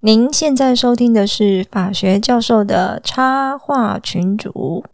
[0.00, 4.84] 您现在收听的是法学教授的插画群主。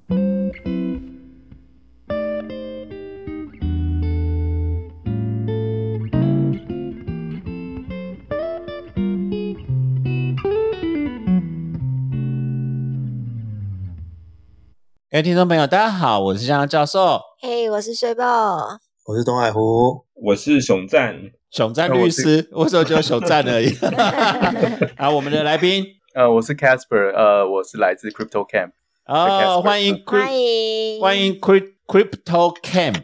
[15.10, 21.14] 各位听众朋友，大家好，我是江教授，嘿，我是水宝，我是东海湖，我是熊赞，
[21.54, 23.72] 熊赞律师，为什么只有熊赞而已？
[24.98, 28.70] 啊，我们的来宾，呃，我是 Casper，呃，我是来自 Crypto Camp，
[29.06, 33.02] 哦，欢迎欢迎欢迎 Crypto Camp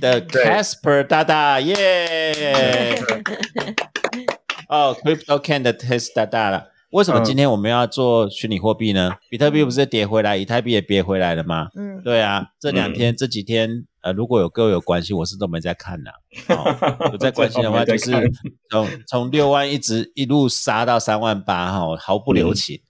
[0.00, 2.94] 的 Casper 大大，耶！
[4.70, 6.68] 哦，Crypto Camp 的 Test 大大了。
[6.90, 9.10] 为什么今天我们要做虚拟货币呢？
[9.28, 11.66] 比特币不是跌回来，以太币也跌回来了吗？
[11.76, 16.10] 嗯，对啊，这两天这几天，呃，如果有各位有关系，我是都没在看的。
[17.10, 18.12] 有在关心的话， 就是
[18.70, 22.80] 从从六万一直一路杀到三万八，哈，毫不留情。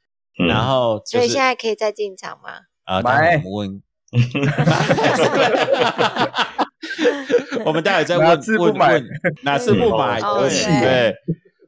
[0.49, 2.51] 然后，所以现在可以再进场吗？
[2.85, 3.83] 啊，买问。
[7.65, 9.07] 我们待会再问问问，
[9.43, 10.21] 哪次不买？
[10.21, 11.15] 对对，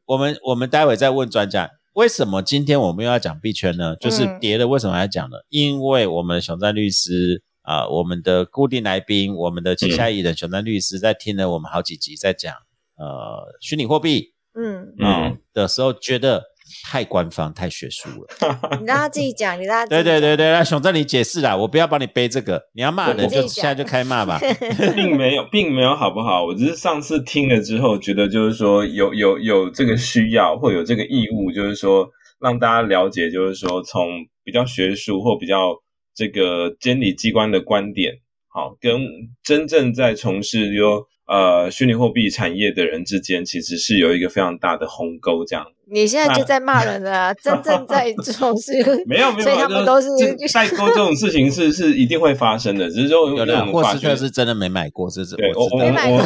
[0.07, 1.69] 我们我们待会再问专家。
[1.95, 3.95] 为什么今天我们又要讲币圈呢？
[3.97, 5.37] 就是跌了，为什么要讲呢？
[5.49, 12.53] 因为我们熊赞律师啊，我们的固定来宾，我们的旗下艺人熊丹律师，在听了我们好几集在讲
[12.97, 16.51] 呃虚拟货币，嗯嗯的时候，觉得。
[16.85, 18.29] 太官方、太学术了，
[18.79, 24.39] 你让他自己讲，你让他对对对对，那熊正你解释啦，我不要帮你背这个，你要骂人就现在就开骂吧
[24.95, 26.45] 并没有，并没有，好不好？
[26.45, 32.09] 我只是上次听了之后，觉得就是说有有有这个需要或有这个义务，就是说
[32.41, 34.07] 让大家了解，就是说从
[34.45, 35.75] 比较学术或比较
[36.15, 38.15] 这个监理机关的观点，
[38.49, 39.01] 好，跟
[39.43, 41.07] 真正在从事有。
[41.31, 45.65] 呃，虚拟货币产业的人之间其实是有一个非常大的鸿沟，这样。
[45.89, 48.73] 你现在就在骂人了， 真正在从事
[49.07, 50.09] 没有没有，所以他们都是
[50.53, 56.21] 代沟这种事情是是一定会发生的，只是说有的霍斯特是真的没买过，这是对，我没买过。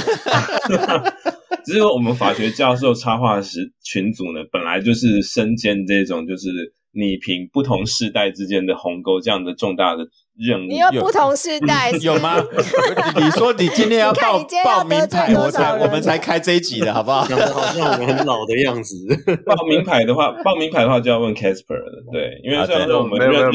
[1.66, 6.48] 只是我们法学教授插画师群组呢，本来就是身兼这种就是
[6.94, 10.06] 拟平不同世代之间的鸿沟这样的重大的
[10.36, 10.66] 任务。
[10.68, 12.36] 你有不同世代有吗？
[13.16, 17.22] 你说你今天要报报名牌，我才我们才开这一集的好不好？
[17.22, 18.96] 好像我们很老的样子。
[19.44, 22.04] 报名牌的话，报名牌的话就要问 Casper 了。
[22.12, 23.52] 对，因为虽然说我们认认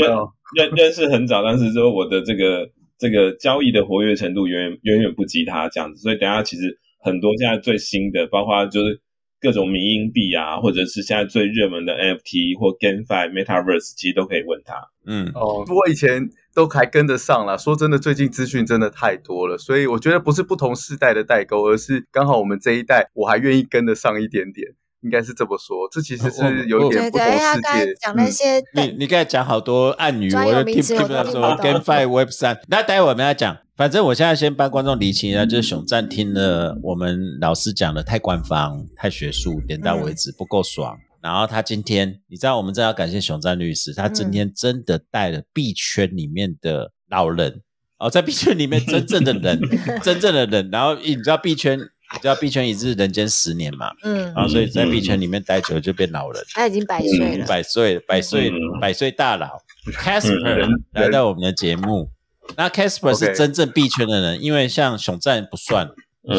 [0.55, 2.67] 认认识很早，但是说我的这个
[2.97, 8.99] 这个交易的活跃程度远远远远不及他这样子，所以等下其实很多现在最新的，包括就是
[9.41, 14.75] 各种民营币啊，或者是现在最热门的 NFT 或 GameFi、Metaverse，其实都可以问他。
[15.05, 16.29] 嗯，哦，我以前。
[16.51, 17.57] 都还跟得上了。
[17.57, 24.67] 说真的，最近资讯真的太多了，所以我觉得不是不同世代的代沟，而是刚好我们这一代，我还愿意跟得上一点点，
[25.01, 25.87] 应该是这么说。
[25.89, 27.93] 这其实是有点不同世界。
[28.01, 32.59] 讲那些，你你刚才讲好多暗语，我听听不懂什么 GameFi Web 三。
[32.67, 40.97] 那待会我们要讲，反正我现在先帮观众理清一下，就是熊暂听了我们老师讲的太官方、太学术，点到为止，不够爽。
[41.21, 47.61] 然后他今天，你知道，我们真要感谢熊赞律师，他今天真的带了币圈里面的老人
[47.99, 49.57] 哦，在币圈里面真正的人，
[50.03, 50.69] 真正的人。
[50.69, 53.93] 然后你知道币圈，你知道币圈一日人间十年嘛？
[54.03, 56.43] 嗯，然后所以在币圈里面待久了就变老人。
[56.53, 58.51] 他已经百岁了，百岁，百岁，
[58.81, 59.47] 百岁大佬。
[59.93, 62.09] Casper 来到我们的节目，
[62.55, 65.89] 那 Casper 是真正币圈的人，因为像熊赞不算，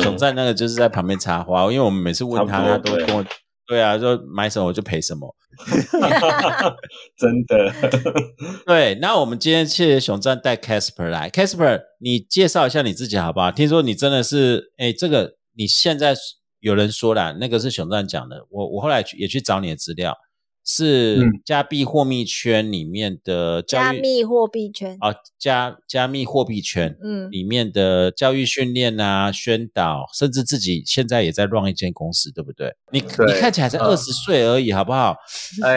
[0.03, 3.25] 熊赞那个就是在旁边插花，因为我们每次问他，他都跟我。
[3.66, 5.32] 对啊，就买什么我就赔什么，
[7.16, 7.72] 真的。
[8.66, 13.53] 对，那我们今天谢谢熊赞带 Casper 来，Casper，你介绍一下你自己好不好？
[13.53, 16.16] 听说你真的是，哎，这个你现在
[16.59, 20.16] 有人说了，那个是熊赞讲的，我我后来也去找你的资料。
[20.65, 32.75] 是加密货币圈里面的加密货币圈啊，加加密货币圈嗯里面的教育训练啊，宣导，甚至自己现在也在 run 一间公司，对不对？
[32.93, 35.16] 你你看起来才二十岁而已，好不好？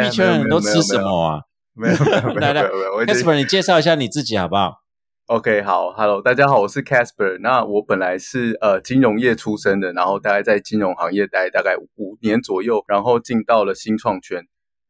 [0.04, 1.42] 币圈人都吃什么啊？
[1.76, 2.64] 没有没有 没有来来
[3.08, 4.74] ，Casper，你介绍一下你自己好不好
[5.26, 7.40] ？OK，好，Hello，大家好，我是 Casper。
[7.42, 14.44] 那我本来是呃金融业出身的，然后大概在金融行业待大概五年左右，然后进到了新创圈。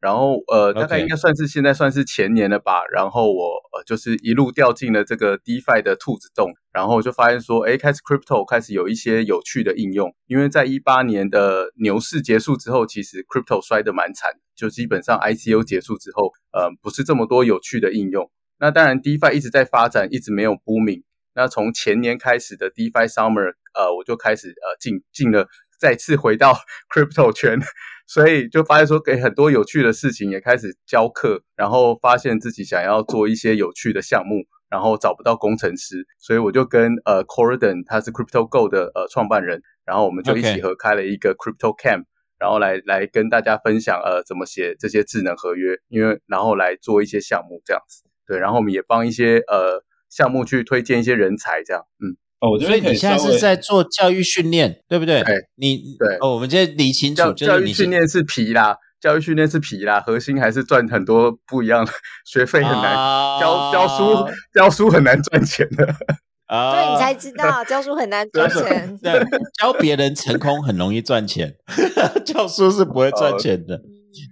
[0.04, 2.82] 然后呃，大概应该算是现在算是前年了吧。
[2.92, 10.14] 然后我呃就是一路掉进了这个 DeFi 的兔子洞，然后就发现说，哎，开始 Crypto 开始有一些有趣的应用。
[10.26, 18.30] 因为在一八年的牛市结束之后，其实 Crypto 摔得蛮惨，就基本上 ICO 结束之后，呃，不是这么多有趣的应用。
[18.58, 21.04] 那当然 DeFi 一直在发展，一直没有 booming。
[21.34, 25.48] 那从前年开始的 DeFi Summer，呃，我就开始呃进进了
[25.80, 26.54] 再次回到
[26.94, 27.58] crypto 圈，
[28.06, 42.04] 所以就发现说给很多有趣的事情也开始教课，然后发现自己想要做一些有趣的项目，然后找不到工程师，所以我就跟呃 c o r d o n 他是 Crypto Go 的呃创办人，然后我们就一起合开了一个 Crypto Camp。
[42.36, 55.22] 然后来来跟大家分享，呃，怎么写这些智能合约，因为然后来做一些项目这样子，对，然后我们也帮一些呃项目去推荐一些人才，这样，嗯，哦，我所以你现在是在做教育训练，对不对？
[55.22, 61.92] 对，你对，哦，我们今天理清楚，教育训练是皮啦，教育训练是皮啦，核心还是赚很多不一样的
[62.26, 62.94] 学费，很难
[63.40, 65.86] 教教书教书很难赚钱的。
[66.46, 69.18] 对你才知道教书很难赚钱， 对，
[69.58, 71.54] 教别人成功很容易赚钱，
[72.26, 73.80] 教书是不会赚钱的。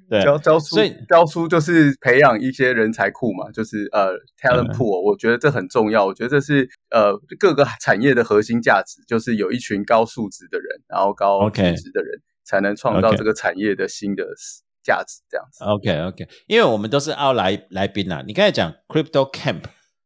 [0.08, 6.04] 对，教教书，所以教书就是培养一些人才库嘛，就是呃 talent pool，我觉得这很重要。
[6.04, 14.24] 我觉得这是呃各个产业的核心价值，就是有一群高素质的人，然后高素质的人才能创造这个产业的新的
[14.84, 15.22] 价值。
[15.30, 15.64] 这样子。
[15.64, 19.62] OK OK，因为我们都是奥来来宾啊，你刚才讲 crypto camp。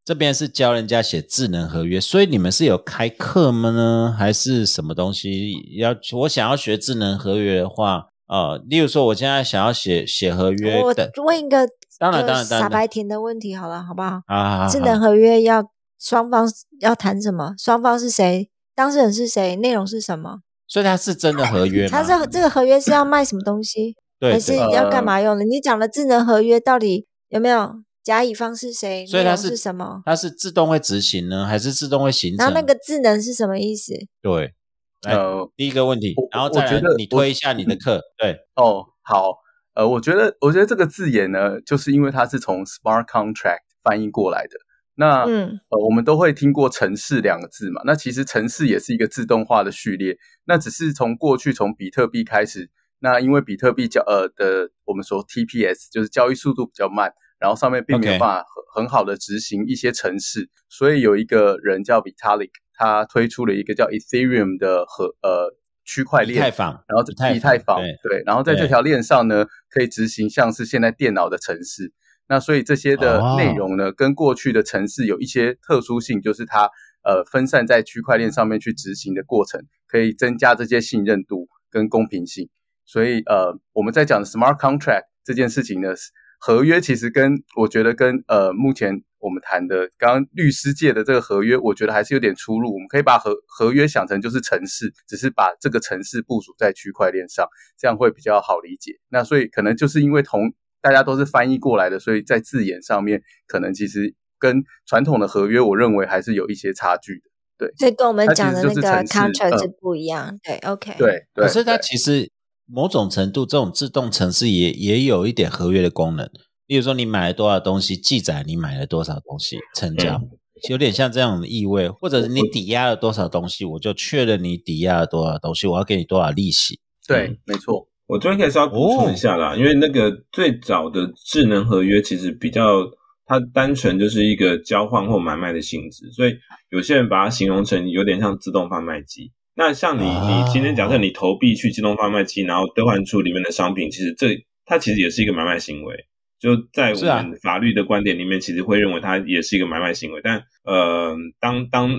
[0.06, 3.72] 这边是教人家写智能合约，所以你们是有开课吗？
[3.72, 5.54] 呢，还是什么东西？
[5.80, 10.94] 要我想要学智能合约的话，呃，例如说我现在想要写写合约，我
[11.24, 11.68] 问一个
[11.98, 14.20] 当然当然傻白甜的问题好了，好不好？
[14.28, 15.60] 啊，智能合约要
[15.98, 16.48] 双方
[16.80, 17.54] 要谈什么？
[17.58, 18.50] 双方是谁？
[18.74, 19.56] 当事人是谁？
[19.56, 20.40] 内容是什么？
[20.68, 23.96] 所以它是真的合约 它是这个合约是要卖什么东西？
[24.18, 25.44] 对，还是要干嘛用的？
[25.44, 27.82] 你讲的智能合约到底有没有？
[28.02, 29.04] 甲乙方是谁？
[29.04, 30.00] 所以它是什么？
[30.06, 32.38] 它是自动会执行呢，还是自动会形成？
[32.38, 33.94] 然后那个智能是什么意思？
[34.22, 34.54] 对，
[35.02, 38.00] 呃，第一个问题，然后再觉得你推一下你的课。
[38.16, 39.32] 对，哦，好，
[39.74, 44.56] 呃，我觉得，我觉得这个字眼呢，就是因为它是从 smart contract 翻译过来的。
[44.96, 47.82] 那，嗯，呃，我们都会听过城市两个字嘛？
[47.84, 50.16] 那其实城市也是一个自动化的序列。
[50.44, 57.12] 那只是从过去从比特币开始，那因为比特币交呃的我们说 TPS 就是交易速度比较慢。
[57.38, 58.36] 然后上面并没有办法
[58.72, 65.54] 很很好的执行一些城市，所以有一个人叫 Vitalik，他推出了一个叫 Ethereum 的和呃
[65.84, 66.40] 区块链，
[66.88, 67.04] 然后
[67.36, 71.92] 以太坊对，然后在这条链上呢，可以执行像是现在电脑的程式。
[72.28, 76.70] 那所以这些的内容呢，跟过去的城市有一些特殊性，就是它
[77.02, 82.48] 呃分散在区块链上面去执行的过程，可以增加这些信任度跟公平性。
[82.84, 85.94] 所以呃我们在讲 Smart Contract 这件事情呢。
[86.38, 92.74] 合约其实跟我觉得跟呃目前我们谈的刚刚律师界的这个合约，我觉得还是有点出入。
[92.74, 97.48] 我们可以把合合约想成就是城市，只是把这个城市部署在区块链上，
[97.78, 98.92] 这样会比较好理解。
[99.08, 107.22] 那所以可能就是因为同大家都是翻译过来的，所以在字眼上面可能其实跟传统的合约，我认为还是有一些差距的。
[107.58, 110.38] 对，所以跟我们讲的那个 contract 是不一样。
[110.42, 112.30] 对，OK，对，可是它其实。
[112.68, 116.28] 某种程度，这种自动程式也也有一点合约的功能。
[116.66, 120.20] 例如说，你买了多少东西，记载你买了多少东西，成交，
[120.68, 121.88] 有点像这样的意味。
[121.88, 126.80] 或者是你抵押了多少东西，我就确认你抵押了多少东西，我要给你多少利息。
[127.06, 127.86] 对，没错。
[128.06, 132.84] 我这边可以稍微补充一下啦，因为那个最早的智能合约其实比较，
[133.24, 136.34] 它单纯就是一个交换或买卖的性质，所以
[136.70, 139.32] 有些人把它形容成有点像自动贩卖机。
[139.54, 144.36] 那像你，你今天假设你投币去自动贩卖机，然后兑换出里面的商品，其实这
[144.66, 145.96] 它其实也是一个买卖行为。
[146.38, 150.20] 就在我们法律的观点里面，其实会认为它也是一个买卖行为。
[150.22, 151.90] 但呃，当当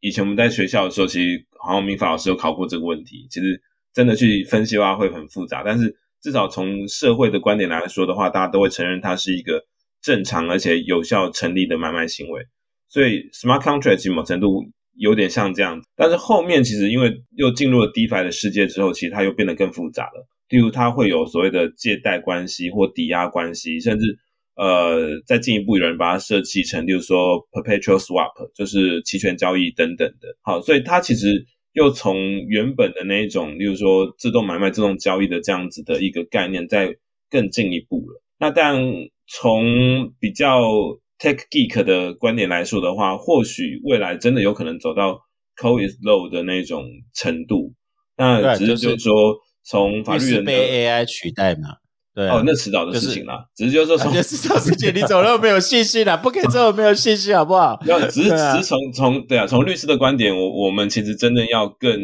[0.00, 3.26] 以前我们在学校的时候，其实好像民法老师有考过这个问题。
[3.30, 3.58] 其实
[3.98, 9.64] 真的去分析的话会很复杂，但是至少从社会的观点来说的话，大家都会承认它是一个
[10.00, 12.46] 正常而且有效成立的买卖行为。
[12.86, 14.70] 所以 smart contract 某程度。
[15.00, 20.26] 有点像这样子，但是后面其实因为又进入了 DeFi 的世界之后，其实它又变得更复杂了。
[20.48, 24.18] 例如，它会有所谓的借贷关系或抵押关系，甚至
[24.56, 30.36] 呃再进一步有人把它设计成，例如说 Perpetual Swap，就是期权交易等等的。
[30.42, 36.96] 好，所以它其实又从原本的那一种，例如说自动买卖、自动交易的这样子的一个概念，再
[37.30, 38.22] 更进一步了。
[38.38, 38.80] 那但
[39.26, 40.62] 从比较
[41.18, 45.20] Tech geek 的观点来说的话，或许未来真的有可能走到
[45.56, 46.84] code is low 的那种
[47.14, 47.74] 程度。
[48.16, 51.76] 那只是就是说，从法律人被 AI 取代嘛？
[52.18, 53.46] 对，哦，那迟早的事情啦。
[53.54, 57.80] 只是就是说，从迟早事情，你走那么没有信心啦，不可以这么没有信心，好不好？
[57.86, 61.96] 要只是只是从从对啊，从律师的观点，我我们其实真的要更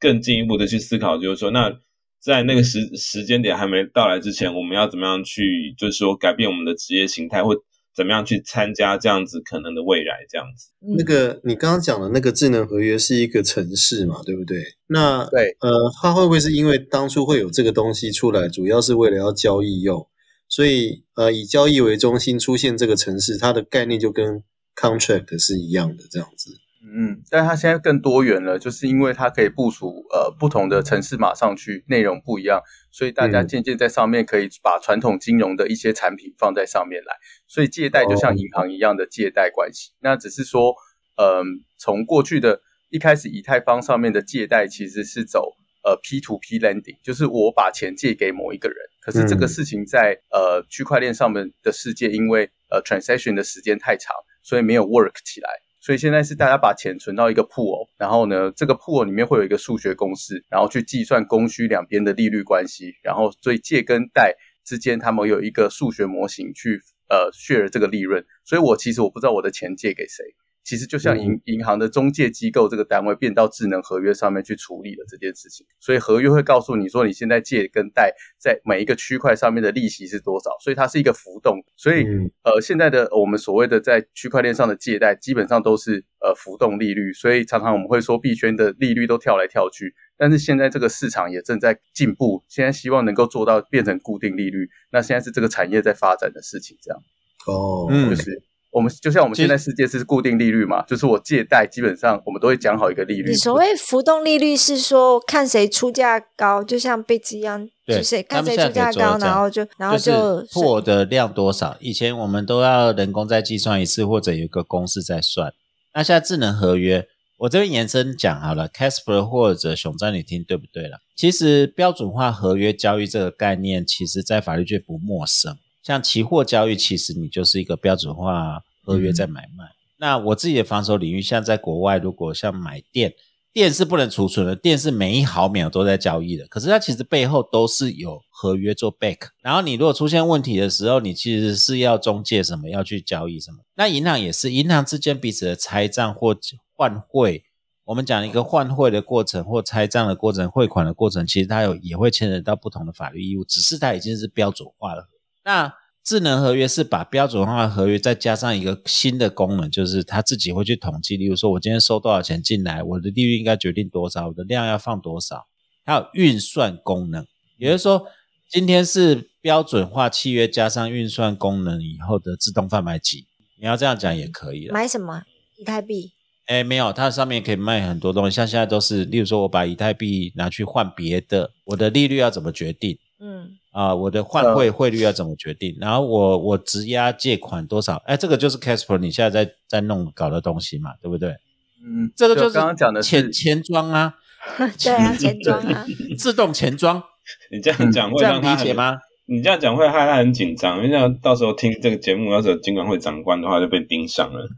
[0.00, 1.70] 更进一步的去思考，就是说，那
[2.18, 7.54] 在那个时时间点还没到来之前，我们要怎么样去，就是说改变我们的职业形态或。
[7.98, 10.70] 怎么样去参加这样子可能的未来，这样子。
[10.96, 14.62] 那个你刚刚讲的那个智能合约是一个城市嘛，对不对？
[14.86, 15.68] 那对，呃，
[16.00, 20.06] 它会不会是因为当初会有这个东西出来，主要是为了要交易用，
[20.48, 24.44] 所以呃，以交易为中心出现这个城市，它的概念就跟
[24.76, 26.52] contract 是一样的这样子。
[26.90, 37.14] 嗯，但它现在更多元了，就是因为它可以部署呃不同的城市码上去，内容不一样，所以大家渐渐在上面可以把传统金融的一些产品放在上面来，
[37.46, 39.92] 所以借贷就像银行一样的借贷关系。
[40.00, 40.74] 那只是说，
[41.16, 41.44] 嗯，
[41.78, 45.52] 从过去的一开始，以太坊上面的借贷其实是走
[45.84, 55.50] 呃 P to P lending，就是我把钱借给某一个人，可是这个事情在呃区块链上面的世界，因为呃 transaction 的时间太长，所以没有 work 起来。
[55.88, 64.34] 所以现在是大家把钱存到一个 pool，然后呢，这个 pool 里面会有一个数学公式，然后去计算供需两边的利率关系，然后所以借跟贷
[64.66, 66.78] 之间他们有一个数学模型去
[67.08, 68.22] 呃 share 这个利润。
[68.44, 70.26] 所以我其实我不知道我的钱借给谁。
[70.68, 81.56] 其实就像银银行的中介机构这个单位变到智能合约上面去处理了这件事情，所以合约会告诉你说你现在借跟贷在每一个区块上面的利息是多少，所以它是一个浮动。
[81.74, 82.04] 所以
[82.42, 97.02] 呃现在的我们所谓的在区块链上的借贷基本上都是呃浮动利率，所以常常我们会说币圈的利率都跳来跳去，但是现在这个市场也正在进步，现在希望能够做到变成固定利率，那现在是这个产业在发展的事情，这样
[97.46, 98.42] 哦，就是。
[98.70, 103.30] 我们就像我们现在世界是固定利率嘛，就是我借贷基本上我们都会讲好一个利率。
[103.30, 111.76] 你所谓浮动利率是说看谁出价高，就像 i t 一样，对，看谁出价高，然后就然后就破的量多少。
[111.80, 115.52] 以前我们都要人工再计算一次，或者有一个公式在算。
[115.94, 117.08] 那现在智能合约，
[117.38, 120.98] 我这边延伸讲好了，Casper 或者熊赞，你听对不对了？
[121.16, 125.56] 其实标准化合约交易这个概念，其实在法律界不陌生。
[125.88, 129.64] 像期货交易，其实你就是一个标准化合约在买卖。
[129.96, 133.14] 那我自己的防守领域，像在国外，如果像买电，
[133.54, 136.46] 电是不能储存的，电是每一毫秒都在交易的。
[136.48, 139.28] 可是它其实背后都是有合约做 back。
[139.40, 143.60] 然后你如果出现问题的时候，你其实是要中介什么，要去交易什么。
[143.74, 146.36] 那银行也是，银行之间彼此的拆账或
[146.74, 147.44] 换汇，
[147.84, 155.08] 我们讲一个换汇的过程或拆账的过程、汇款的过程，其实它有也会牵扯到不同的法律义务，只是它已经是标准化了。
[155.48, 155.72] 那
[156.04, 161.16] 智能合约是把标准化合约再加上一个新的功能，就是它自己会去统计。
[161.16, 165.46] 例如说，我今天收多少钱进来，我的利率应该决定多少，我的量要放多少，
[165.86, 167.26] 还有运算功能。
[167.56, 168.04] 也就是说，
[168.50, 173.24] 今天是标准化契约加上运算功能以后的自动贩卖机。
[173.58, 174.74] 你要这样讲也可以了。
[174.74, 175.22] 买什么？
[175.56, 176.12] 以太币？
[176.44, 178.36] 哎，没有，它上面可以卖很多东西。
[178.36, 182.98] 像现在都是，例如说我把以太币拿去换别的，我的利率要怎么决定？
[183.20, 183.56] 嗯。
[183.72, 185.76] 啊，我的换汇汇率要怎么决定？
[185.80, 187.96] 然后我我质押借款多少？
[188.06, 191.36] 哎，这个就是 Casper 你现在在在弄搞的东西嘛，对不对？
[191.84, 194.14] 嗯，这个就是刚刚讲的钱钱庄啊，
[194.82, 195.86] 对啊，钱庄啊，
[196.18, 197.02] 自动钱庄。
[197.52, 198.96] 你这样讲会让他理解吗？
[199.30, 204.48] 你这样讲会害他很紧张，因为这样到时候听这个节目，要是有金管会长官的话，就被盯上了。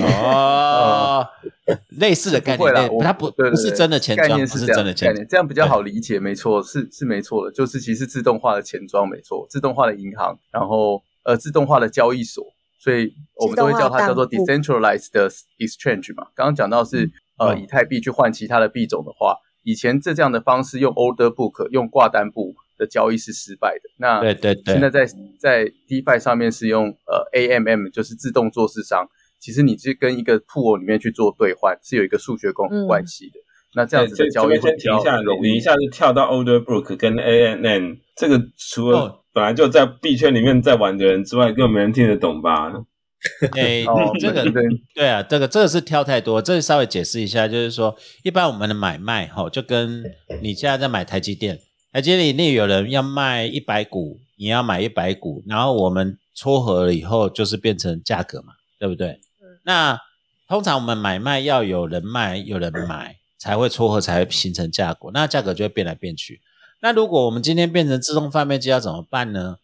[0.00, 1.26] 哦，
[2.00, 6.18] 类似的概念，他不不是真的钱庄，不是真的钱庄，这样比较好理解。
[6.18, 12.42] 没错，是是没错的，就是其实自动化的钱庄，没错，自动化的银行，然后呃，自动化的交易所，
[12.78, 15.10] 所以我们都会叫它叫做 decentralized
[15.58, 16.28] exchange 嘛。
[16.34, 22.54] 刚刚讲到是呃，以太币去换其他的币种的话，以前这这样的方式用 order book 用挂单簿。
[22.78, 23.90] 的交易是失败的。
[23.98, 25.06] 那对对对，现在在
[25.38, 29.06] 在 DeFi 上面是用呃 AMM，就是自动做市商。
[29.40, 33.40] 其实你是跟一个 pool 里面去做兑换，是有一个数学公关系的。
[33.74, 42.70] 那这样子的交易先停一下，你一下子跳到 Older Book 跟 AMM，这个除了本来就在币圈里面在玩的人之外，根本没人听得懂吧？
[43.56, 43.84] 哎，
[44.20, 44.44] 这个
[44.94, 50.04] 对啊，这个这个是跳太多，这稍微解释一下，就是说一般我们的买卖哈，就跟
[50.40, 51.58] 你现在在买台积电。
[51.92, 59.20] 台积电里有人要卖一百股，你要买一百股，然后我们撮合了以后，就是变成价格嘛，对不对？
[59.42, 59.60] 嗯。
[59.64, 60.00] 那
[60.48, 66.40] 通常我们买卖要有人卖，有人买，才会撮合，才会形成价格，那价格就会变来变去。
[66.80, 69.58] 那如果我们今天变成自动贩卖机，要怎么办呢？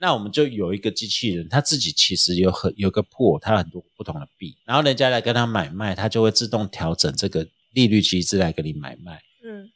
[0.00, 9.22] 那我们就有一个机器人，他自己其实有很有个铺，它很多不同的币，然后人家来跟他买卖，他就会自动调整这个利率机制来跟你买卖。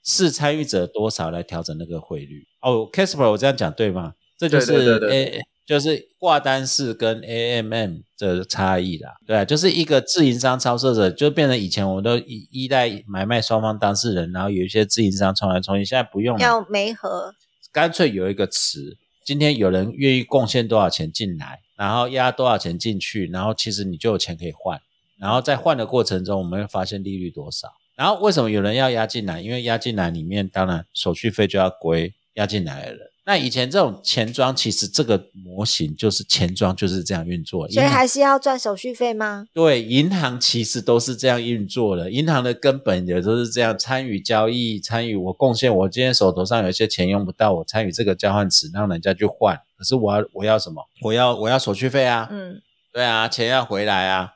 [0.03, 4.15] 是参与者多少来调整那个汇率哦，Casper，我这样讲对吗？
[4.37, 17.33] 这就是 A，就是挂单式跟 AMM 的差异啦，对啊，就是一个自营商操作者，就变成以前我们都依依赖买卖双方当事人，然后有一些自营商冲来冲去，现在不用了，要没合，
[17.73, 24.81] 干脆有一个词，今天有人愿意贡献多少钱进来，然后压多少钱进去，然后其实你就有钱可以换，
[25.19, 27.69] 然后在换的过程中，我们会发现利率多少。
[27.97, 29.41] 然后为什么有人要押进来？
[29.41, 33.11] 因为押进来里面当然手续费就要归押进来的人。
[33.27, 39.47] 那以前这种钱庄，其实这个模型就是钱庄就是这样运作，所以还是要赚手续费吗？
[39.55, 42.11] 对，银行其实都是这样运作的。
[42.11, 49.59] 银行的根本也都是这样，参与交易，参与我贡献，我今天手头上有一些钱用不到，我参与这个交换池，让人家去换。
[49.79, 50.85] 可是我要我要什么？
[51.01, 52.29] 我要我要手续费啊！
[52.31, 52.61] 嗯，
[52.93, 54.35] 对啊，钱要回来啊！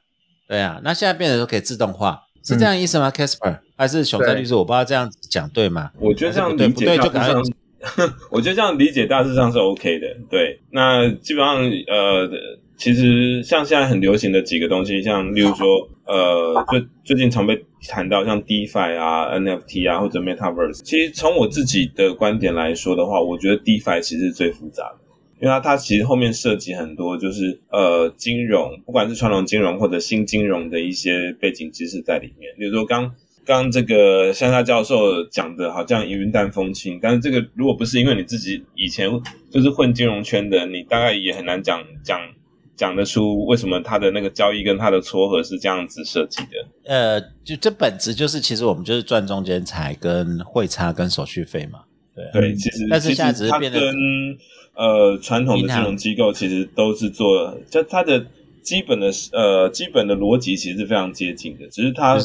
[0.48, 4.54] 对啊，那现在变成都可以自动化，是这样意思吗？Casper 还是熊仔律师？
[4.54, 5.90] 我不知道这样讲对吗？
[5.98, 7.42] 我觉得这样理解就感觉。
[8.30, 10.60] 我觉得这样理解大致上是 OK 的，对。
[10.70, 12.28] 那基本上，呃，
[12.76, 20.80] 其实像现在很流行的几个东西，像例如说，呃，最最近常被谈到像 DeFi 啊、NFT 啊或者 Metaverse。
[20.82, 24.98] 其实从我自己的观点来说的话，我觉得 DeFi 其实是最复杂的，
[25.40, 32.54] 因为它它其实后面涉及很多，就是呃金融，不管是传统金融或者新金融的一些背景知识在里面。
[32.58, 33.14] 比如说刚。
[33.46, 39.08] 刚这个香夏教授讲的好像云淡风轻，但是这个如果不是因为你自己以前
[39.50, 42.20] 就是混金融圈的，你大概也很难讲讲
[42.76, 46.68] 讲得出为什么他的那个交易跟他的撮合是这样子设计的。
[46.84, 51.84] 呃，就这本质就是，其实我们就是赚中间财跟汇差跟手续费嘛。
[52.14, 53.94] 对对，其实但是现在只是变得跟
[54.78, 58.26] 呃传统的金融机构其实都是做，就它的。
[58.60, 62.18] 基本的呃，基本的逻辑其实是非常接近的，只是它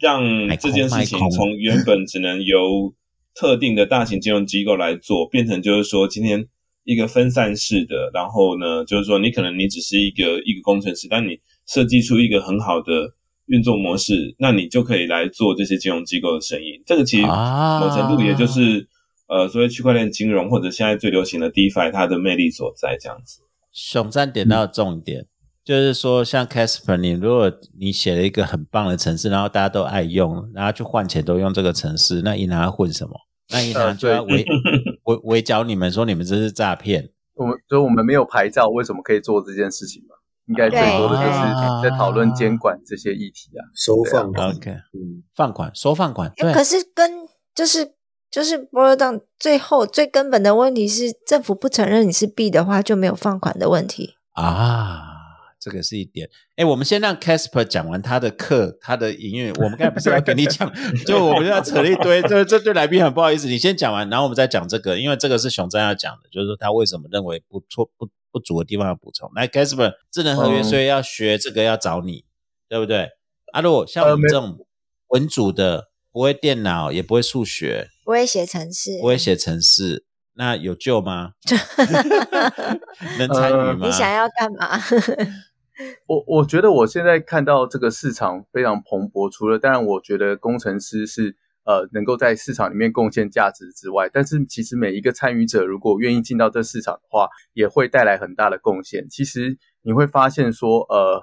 [0.00, 0.22] 让
[0.58, 2.92] 这件事情从原本只能由
[3.34, 6.44] 特定的大型金融机构来做，变成就是说今天
[6.84, 13.14] 一个分散式的，然后呢，就是说你可能你只是一个一个工程师，但你设计出一个很好的
[13.46, 16.82] 运作模式，那你就可以来做这些金融机构的生意。
[16.84, 18.86] 这个其实某程度也就是
[19.28, 23.42] 呃，所谓区块链金融或者现在最流行的 DeFi 它的魅力所在，这样子。
[23.72, 25.26] 熊赞点到重点。
[25.64, 33.12] 就是说，像 Casper，你如果你写了一个很棒的城市，然后大家都爱用，然后去换钱都用这个城市，那银行要混什么？
[33.50, 34.46] 那银行就要围
[35.04, 37.10] 围围剿你们，说你们这是诈骗。
[37.34, 40.14] 我们就我们没有牌照，为什么可以做这件事情嘛？
[40.46, 46.32] 应该最多的就是在讨论监管这些议题啊，收放款，OK，嗯，放款收放款。
[46.54, 47.92] 可是跟就是
[48.30, 55.16] 就是 b w n 最后最根本的问题是，政府不承认你是币的话，就没有放款的问题啊。
[55.60, 59.52] 这个是一点，哎，我们先让 Casper 讲完他的课，他的营运。
[59.54, 60.72] 我们刚才不是要跟你讲，
[61.04, 63.48] 就我们要扯一堆，这这对来宾很不好意思。
[63.48, 69.28] 你先讲完，然后我们再讲这个，因为这个是熊赞要讲的，就是说他为什么认为不错不不足的地方要补充。
[69.34, 72.24] 来，Casper，智能合约，所以要学这个要找你，
[72.68, 73.08] 对不对？
[73.52, 74.64] 啊，如果像我们这种
[75.08, 81.32] 文组的，不会电脑，也不会数学，不会写程式，不会写程式，那有救吗？
[83.18, 83.86] 能参与吗？
[83.86, 84.78] 你想要干嘛？
[86.08, 99.06] 我我觉得我现在看到这个市场非常蓬勃，除了当然我觉得工程师是呃能够在市场里面贡献价值之外，但是其实每一个参与者如果愿意进到这市场的话，也会带来很大的贡献。
[99.08, 101.22] 其实你会发现说，呃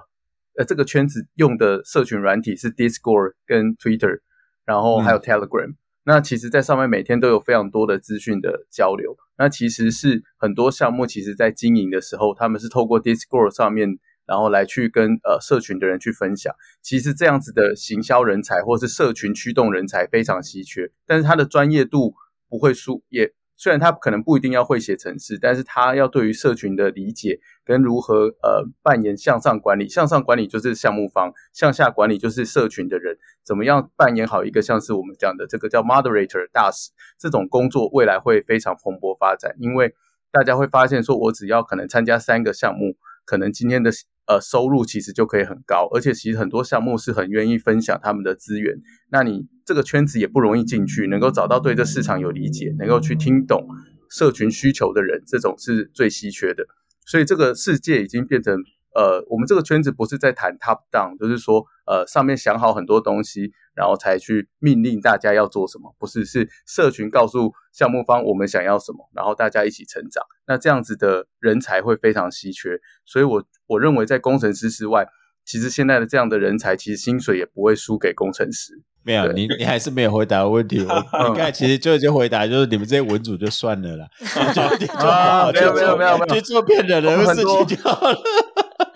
[0.56, 4.20] 呃这个圈子用的社群软体是 Discord 跟 Twitter，
[4.66, 5.76] 然后还有 Telegram。
[6.04, 9.16] 那其实，在上面每天都有非常多的资讯的交流。
[9.38, 13.98] 那其实是很多项目，其实在经营的时候，他们是透过 Discord 上面。
[14.28, 16.52] 然后来去跟呃社群的人去分享，
[16.82, 22.12] 其实这样子的行销人才或是社群驱动人才非常稀缺，但是他的专业度
[22.48, 39.94] 不会输，也虽然他可能不一定要会写程式，但是他要对于社群的理解跟如何呃扮演向上管理，向上管理就是项目方，向下管理就是社群的人，怎么样扮演好一个像是我们讲的这个叫 moderator 大使这种工作，未来会非常蓬勃发展，因为
[40.30, 43.90] 大家会发现说，我只要可能参加三个项目，可能今天的。
[44.28, 48.74] 呃，收入其实就可以很高，而且其实很多项目是很愿意分享他们的资源。
[49.08, 53.68] 那你这个圈子也不容易进去，能够找到对这市场有理解、能够去听懂
[54.08, 56.64] 社群需求的人，这种是最稀缺的。
[57.04, 58.56] 所以这个世界已经变成。
[58.96, 70.24] 呃，我们这个圈子不是在谈 top down，就是说，呃，上面想好很多东西，然后才去命令大家要做什么，不是，是社群告诉项目方我们想要什么，然后大家一起成长。
[70.46, 75.06] 那这样子的人才会非常稀缺，所以我我认为在工程师之外，
[75.44, 78.80] 其实现在的这样的人才，其实薪水也不会输给工程师。
[79.06, 80.80] 没有，你你还是没有回答问题。
[80.80, 80.84] 我
[81.30, 84.08] 你刚才其实就已经回答，就是你们这些文主就算了啦，
[85.54, 88.18] 就没有没有没有没有去做骗人的事情就好了。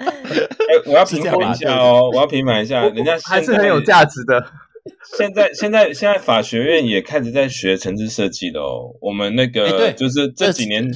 [0.87, 4.45] 我要平反一下哦，我要平反一下，人家还是很有价值的。
[5.17, 8.91] 现在现在现在法学院也开始在学城市设计的哦。
[9.01, 10.91] 我们那个就是这几年，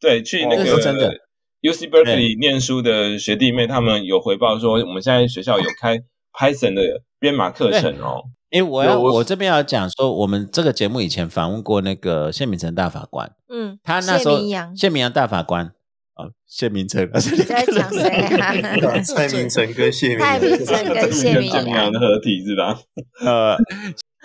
[0.00, 1.12] 对，去那个真的
[1.60, 5.98] U C Berkeley 念书的学弟妹，他们有回报说，我们现在学校有开
[6.32, 8.22] Python 的编码课程哦。
[8.54, 15.66] 因为我要我这边要讲说，我们这个节目以前访问过那个谢明成大法官，嗯，他那时候谢明阳谢明阳大法官
[16.14, 18.54] 哦，谢明成，你在讲谁啊？
[19.02, 22.78] 蔡明诚跟谢明蔡明诚跟 谢明明阳的合体是吧？
[23.26, 23.56] 呃，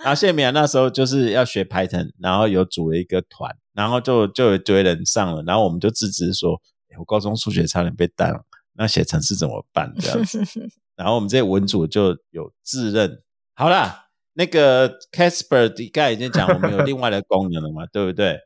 [0.04, 6.52] 然后谢明阳那时候就是要学 Python，然后有组了一个团，然后就就有一堆人上了，然后我们就自知说，
[6.90, 8.44] 诶我高中数学差点被当了，
[8.76, 10.40] 那写程式怎么办这样子？
[10.94, 13.22] 然后我们这些文组就有自认，
[13.54, 18.38] 好啦，那个 Casper 刚才已经讲，我们有另外的功能了嘛，对不对？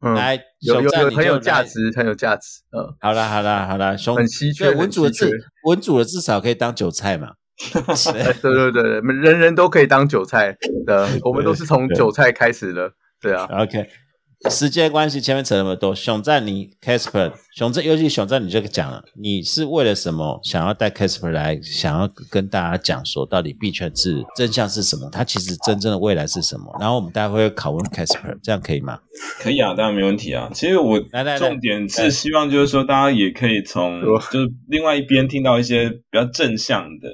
[0.00, 1.62] 嗯，来，有有很有价。
[1.62, 2.60] 值，很有价值。
[2.72, 5.30] 嗯，好啦好啦好啦，熊很稀缺文主的至
[5.64, 7.32] 文主的至少可以当韭菜嘛。
[8.14, 12.92] 哎对对对对，人人都可以当韭菜的， 我们都是从韭菜开始的。
[13.20, 13.88] 对啊，OK，
[14.50, 25.08] 时间关系，前面扯那么多，熊赞你 Casper，熊赞，尤其熊赞你就讲了，你是为了什么想要带 Casper 来，想要跟大家讲说，到底币圈是真相是什么？
[25.10, 26.76] 它其实真正的未来是什么？
[26.78, 29.00] 然后我们待会会拷问 Casper，这样可以吗？
[29.40, 30.50] 可以啊，当然没问题啊。
[30.52, 37.08] 其实我来来来重点是希望就是说，大家也可以从就是另外一边听到一些比较正向的，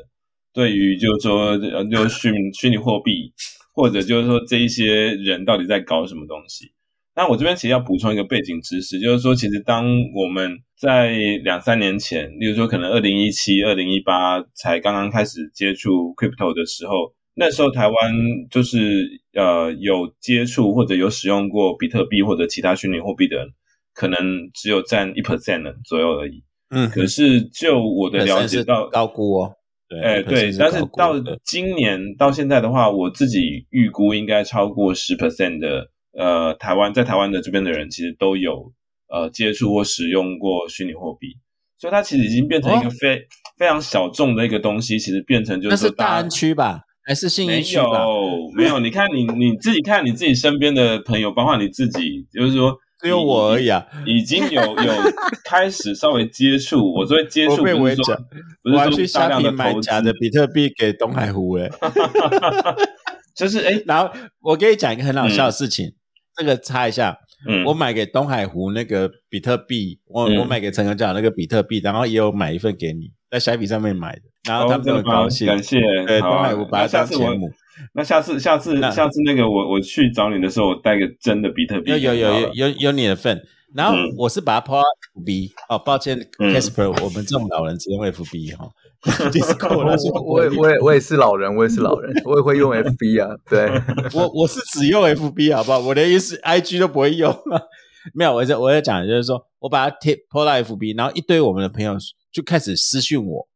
[0.53, 3.33] 对于就是说呃，就是虚虚拟货币，
[3.73, 6.73] 或者就是说这一些人到底在搞什么东西。
[7.15, 11.11] 那我这边其实要补充一个背景知识，就是说，其实当我们在
[11.43, 17.95] 两三年前，例如说可能二零一七、二零一八才刚刚开始接触 crypto 的时候，那时候台湾
[18.51, 23.49] 就是呃有接触或者有使用过比特币或者其他虚拟货币的人，
[23.93, 24.19] 可能
[24.55, 26.43] 只有占一 percent 左右而已。
[26.71, 29.53] 嗯，可是就我的了解到，高估哦，
[29.89, 38.73] 对，哎，对，但是到今年到现在的话，我自己预估应该超过十 percent 的呃台湾在台湾的这边的人，其实都有
[39.09, 41.37] 呃接触或使用过虚拟货币，
[41.79, 43.23] 所以它其实已经变成一个哦非、
[43.57, 47.83] 非常小众的一个东西，其实变成就是说大家是大安区吧，还是信义没区吧？
[48.03, 54.93] 有没有，你看你你自己看你自己身边的朋友，包括你自己，就是说只有我而已啊，已经有有
[55.45, 58.05] 开始稍微接触，我说接触我被不是说
[58.63, 61.69] 不是说大量的投资假的比特币给东海湖哎。
[63.35, 65.95] 就是哎，然后我给你讲一个很好笑的事情，
[66.41, 67.15] 这个插一下，
[67.47, 70.37] 嗯，我买给东海湖那个比特币，我、嗯。
[70.39, 77.51] 我买给陈科长那个比特币，然后也有买一份给你，在虾皮上面买的，然后他们很高兴，感谢，对，东海湖把它当节目，
[77.93, 83.39] 那下次下次下次那个我我去找你的时候，我带个真的比特币有有有有有有你的份。
[83.75, 84.15] 然后嗯。
[84.17, 84.83] 我是把它到
[85.15, 88.69] FB 哦，抱歉嗯，Casper，我们这种老人只用 FB 哈
[89.33, 93.35] Discord 那是我也我也我也是老人，我也是老人，我也会用 FB 啊。
[93.49, 93.71] 对，
[94.15, 95.79] 我我是只用 FB 好不好？
[95.79, 97.35] 我连 S IG 都不会用。
[98.15, 101.97] 没有，我在我在讲，就是说我把它贴 po 到 FB，然后一堆我们的朋友
[102.33, 103.49] 就开始私讯我。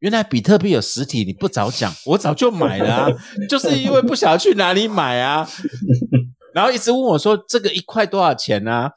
[0.00, 3.08] 原来比特币有实体，你不早讲，我早就买了啊！
[3.48, 5.48] 就是因为不晓得去哪里买啊，
[6.54, 8.90] 然后一直问我说这个一块多少钱啊？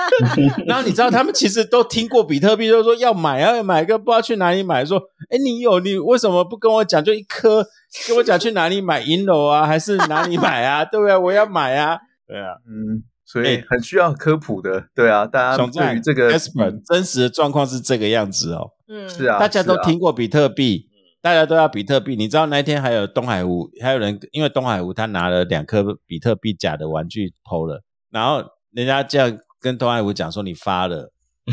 [0.66, 4.98] 然后你知道他们其实都听过比特币，就说要买啊，要买个不知道去哪里买，说
[5.30, 7.02] 哎你有你为什么不跟我讲？
[7.02, 7.64] 就一颗
[8.08, 10.84] 跟我讲去哪里买银楼啊，还是哪里买啊？
[10.90, 11.16] 对不对？
[11.16, 12.56] 我要买啊，对啊。
[12.66, 14.84] 嗯，所以哎很需要科普的。
[14.94, 16.38] 对啊，大家对于这个
[16.84, 20.88] 真实的状况是这个样子哦，嗯，是啊，大家都听过比特币，
[21.22, 22.16] 大家都要比特币。
[22.16, 31.12] 你知道那一天还有东海湖，还有人因为东海湖他拿了两颗比特币假的玩具偷了，然后人家这样跟东海湖讲说你发了。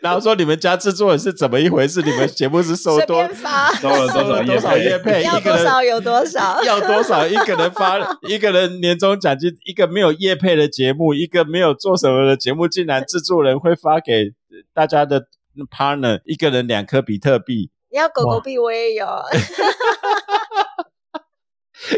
[0.00, 2.00] 然后说你们家制作人是怎么一回事？
[2.00, 5.22] 你们节目是收随多收了多少多少业配？
[5.22, 6.62] 要多少有多少。
[6.64, 7.26] 要多少？
[7.26, 14.32] 一个人发一个人年终奖金，一个没有业配的节目，一个没有做什么的节目，竟然制作人会发给
[14.72, 15.26] 大家的
[15.64, 17.70] partner 一个人两颗比特币。
[17.90, 19.06] 你要狗狗币我也有，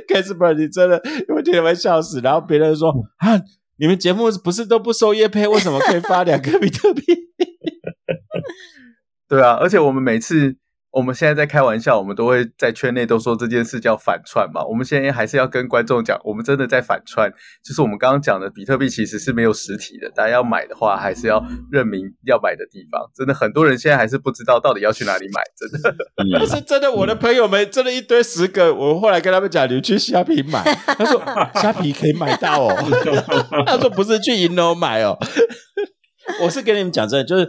[0.07, 1.03] Casper，你真的
[1.35, 2.21] 我听了会笑死。
[2.21, 3.41] 然后别人说啊，
[3.79, 7.03] 你们节目不是都不收叶配，为什么可以发两颗比特币？
[9.29, 10.57] 对啊，而且我们每次
[10.99, 14.65] 我们现在在开玩笑，我们都会在圈内都说这件事叫反串嘛。
[14.65, 17.31] 我们现在还是要跟观众讲，我们真的在反串，
[17.65, 23.01] 就是我们刚刚讲的比特币其实是没有实体的，大家要买的话还是要认明要买的地方。
[23.15, 25.95] 真的很多人现在还是不知道到底要去哪里买，真的。
[26.37, 31.23] 但是真的，我的朋友们真的一堆十个，我后来跟他们讲，你们去虾皮买，他说
[31.55, 32.75] 虾皮可以买到哦，
[33.65, 35.17] 他说不是去银楼买哦，
[36.43, 37.49] 我是跟你们讲真的，就是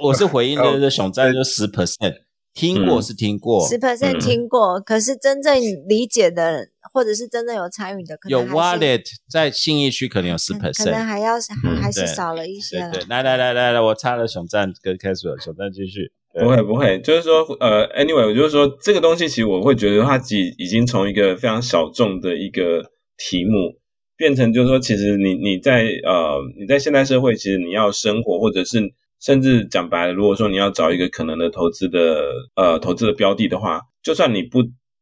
[0.00, 2.14] 我是回应的，就是熊赞就十 percent，
[2.56, 5.54] 听过是听过，十 percent 听过，可是真正
[5.86, 11.34] 理解的，或者是真正有参与的，可能有 wallet 在信义区可能有十 percent，可能还要
[11.82, 12.78] 还是少了一些。
[12.90, 16.10] 对，来来来来来，我插了熊赞跟开始了，熊赞继续。
[16.38, 23.78] 不会不会，就是说，呃，anyway，我就是说，这个东西其实我会觉得它已已经从一个非常小众的一个题目，
[24.18, 28.80] 变成就是说，其实你你在呃你在现代社会，其实你要生活，或者是
[29.20, 32.22] 甚至讲白了，如果说你要找一个可能的投资的
[32.54, 34.60] 呃投资的标的的话，就算你不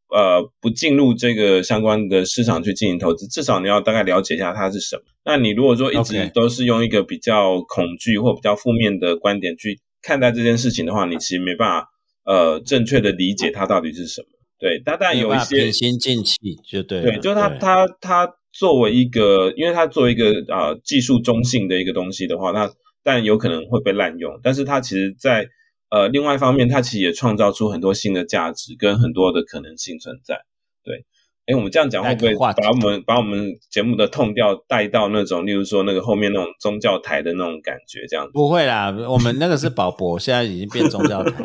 [0.09, 5.03] 呃不进入这个相关的市场去进行投资，至少你要大概了解一下它是什么。
[5.23, 9.79] 那你如果说一直都是用一个比较恐惧或比较负面的观点去。
[10.07, 11.89] 看待这件事情的话，你其实没办法
[12.25, 14.27] 呃正确的理解它到底是什么。
[14.59, 17.01] 对，但但有一些平心静气就对。
[17.01, 22.69] 对，就是它它它作为一个，因为它作为一个啊技术中性的一个东西的话，那
[23.05, 24.41] 但有可能会被滥用。
[24.43, 25.47] 但是它其实，在
[25.89, 30.41] 呃另外一方面，它其实也创造出很多新的价值跟很多的可能性存在。
[30.83, 31.05] 对。
[31.47, 38.03] 哎，我们这样讲会不会把我们把我们节目的痛调带到那种，例如说那个后面那种宗教台的那种感觉？
[38.09, 41.43] 这样不会啦，我们那个是宝博，现在已经变宗教台，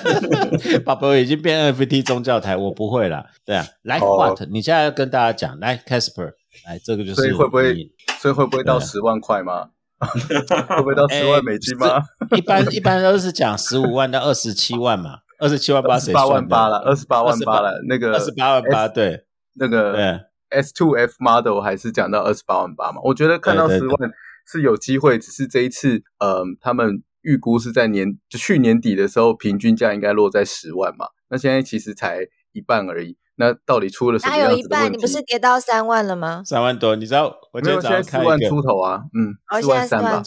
[0.86, 3.26] 宝博已经变 NFT 宗教台，我不会啦。
[3.44, 4.40] 对啊，来 What？
[4.50, 6.32] 你现在要跟大家讲，来 Casper，
[6.66, 7.74] 来这个就是，所以会不会，
[8.22, 9.68] 所以会不会到十万块吗？
[10.68, 12.02] 会不会到十万美金吗？
[12.36, 15.18] 一般一般都是讲十五万到二十七万嘛。
[15.38, 17.80] 二十七万 八，八万八了，二十八万八了。
[17.88, 20.20] 那个二十八万八，对，那个对
[20.60, 23.00] S two F model 还是讲到二十八万八嘛？
[23.04, 24.10] 我觉得看到十万
[24.46, 31.06] 是有机会，只是这一次，呃，他们预估是在年就去年底的时候，平均价应该落在十万嘛。
[31.28, 33.16] 那现在其实才一半而已。
[33.40, 36.42] 那到底出了什么样子的有一半，你不是跌到三万了吗？
[36.44, 37.34] 三万多，你知道？
[37.54, 39.00] 我没有，现在四万出头啊。
[39.14, 40.22] 嗯，四万三吧。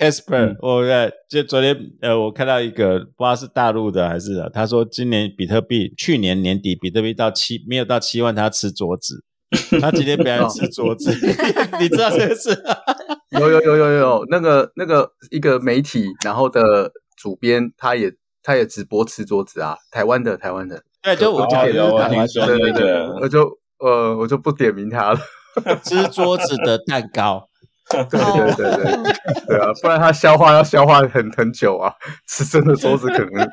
[0.00, 0.82] Casper，我
[1.28, 9.22] 就昨天呃，我看到一个不知道是大陆的还是，他说今年比特币去年年底比特币到七没有到七万，他吃桌子。
[9.80, 11.12] 他今天表演吃桌子，
[11.78, 12.50] 你知道这个事？
[13.38, 18.10] 有有有有有，那个那个一个媒体，然后的主编他也
[18.42, 20.82] 他也直播吃桌子啊，台湾的台湾的。
[21.04, 25.20] 对，就我点的蛋糕，对对对，我就呃，我就不点名他了。
[25.84, 27.46] 吃桌子的蛋糕，
[27.90, 31.92] 对对对对，对啊，不然他消化要消化很很久啊，
[32.26, 33.48] 吃真的桌子可能。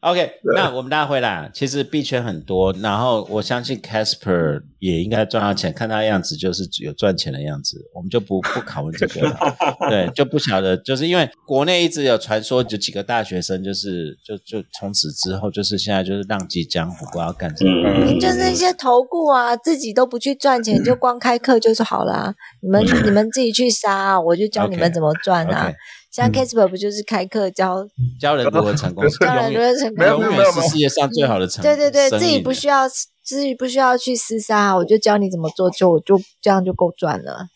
[0.00, 9.36] OK，那我们大家回来，其实币圈很多，然后我相信 Casper 也应该赚到钱，看他样子就是有赚钱的样子，我们就不不考问这个了。
[9.90, 18.20] 对，就不晓得，就是因为国内一直有传说，就几个大学生就是就就从此之后就是现在就是浪迹江湖，不知道干什么。
[18.20, 22.32] 就是那些投顾啊，自己都不去赚钱，就光开课就是好了。
[22.62, 25.72] 你们你们自己去杀，我就教你们怎么赚啊。
[26.10, 27.86] 像 Casper 不就是开课教
[28.18, 31.74] 教人如何成功， 教人如何成功，永远是世界上最好的成功。
[31.74, 37.46] 对对对，自己不需要，自己不需要去厮杀，我就教你怎么做，就就这样就够赚了。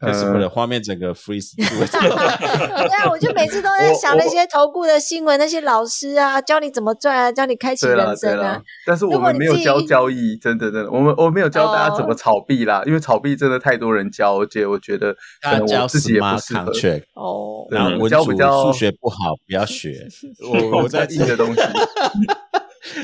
[0.00, 8.62] 可是为了画面整个 freeze， 对啊，我就每次都在想那些投顾的新闻，那些老师啊，教你怎么赚啊，教你开启人生啊。
[8.86, 16.72] 但是我们没有教交易，真的真的，我们我没有教大家怎么炒币啦，因为炒币真的太多人教，而且我觉得可能我自己也不适合。
[17.14, 20.08] 哦，然后文主数学不好，不要学。
[20.72, 21.60] 我我在记的东西，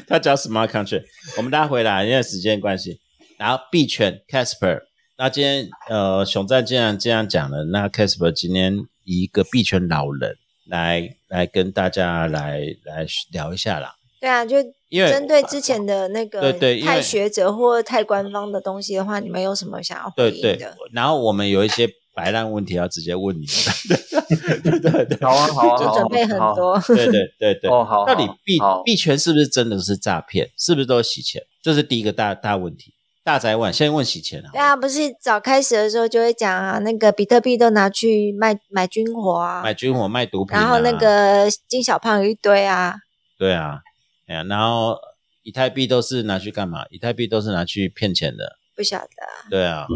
[0.09, 1.05] 他教 smart contract。
[1.37, 2.99] 我们大家回来，因为时间关系，
[3.39, 4.81] 然后币圈 Casper。
[5.19, 10.37] 那今天呃，熊赞既然这样讲了，那 Casper 今天以一个币圈老人
[10.69, 13.95] 来来跟大家来来聊一下啦。
[14.21, 14.57] 对啊，就
[14.91, 20.77] 因为针对之前的那个对对太学者或太官方的东西的话，你们有什么想要回应的？
[20.93, 23.57] 然后我们有一些白烂问题要直接问你们。
[24.63, 26.79] 对对对，好啊好啊，就准备很多。
[26.89, 28.05] 对对对对，哦好。
[28.05, 30.51] 到底币币圈是不是真的是诈骗？
[30.59, 31.43] 是不是都是洗钱？
[31.63, 32.93] 这是第一个大大问题。
[33.27, 34.51] 大宅问，先问洗钱啊？
[34.53, 42.95] 对啊，不是早开始的时候就会讲啊，那个比特币都拿去卖买军火啊，买军火卖毒品，然后那个金小胖有一堆啊。
[43.37, 43.81] 对啊，
[44.29, 44.97] 哎呀，然后
[45.43, 46.85] 以太币都是拿去干嘛？
[46.91, 48.59] 以太币都是拿去骗钱的。
[48.77, 49.09] 不晓得。
[49.51, 49.89] 对啊，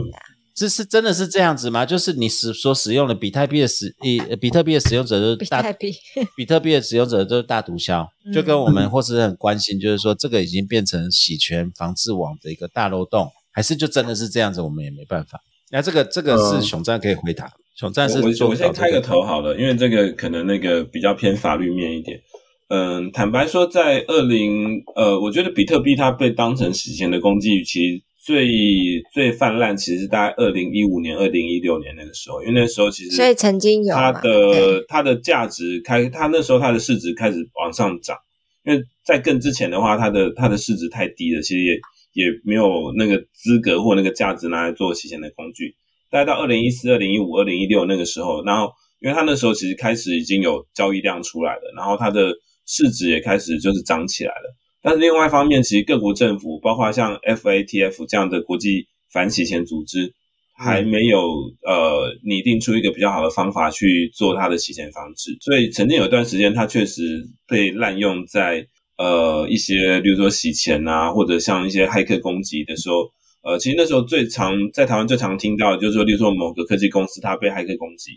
[0.61, 1.87] 这是真的是这样子吗？
[1.87, 5.91] 就是你使所使用的比特币的使以比特币的使用者都是大币，
[6.37, 14.61] 比特币的使用者都是大毒枭，就跟我们或是很关心，就是说这个已经变成洗钱防治网的一个大漏洞，还是就真的是这样子？
[14.61, 15.41] 我们也没办法。
[15.71, 22.21] 那这个这个是熊战可以回答，熊战是我我先开个头好了，因为这个可能那个比较偏法律面一点。
[22.69, 28.03] 嗯，坦白说，在二零呃，我觉得比特币它被当成洗钱的工具，其实。
[28.23, 38.17] 最最泛滥，其实是大概二零一五年、二零一六年那个时候，因为那时候其实所以曾经有它的它的价值开，它那时候它的市值开始往上涨，
[38.65, 41.73] 因为在更之前的话，它的它的市值太低了，其实也
[42.13, 45.75] 也没有那个资格或那个价值拿来做洗钱的工具。
[46.11, 52.35] 大概到二零一四、二零一五、二零一六那个时候，然后因为它那时候其实开始已经有交易量出来了，然后它的
[52.67, 54.57] 市值也开始就是涨起来了。
[54.83, 60.13] 但是另外一方面，其实各国政府，包括像 FATF 这样的国际反洗钱组织，
[60.57, 61.19] 还没有
[61.67, 65.37] 呃拟定出一个比较好的方法去做它的洗钱防治。
[65.41, 68.67] 所以曾经有一段时间，它确实被滥用在
[68.97, 73.11] 呃一些，比如说洗钱啊，或者像一些骇客攻击的时候。
[73.43, 78.11] 呃，其实那时候最常在台湾最常听到，就是说，例如说某个科技公司它被骇客攻击，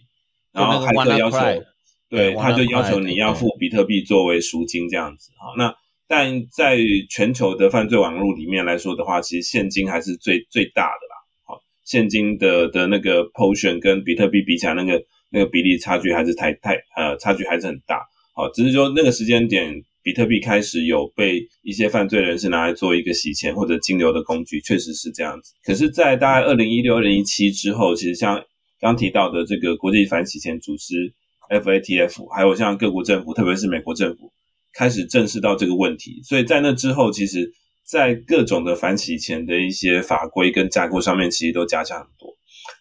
[0.51, 1.37] 然后骇客要求，
[2.09, 5.31] 对，他就要求你要付比特币作为赎金这样子。
[5.39, 5.73] 好，那。
[6.07, 6.77] 但在
[7.09, 11.15] 全球的犯罪网络里面来说的话，其实现金还是最最大的啦。
[11.45, 18.01] 好，现金的的那个 portion 跟比特币比起来，那个那个比例差距还是太太呃，差距还是很大。
[18.35, 25.53] 好，只是说那个时间点，比特币开始有被一些犯罪人士拿来做一个洗钱或者金流的工具，确实是这样子。
[25.63, 28.43] 可是，在大概二零一六、二零一七之后，其实像
[28.79, 31.13] 刚提到的这个国际反洗钱组织
[31.49, 34.33] FATF，还有像各国政府，特别是美国政府。
[34.73, 37.51] 开始正视到这个问题，所以在那之后，其实，
[37.85, 42.35] 在各种的反洗钱的一些法规跟架构上面，其实都加强很多。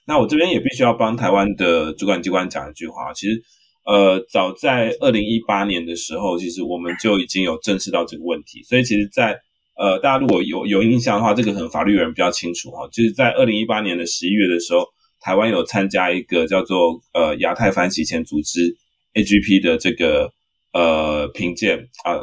[0.06, 3.42] 那我这边也必须要帮台湾的主管机关讲一句话，其实，
[3.84, 8.62] 呃，早在二零一八年的时候，其实我们就已经有正视到这个问题。
[8.62, 9.38] 所以，其实，在
[9.76, 14.86] 呃，大家如果有有印象的话，这个可能法律人比较清楚哈，就是在二零一八年的十一月的时候，
[15.20, 18.76] 台湾有参加一个叫做呃亚太反洗钱组织
[19.12, 20.32] AGP 的这个。
[20.72, 22.16] 呃，评鉴啊，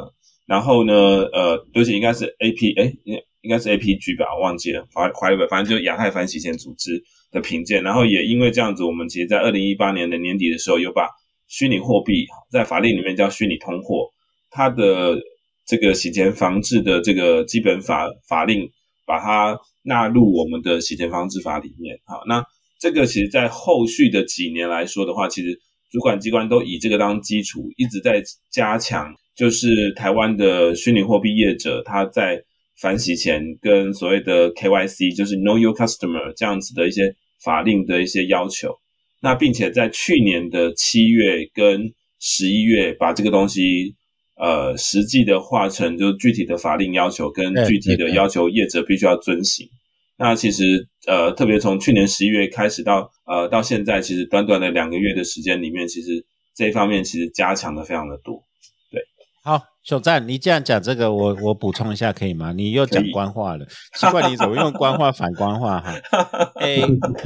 [0.44, 11.08] 然后呢，呃，对不起，应该是 A P，哎，应应该是 A P G 吧，我忘记了，反反正反正就亚太反洗钱组织的评鉴，然后也因为这样子，我们其实在二零一八年的年底的时候，又把
[11.46, 14.10] 虚拟货币在法令里面叫虚拟通货，
[14.50, 15.16] 它的
[15.64, 18.68] 这个洗钱防治的这个基本法法令，
[19.06, 22.00] 把它纳入我们的洗钱防治法里面。
[22.04, 22.44] 好，那
[22.80, 25.60] 这个其实在后续的几年来说的话，其实。
[25.90, 32.42] 主管机关都以这个当基础，一直在加强，就是台湾的虚拟货币业者他在
[32.80, 38.76] 反洗钱跟所谓的 KYC，就是 Know Your Customer 这样子的一些法令的一些要求。
[39.20, 43.96] 那并且在去年的七月跟十一月，把这个东西
[44.36, 49.68] 呃实际的化成就具体的法令要求跟具体的要求，业者必须要遵行。
[50.22, 58.44] 那其实，呃，特别从去年十一月开始到呃到现在，其实短短的两个月的时间里面，其实这一方面其实加强的非常的多。
[58.92, 59.00] 对，
[59.42, 62.52] 好，小赞，你这样讲这个，我我补充一下可以吗？
[62.52, 63.64] 你又讲官话了，
[63.98, 65.98] 奇怪，你怎么用官话反官话哈？
[66.56, 66.76] 哎，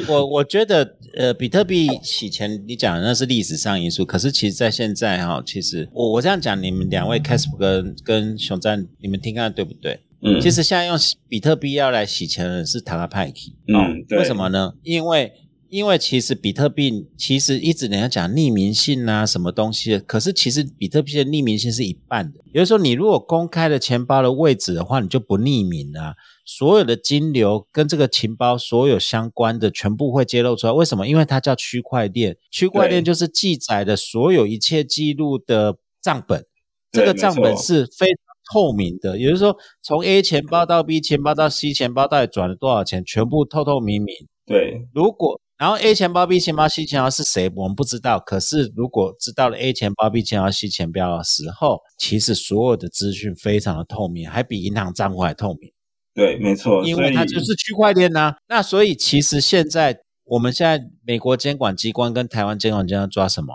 [0.09, 9.99] 我我觉得，呃，比特币洗钱，你讲的那是历史上因素，可是其实在现在哈，其实我我这样讲，你们两位 c a s p 跟跟熊赞，你们听看对不对？
[10.27, 10.97] 嗯，其实现在用
[11.29, 14.73] 比特币要来洗钱的人是塔拉派克，嗯，为什么呢？
[14.83, 15.31] 因为
[15.69, 22.41] 因为其实比特币其实一直人家讲匿名性啊，什么东西，可是其实比特币的匿名性是一半的。
[22.55, 26.15] 也就是说，你如果公开了钱包的位置的话，你就不匿名了，
[26.47, 30.73] 所有的金流跟这个钱包所有相关的全部会揭露出来。
[30.73, 31.07] 为什么？
[31.07, 36.47] 因为它叫区块链，区块链就是记载的所有一切记录的账本，
[36.91, 38.07] 这个账本是非。
[38.53, 44.15] 透明的，也就是说，从 A 钱包到 B 钱包到 C 钱包到底转了多少钱，全部透透明明。
[44.47, 48.19] 对，如果然后 A 钱包、B 钱包、C 钱包是谁，我们不知道。
[48.19, 55.73] 可是如果知道了 A 钱包、B 钱包、C 钱包的时候，其实所有的资讯非常的透明，还比银行账户还透明。
[56.13, 58.35] 对，没错，因为它就是区块链呐。
[58.49, 63.55] 那所以其实现在我们现在美国监管机关跟台湾监管机关抓什么？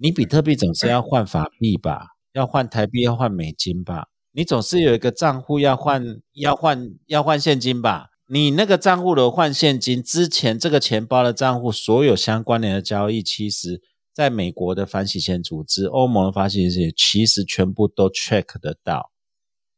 [0.00, 2.08] 你比特币总是要换法币吧？
[2.32, 3.02] 要换台币？
[3.02, 4.08] 要换美金吧？
[4.36, 8.08] 你总是有一个账户要换，要换，要换现金吧？
[8.26, 13.80] 你那个账户的换现金之前，这个钱包的账户所有相关联的交易，其实
[14.12, 19.12] 在美国的反洗钱组织、欧盟的反洗钱，其实全部都 check 得到。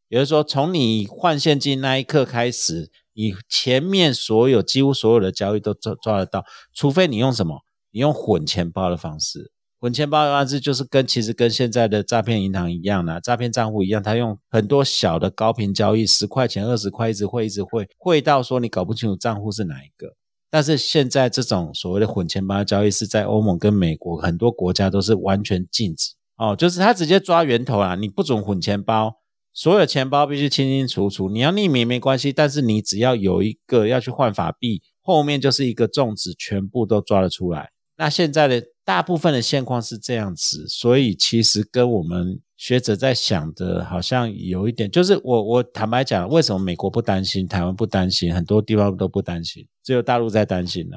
[0.08, 7.60] 也就是说，从你换现金那一刻开始，你前面所有几乎所有的交易都抓抓得到，除非你用什么？
[7.90, 9.52] 你用混钱包的方式。
[9.78, 20.14] 混钱包的方式就是跟其实跟现在的诈骗银行一样的诈骗账户一样，他用很多小的高频交易，十块钱、二十块一直汇，一直汇，汇到说你搞不清楚账户是哪一个。
[20.50, 29.16] 但是现在这种所谓的混钱包交易是在欧盟跟美国很多国家都是完全禁止哦，就是他直接抓源头啦，你不准混钱包，
[29.52, 37.72] 所有钱包必须清清楚楚，你要匿名没关系，但是你只要有一个要去换法币，后面就是一个种子，全部都抓得出来。
[37.98, 38.62] 那现在的。
[38.86, 50.96] 大部分的现况是这样子，所以其实跟我们学者在想的，好像有一点，就是我我坦白讲，为什么美国不担心，台湾不担心，很多地方都不担心，只有大陆在担心呢？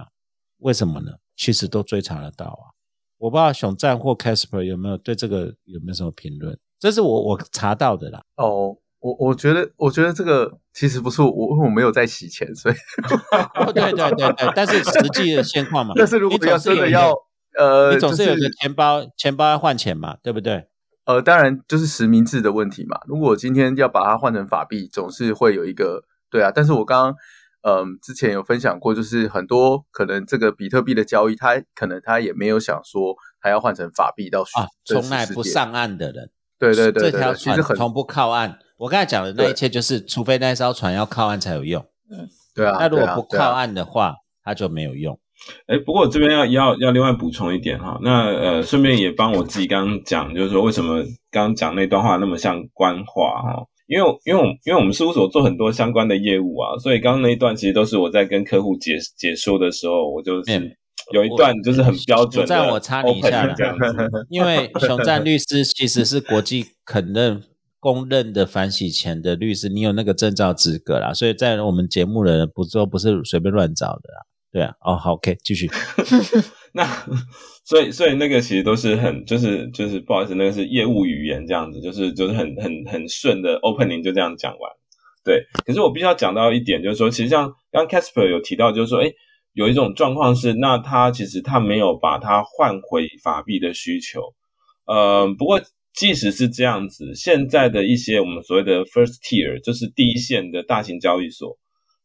[0.60, 1.12] 为什么呢？
[1.36, 2.78] 其实都追查得到啊！
[3.18, 6.58] 我不知道熊赞或 Casper 有没有对这个有没有什么评论？
[6.80, 8.22] 这是我我查到的啦。
[8.36, 12.76] 哦，我我觉得我觉得这个其实不是我，我没有在洗钱，所以
[13.74, 17.14] 对对对对，但是实际的现况嘛， 但是如果要真的要
[17.60, 20.68] 呃，你总是有个钱包，钱包要换钱嘛，对不对？
[21.06, 23.00] 呃，当然就是实名制的问题嘛。
[23.06, 26.52] 如果今天要把它换成法币，总是会有一个对啊。
[26.54, 27.16] 但是我刚刚。
[27.62, 38.58] 嗯，之前有分享过，就是很多可能这个比特币的交易，他可能他也没有想说他要换成法币到啊，从来不上岸的人，对对对，这条船从不靠岸。
[38.78, 41.86] 我刚才讲的那一切，就是除非那艘船要靠岸才有用。
[42.10, 42.78] 嗯，对啊。
[42.80, 45.20] 那如果不靠岸的话，它就没有用。
[45.68, 53.66] 哎，不过这边要要要另外补充一点哈，那呃，顺便也帮我自己刚刚讲，就是说为什么刚刚讲那段话那么像官话哈。
[53.88, 60.78] 因为因为我因为我们事务所做很多相关的业务啊，所以刚刚那一段其实都是我在跟客户解解说的时候，我就是
[61.12, 62.72] 有一段就是很标准的。
[62.72, 63.56] 我插你一下，
[64.30, 67.42] 因为熊赞律师其实是国际肯认
[67.80, 74.29] 公认的反洗钱的律师，你有那个证照资格啦，所以在我们节目的人不做不是随便乱找的啦。
[74.52, 75.70] 对啊，哦，好，OK，继续。
[76.74, 76.88] 那。
[77.66, 84.72] 所以，所以那个其实都是很，就是就是不好意思，那个是业务语言这样子，就是就是很很很顺的 opening 就这样讲完。
[85.24, 89.12] 对，可是我必须要讲到一点，就是说，其实像刚 Casper 有提到，就是说，哎，
[89.54, 94.34] 有一种状况是，那他其实他没有把它换回法币的需求。
[94.88, 95.62] 呃，不过
[95.94, 101.56] 即使是这样子，现在的一些我们所谓的 first tier，就是第一线的大型交易所，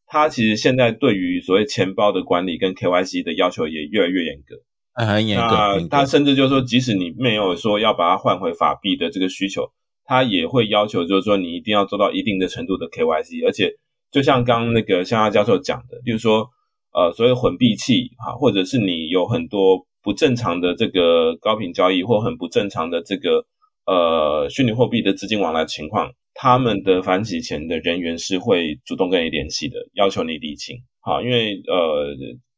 [0.07, 4.57] 它其实现在对于所谓钱包的管理跟 KYC 的要求也越来越严格。
[4.97, 9.73] 很严格，他甚至就是说，即使你没有说要把它换回法币的这个需求，
[10.05, 13.73] 他也会要求，就是说你一定要做到一定的程度的 KYC，而且
[14.13, 16.49] 就像刚那个香亚教授讲的，就是说，
[16.93, 23.47] 呃，所谓混币器啊，或者是你有很多不正常的这个高频交易或很不正常的这个
[23.87, 32.15] 呃虚拟货币的资金往来情况，他们的反洗钱的人员是会主动跟你联系的，要求你理清，好，因为呃，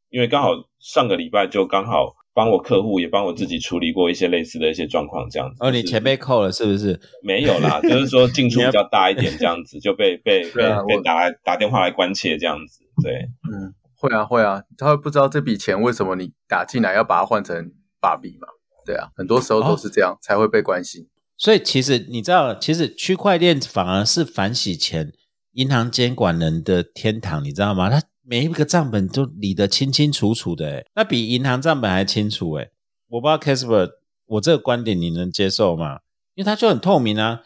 [0.09, 0.49] 因为刚好
[0.79, 2.15] 上个礼拜就刚好。
[2.37, 5.55] 帮我客户也帮我自己处理过一些类似的一些状况，这样子。
[5.59, 6.99] 哦，你钱被扣了是不是？
[7.23, 12.83] 没有啦， 就是说进出比较大一点，这样子就被被 被被打来打电话来关切这样子。
[13.01, 13.11] 对，
[13.51, 18.47] 嗯，会啊会啊，他会不知道这笔钱为什么你打进来要把它换成法币嘛？
[18.85, 21.07] 对啊，很多时候都是这样才会被关心。
[21.37, 25.13] 所以其实你知道，其实区块链反而是反洗钱
[25.53, 27.89] 银行监管人的天堂，你知道吗？
[27.89, 28.01] 它。
[28.29, 32.71] 每一个账本都理得清清楚楚的，诶那比银行账本还清楚，诶
[33.07, 33.89] 我不知道 Casper，
[34.25, 35.99] 我这个观点你能接受吗？
[36.35, 37.39] 因为它就很透明啊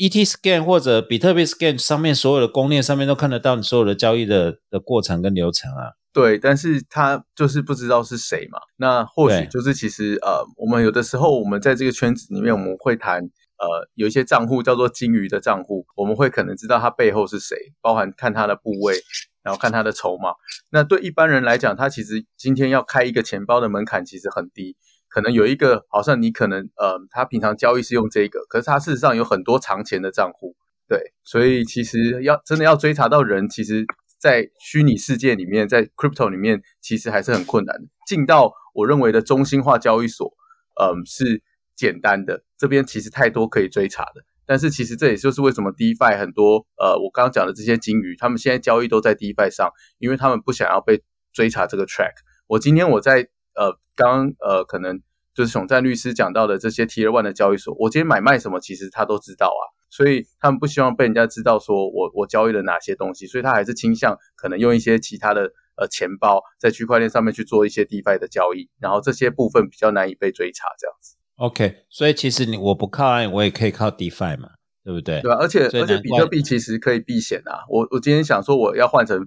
[0.00, 5.92] ，ET Scan 或者比特币 Scan 上面所有的公链上面都看得到你所有的交易的的过程跟流程啊。
[6.12, 8.58] 对，但是他就是不知道是谁嘛。
[8.76, 13.20] 那或许就是其实呃，我们有的时候我们在这个圈子里面，我们会谈
[13.58, 18.96] 呃，有一些账户叫做金鱼的账户，我们会可能知道它背后是谁，包含看它的部位。
[19.42, 20.34] 然后看它的筹码，
[20.70, 24.76] 那对一般人来讲，他其实今天要开一个钱包的门槛其实很低，
[25.10, 30.54] 可能有一个好像你可能呃，他平常交易是用这个，可是他事实上有很多藏钱的账户，
[30.88, 33.84] 对，所以其实要真的要追查到人，其实，
[34.18, 37.88] 在虚拟世界里面，在 crypto 里面，其实还是很困难的。
[38.06, 40.32] 进到我认为的中心化交易所，
[40.80, 41.42] 嗯，是
[41.74, 44.22] 简单的，这边其实太多可以追查的。
[44.46, 51.02] 但是其实这也就是为什么 DeFi 很多呃，我刚刚讲的这些金鱼，他们现在交易都在 DeFi 上，因为他们不想要被
[51.32, 52.14] 追查这个 track。
[52.48, 55.00] 我今天我在呃，刚呃，可能
[55.34, 71.16] 就是熊赞律师讲到的这些 Tier One 的交易所，我今天买卖什么，其实他都知道啊，所以他们不希望被人家知道说我我交易了哪些东西，所以他还是倾向可能用一些其他的呃钱包在区块链上面去做一些 DeFi 的交易，然后这些部分比较难以被追查这样子。
[71.36, 74.50] OK，所以其实你我不靠岸，我也可以靠 DeFi 嘛，
[74.84, 75.22] 对不对？
[75.22, 75.38] 对吧？
[75.40, 77.64] 而且而且比特币其实可以避险啊。
[77.70, 79.26] 我我今天想说我要换成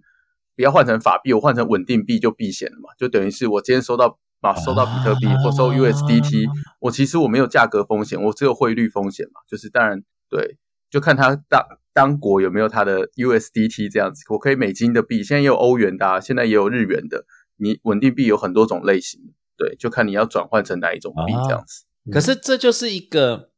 [0.56, 2.90] 不要换成法币，我换成稳定币就避险了嘛。
[2.98, 6.48] 就等于是我今天收到啊收到比特币或收 USDT，
[6.80, 9.42] 我其实我没有价格风险，我只有汇率风险嘛。
[9.48, 10.58] 就是当然对，
[10.90, 14.24] 就看它当当国有没有它的 USDT 这样子。
[14.30, 17.26] 我可以美金的币，现在也有欧元的，现在也有日元的。
[17.56, 19.22] 你稳定币有很多种类型，
[19.56, 21.86] 对，就看你要转换成哪一种币这样子。
[22.12, 23.52] 可是这就是一个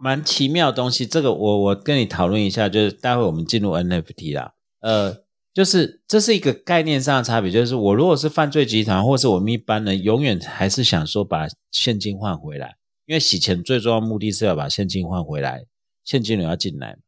[0.00, 5.23] 蛮奇妙的东西，这个我我跟你讨论一下，就是待会我们进入 NFT 啦，呃，
[5.54, 12.74] 就是这是一个概念上的差别，就是我如果是犯罪集团，或是我们一般人，永远还是想说把现金换回来，
[13.06, 15.64] 因为洗钱最重要目的是要把现金换回来，
[16.04, 16.98] 现金流要进来。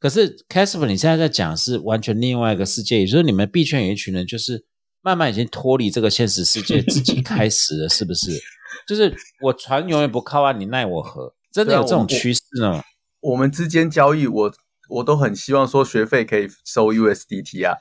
[0.00, 4.64] 可是 Casper，你现在在讲是完全另外一个世界，也就是你们币圈有一群人，就是
[5.00, 8.32] 慢慢已经脱离这个现实世界，自己开始了，是不是？
[8.88, 11.32] 就是我船永远不靠岸，你奈我何？
[11.52, 12.82] 真的有这种趋势呢？
[13.20, 14.52] 我们之间交易，我
[14.88, 17.76] 我都很希望说学费可以收 USDT 啊，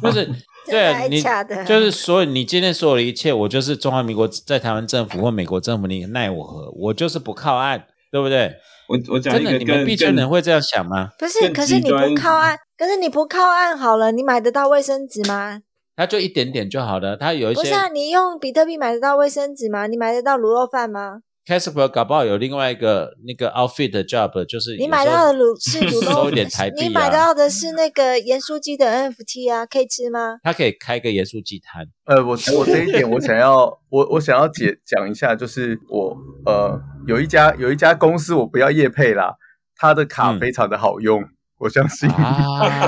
[0.00, 0.28] 不是？
[0.68, 1.22] 对，你
[1.66, 6.70] 就是所以你今天所有的一切，我就是中华民国在台湾政府或美国政府，你奈我何？
[6.76, 8.54] 我就是不靠岸，对不对？
[8.86, 11.08] 我我讲真的，你们币圈人会这样想吗？
[11.18, 15.60] 不是，可是你不靠岸，可是你不靠岸好了，你买得到卫生纸吗？
[15.96, 17.60] 它就一点点就好了，它有一些。
[17.62, 19.86] 不是啊，你用比特币买得到卫生纸吗？
[19.86, 26.82] 你买得到卤肉饭吗？Casper 搞不好有另外一个那个 outfit job，就是你买到的卤是卤肉，收一点台币。
[26.82, 30.36] 你买到的是那个盐酥鸡的 NFT 啊，可以吃吗？
[30.42, 31.86] 他可以开个盐酥鸡摊。
[32.04, 39.34] 呃，我我这一点我想要我我想要解讲一下，就是我呃有一家有一家公司，我不要叶配啦，
[39.74, 41.24] 他的卡非常的好用，
[41.58, 42.10] 我相信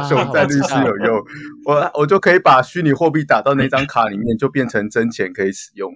[0.06, 1.18] 熊战律师有用，
[1.64, 5.90] 我我就可以把虚拟货币打到那张卡里面，就变成真钱可以使用。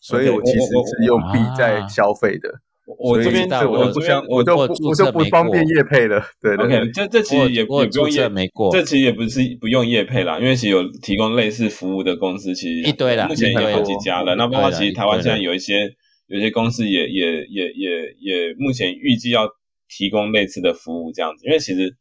[0.00, 2.50] 所以我其实是用币在消费的。
[2.98, 6.20] 我这边我不想，我就不我就不方便业配了。
[6.42, 14.34] 对，OK，这这其实也也不用业，没过，这其实也不是不用业配啦，因为其实有提供类似服务的公司，其实一堆了，目前有好几家了。
[14.34, 15.88] 那包括其实台湾现在有一些
[16.26, 19.48] 有些公司也也也也也目前预计要
[19.88, 21.46] 提供类似的服务这样子。
[21.46, 21.94] 因为其实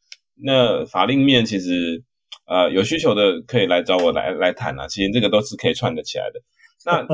[0.43, 2.03] 那法令面其实
[2.47, 6.41] 呃有需求的可以来找我来来谈啊，其实这个都是可以串得起来的。
[6.85, 7.05] 那，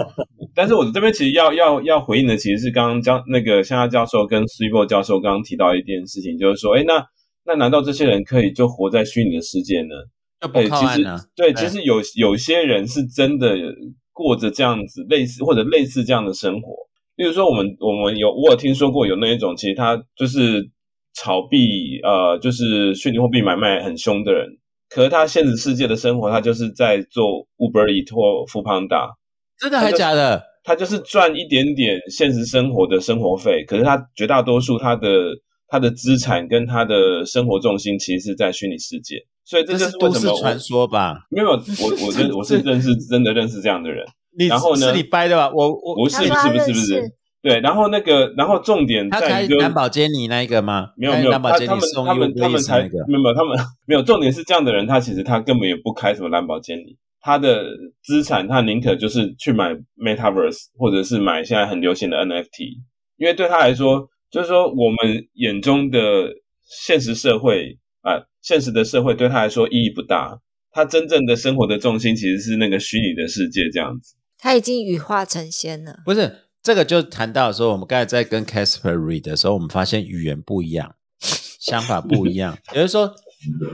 [0.53, 7.03] 但是我这边其实要要要回应的，其实是刚刚教那个香亚教授跟 s i b o 教授刚刚提到一件事情，就是说，哎，那
[7.45, 9.95] 那难道这些人可以就活在虚拟的世界呢？
[10.53, 11.03] 对，其实
[11.36, 13.57] 对，其实有有些人是真的
[14.13, 16.74] 过着这样子类似或者类似这样的生活。
[17.16, 20.70] 例如说，我们我们有我有听说过有那一种，其实他就是
[21.16, 24.47] 炒币，呃，就是虚拟货币买卖很凶的人，
[24.89, 29.09] 可是他现实世界的生活，他就是在做 Uber E 或 f o o Panda。
[29.60, 30.41] 真的还假的？
[30.64, 35.10] 他就是赚一点点现实生活的生活费，可是他绝大多数他的
[35.68, 41.20] 他的资产跟他的生活重心其实是在虚拟世界，所以这就是为什么传说吧？
[41.30, 44.03] 没有，我我认 我是认识真的认识这样的人。
[44.49, 44.88] 然后呢？
[44.88, 45.51] 是你掰的吧？
[45.53, 47.60] 我我不是不是不是不是对。
[47.60, 50.89] 然后那个然后重点在于蓝宝坚尼那一个吗？
[50.97, 56.97] 没有没有，他他们他们他们才没有没有他们没有重点是这样的人，他其实他根本也不开什么蓝宝坚尼。
[57.26, 57.65] 他的
[58.03, 62.84] 资产，他宁可就是去买 Metaverse，或者是买现在很流行的 NFT，
[63.17, 65.99] 因为对他来说，就是说我们眼中的
[66.86, 70.39] 现实社会啊，现实的社会对他来说意义不大。
[70.71, 74.13] 他真正的生活的重心其实是那个虚拟的世界，这样子。
[74.38, 76.01] 他已经羽化成仙了。
[76.05, 80.93] 不是这个，就谈到说，我们刚才在跟 Casper read 的时候，我们发现语言不一样，
[81.59, 83.15] 想法不一样， 也就是说。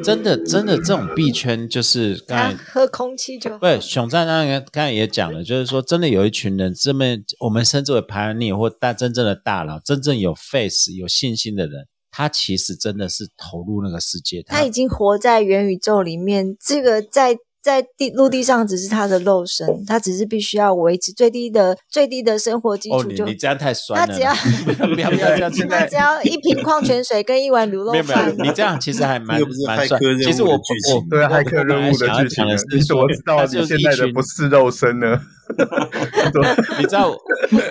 [0.03, 3.79] 真的，真的，这种币圈就是刚才喝空气就对。
[3.79, 7.05] 熊战那个刚才也讲了，就是说，真的有一群人，这么
[7.39, 16.55] 我们称之为 pioneer 或大真正的大佬，真正有 face 有信心的人，他其实真的是投入那个世界，他已经活在元宇宙里面。
[16.59, 17.37] 这个在。
[17.61, 23.03] 在地陆地上只是他的肉身，他只是必须要维持最低的最低的生活基础。
[23.11, 24.07] 就你这样太酸了。
[24.07, 24.33] 他只要
[24.87, 28.33] 不要不要这样，他只要一瓶矿泉水跟一碗卤肉饭。
[28.39, 30.01] 你这样其实还蛮 蛮酸。
[30.23, 35.21] 其实我我对骇客任务的剧情，你怎么知道你现在的不是肉身呢？
[36.79, 37.15] 你知道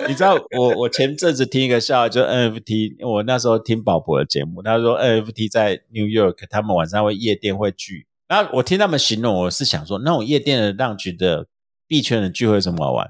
[0.07, 8.05] 你知道我我前阵子听一个笑话，就 NFT，我那时候听宝博的节目，他说 NFT 在 New York，他们晚上会夜店会聚。
[8.31, 11.47] 然后我听他们形容，我是想说，那种夜店的浪局的
[11.85, 13.09] 币圈的聚会怎么玩？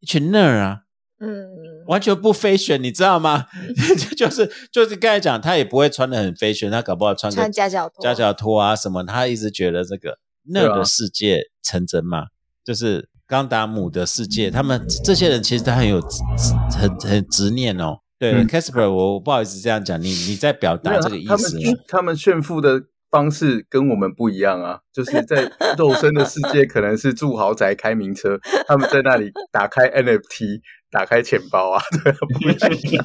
[0.00, 0.78] 一群 nerd 啊，
[1.20, 3.48] 嗯，完全不飞旋，你知道吗？
[4.16, 9.04] 就是就是刚才讲，他也不会穿的很飞旋，他搞不好穿个夹脚拖、夹脚拖啊什么。
[9.04, 10.16] 他一直觉得这个
[10.48, 12.28] nerd 的世界成真嘛，
[12.64, 14.50] 就是冈达姆的世界。
[14.50, 16.00] 他们这些人其实他很有
[16.70, 17.98] 很很执念哦。
[18.18, 21.58] 对，Casper，我不好意思这样讲，你你在表达这个意思？
[21.86, 22.84] 他们炫富的。
[23.12, 30.60] 方式跟我们不一样啊，就是在肉身的世界，可能是住豪宅、开名车，他们在那里打开 NFT、
[30.90, 31.82] 打开钱包啊。
[32.02, 32.12] 对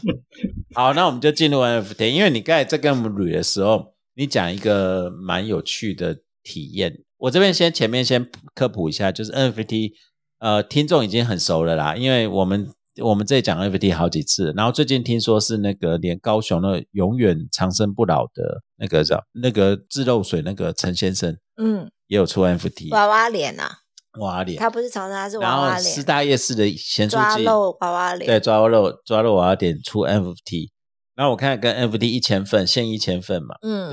[0.73, 7.03] 好，那我们就进入 NFT，因为你刚才在跟我们捋的时候，你讲一个蛮有趣的体验。
[7.17, 9.91] 我这边先前面先科普一下，就是 NFT，
[10.39, 12.69] 呃，听众已经很熟了啦，因为我们。
[13.03, 23.79] 我们这里讲 NFT 好几次，然后最近听说是那个连高雄的永远长生不老的那个叫那个自漏水那个陈先生，嗯，也有出 NFT 娃娃脸啊，
[24.19, 30.69] 娃娃脸，他不是长沙，他是然娃娃脸，后四大夜市的咸酥鸡，抓肉娃娃脸，对，抓肉抓肉娃娃脸出 NFT，
[31.15, 33.91] 然后我看跟 NFT 一千份，限一千份嘛，嗯，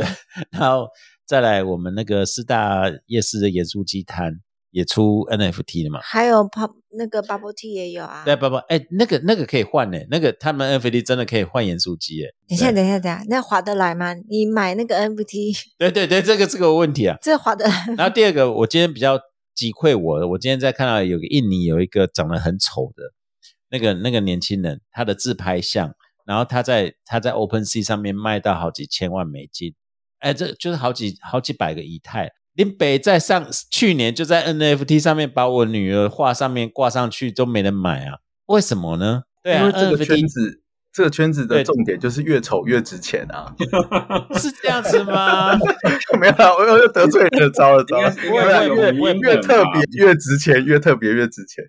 [0.50, 0.88] 然后
[1.26, 4.40] 再来我们那个四大夜市的盐酥鸡摊
[4.74, 6.00] 也出 NFT 的嘛。
[6.02, 6.68] 还有泡
[6.98, 8.24] 那个 bubble tea 也有啊。
[8.24, 14.12] 对，，bubble，哎，那个那个可以换呢，那个他们 NFT 真的可以换盐酥鸡，哎，等一下，等一下，等一下，那划得来吗？
[14.28, 17.16] 你买那个 NFT， 对对对，这个这个问题啊。
[17.22, 17.86] 这划得来？
[17.96, 19.20] 然后第二个，我今天比较
[19.54, 23.12] 击溃我的，我今天在看到有个印尼有一个长得很丑的
[23.70, 25.94] 那个那个年轻人，他的自拍像，
[26.26, 29.74] 然后他在他在 OpenSea 上面卖到好几千万美金，
[30.18, 32.32] 哎，这就是好几好几百个以太。
[32.54, 39.22] 林北在上去年就在 NFT 上面把我女儿画上面挂上去，都没人买啊，为什么呢？
[39.42, 40.60] 对啊因为这个圈，NFT 子，
[40.92, 43.52] 这个圈子的重点就是越丑越值钱啊！
[44.38, 45.52] 是这样子吗？
[46.20, 48.14] 没有啦，我又得罪人了，糟了糟了！
[48.94, 51.64] 越越特别越值钱，越特别越值钱，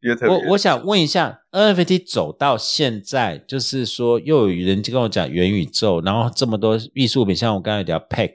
[0.00, 0.28] 越特别。
[0.28, 8.34] 我我想问一下，NFT 走到现在，就是说又有人就跟我讲元宇宙，然后这么多艺术品，像我刚才聊 Pack，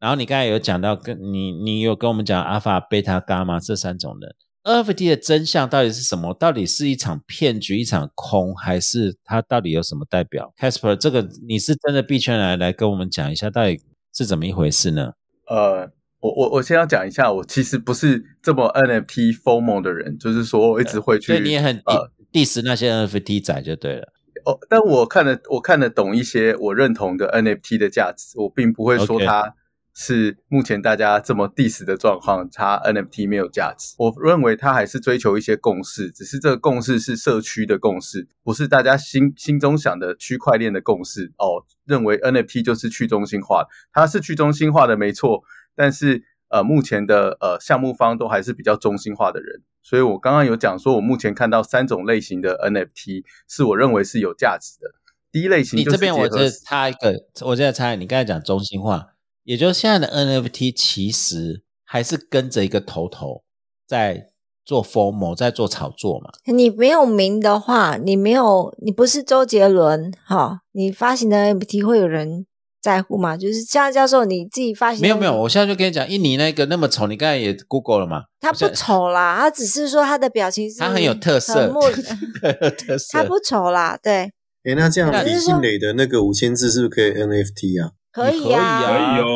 [0.00, 6.32] 然后你刚才有讲到跟你你有跟我们讲阿法、贝塔、伽马这三种人，NFT 的真相到底是什么？
[6.34, 13.80] 到底是一场骗局、一场空，还是它到底有什么代表？Casper，这个你是真的币圈来来跟我们讲一下，到底
[14.14, 15.12] 是怎么一回事呢？
[15.48, 15.90] 呃，
[16.20, 24.12] 我我我先要讲一下，我其实不是这么 NFT FOMO 的人，就是说我一直会去，所以你也很呃 diss 那些 NFT 仔就对了。
[24.44, 29.54] 哦，但我看得我看得懂一些我认同的 NFT 的价值，我并不会说它
[30.00, 33.96] 是目前大家这么 diss 的状况，它 NFT 没有价值。
[33.98, 41.32] 我认为它还是追求一些共识，只是这个共识是社区的共识，不是大家心心中想的区块链的共识。
[41.36, 45.42] 哦，认为 NFT 就是去中心化的，它是去中心化的没错，
[45.74, 54.94] 但是呃，目前的呃项目方都还是比较中心化的人，所以我刚刚有讲说，我目前看到三种类型的 NFT 是我认为是有价值的。
[55.32, 59.08] 第一类型你就是这边我这结合插一个，我现在插，你刚才讲中心化，
[59.48, 63.44] 也就是现在的 NFT 其实还是跟着一个头头
[63.86, 64.26] 在
[64.62, 66.28] 做 formal，在做炒作嘛。
[66.44, 72.44] 你没有名的话，你没有，你不是周杰伦哈，你发行的 NFT 会有人
[72.82, 73.38] 在乎吗？
[73.38, 78.24] 就是像教授你自己发行的没有没有，我现在就跟你讲，印尼那个那么丑，你刚才也 Google 了嘛？
[78.40, 81.72] 他不丑啦，他只是说他的表情是他很有特色很
[82.60, 83.16] 有特色。
[83.16, 84.30] 他不丑啦，对，
[84.64, 87.92] 诶，那这样李信磊的那个五千字是不是可以 NFT 啊？
[88.10, 89.28] 可以啊，可以哦，？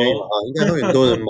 [0.48, 1.26] 应该会很多人买。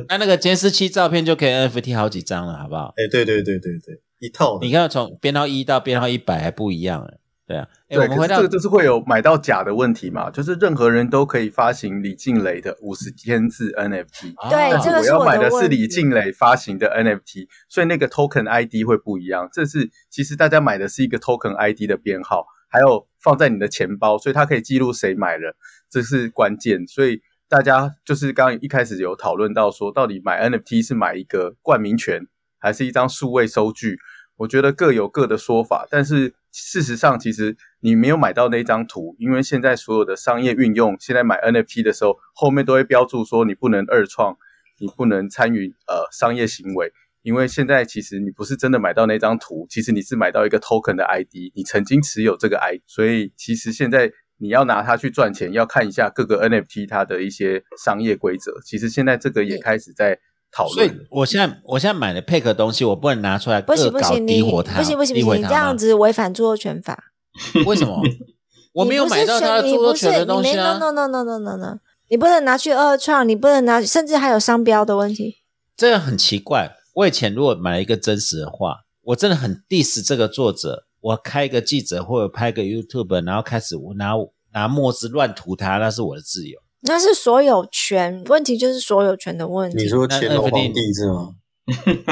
[0.08, 2.92] 那那个监视器照片就可以 NFT 好几张了，好不好？
[2.96, 7.66] 哎，对对对对对，一套你看从编号一到编号一百还不一样哎，对啊。
[7.90, 19.48] 我们回到这个就是会有买到假的问题嘛，就是任何人都可以发行李静蕾的五十千字 NFT，对这个我要买的是李静蕾发行的 NFT，所以那个 token ID 会不一样。
[19.52, 25.56] 这是其实大家买的是一个 token ID 的编号，还有放在你的钱包，所以它可以记录谁买了，
[25.90, 26.86] 这是关键。
[26.86, 32.26] 所以大家就是刚刚一开始有讨论到说，到底买 NFT 是买一个冠名权，
[32.58, 33.98] 还是一张数位收据？
[34.36, 44.38] 我觉得各有各的说法，但是事实上，其实你没有买到那张图，因为现在所有的商业运用，现在买 NFT 的时候，后面都会标注说你不能二创，
[44.78, 46.90] 你不能参与呃商业行为，
[47.22, 58.52] 因为现在其实你不是真的买到那张图，其实你是买到一个 token 的 ID，你曾经持有这个 ID，所以其实现在你要拿它去赚钱，要看一下各个 NFT 它的一些商业规则。
[58.64, 60.18] 其实现在这个也开始在
[60.50, 61.06] 讨所以论。
[61.10, 67.12] 我现在我现在买的配合东西，我不能拿出来不行不行，你不行不行不行，你这样子违反著作权法。
[67.66, 68.00] 为什么？
[68.72, 70.78] 我没有买到他的你不是著作权的东西你没啊。
[70.78, 75.36] no no no no no no no，你不能拿去二创，你不能拿，甚至还有商标的问题。
[75.76, 76.76] 这个很奇怪。
[76.94, 84.12] 我以前如果买了一个真实的画，我真的很 diss 这个作者，我开一个记者或者拍个 YouTube，然后开始我拿
[84.52, 86.60] 拿墨汁乱涂它，那是我的自由。
[86.82, 89.76] 那是所有权问题，就是所有权的问题。
[89.82, 91.34] 你说那乾隆 NFT 皇帝是吗？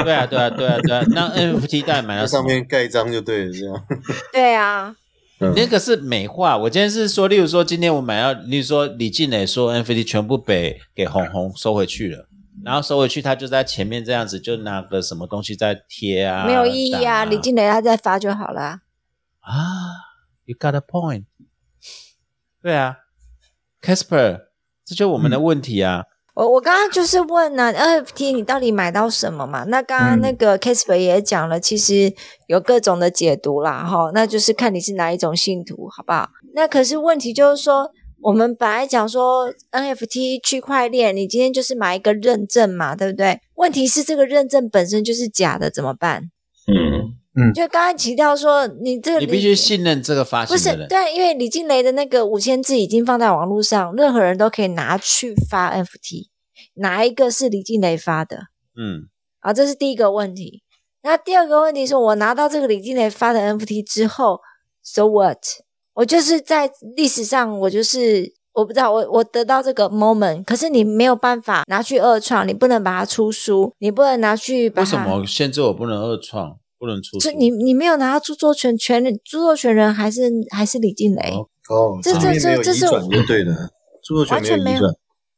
[0.03, 1.03] 对啊，对啊，对啊，对啊。
[1.09, 3.85] 那 NFT 到底买在到什么上面盖章就对了，这样。
[4.31, 4.95] 对啊，
[5.39, 6.57] 嗯那个是美化。
[6.57, 12.28] 我今天是说，例如说，今天我买到，例如说李静蕾说 NFT 全部被给红红收回去了，
[12.63, 17.23] 然后收回去，他就在前面这样子，就拿个什么东西在贴啊，没有意义啊。
[17.23, 18.79] 打李静蕾他再发就好了啊。
[19.41, 19.53] 啊
[20.45, 21.25] ，You got a point。
[22.61, 22.97] 对啊
[23.81, 24.41] ，Casper，
[24.85, 26.05] 这就是我们的问题啊。
[26.35, 29.65] 我我刚刚就是问呢、NFT 你到底买到什么嘛？
[29.65, 32.13] 那刚刚那个 Casper 也讲了，其实
[32.47, 36.29] 有各种的解读啦，哈，那就是看你是哪一种信徒，好不好？
[36.53, 37.91] 那可是问题就是说，
[38.21, 43.39] 我们本来讲说 NFT 区块链，你今天就是买一个认证嘛，对不对？
[43.55, 46.31] 问题是这个认证本身就是假的，怎么办？
[46.67, 50.87] 嗯嗯就刚才提到说，你这个你必须信任这个发不是行的人。
[50.89, 56.27] 对，因为李静蕾的那个五千字已经放在网络上，任何人都可以拿去发 NFT，
[56.75, 58.47] 哪一个是李静蕾发的？
[58.75, 59.07] 嗯，
[59.39, 60.63] 啊，这是第一个问题。
[61.01, 64.41] 那第二个问题是我拿到这个李静蕾发的 NFT 之后
[64.83, 65.37] ，so what？
[65.99, 74.81] 我就是在历史上，我就是我不知道，我我得到这个 moment，可是你没有办法拿去二创，你不能把它出书，你不能拿去把。
[74.81, 77.29] 为什么限制我不能二创，不能出书？
[77.29, 81.33] 就你你没有拿到著作权权著作权人还是还是李静蕾？
[81.69, 82.85] 哦这，这这这是
[83.27, 83.69] 对的，
[84.01, 84.93] 著作权完全没有没有移转。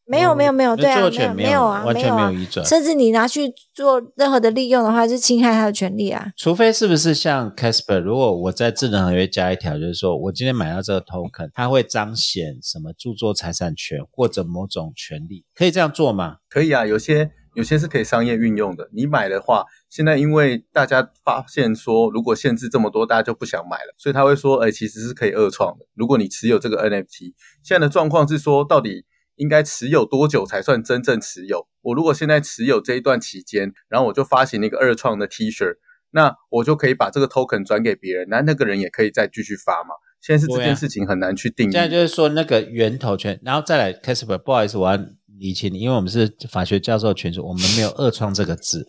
[0.05, 6.25] 没有没有没有，对啊，没有权没有啊，完全没有啊没有移转甚至你拿去做任何的利用的话，是侵害他的权利啊。
[6.35, 16.37] 除非是不是像 Casper，如果我在智能合约加一条，就是说我今天买到这个 token，它会彰显什么著作财产权或者某种权利，可以这样做吗？
[16.49, 18.89] 可以啊，有些有些是可以商业运用的。
[18.93, 25.85] 你买的话，现在因为大家发现说，如果限制这么多，大家就不想买了，所以他会说，哎，其实是可以二创的。
[25.95, 27.33] 如果你持有这个 NFT，
[27.63, 29.05] 现在的状况是说，到底
[29.41, 31.67] 应该持有多久才算真正持有？
[31.81, 35.65] 我如果现在持有这一段期间，然后我就发行那个二创的 T 恤，
[36.11, 39.95] 那我就可以把这个 token 转给别人，那那个人也可以再继续发嘛。
[40.21, 41.71] 现在是这件事情很难去定义。
[41.71, 44.95] 现在就是说那个源头权，然后再来 Casper，不好意思，我要
[45.39, 48.85] 理清你，因为我们是法学教授群组，我们没有“二创”这个字，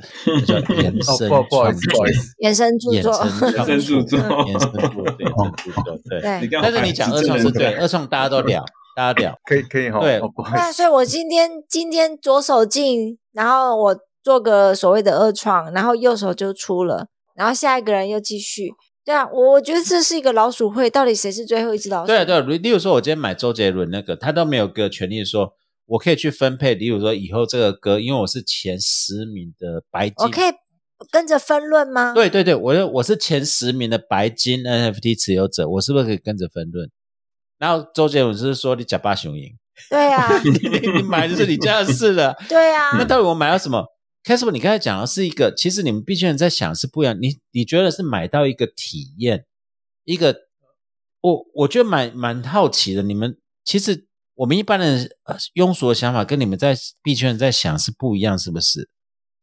[0.46, 2.22] 叫 延伸哦不不好意创思不好意作。
[2.22, 6.20] 思衍生著作，生衍生著作衍生著作，对，衍生著作，对。
[6.20, 6.48] 对你。
[6.48, 8.62] 刚好但是你讲二创是对，二创大家都聊，
[8.96, 9.34] 大家聊。
[9.44, 10.20] 可以可以哈，对
[10.52, 18.70] 那所以，我今天今天左手进，然后我做个所谓的二创，然后右手就出了，然后下一个人又继续。
[19.04, 22.06] 对啊，我我觉得这是一个老鼠会，到底谁是最后一只老鼠？
[22.06, 25.54] 对啊对啊，例例如说，我今天买周杰伦那个，他都没有个权利说，
[25.86, 26.74] 我可以去分配。
[26.76, 30.52] 例如说，以后这个歌，因为我是前十名的白金，我可以
[31.10, 32.12] 跟着分论吗？
[32.14, 36.88] 对对对，我我是前十名的白金 NFT 持有者，我是不是可以跟着分论？
[37.62, 39.56] 然后周杰伦是说你假巴雄鹰，
[39.88, 40.50] 对啊，你
[40.98, 42.34] 你买的是你家的事了。
[42.50, 47.16] 对啊那，到底我买到什么 e r 你刚才讲的是一个，其实你们币圈人在想是不一样。
[47.22, 49.44] 你你觉得是买到一个体验，
[50.02, 50.36] 一个
[51.20, 53.02] 我我觉得蛮蛮好奇的。
[53.04, 58.88] 你们其实我们一般人呃庸俗的想法跟你们在币圈人在想是不一样，是不是？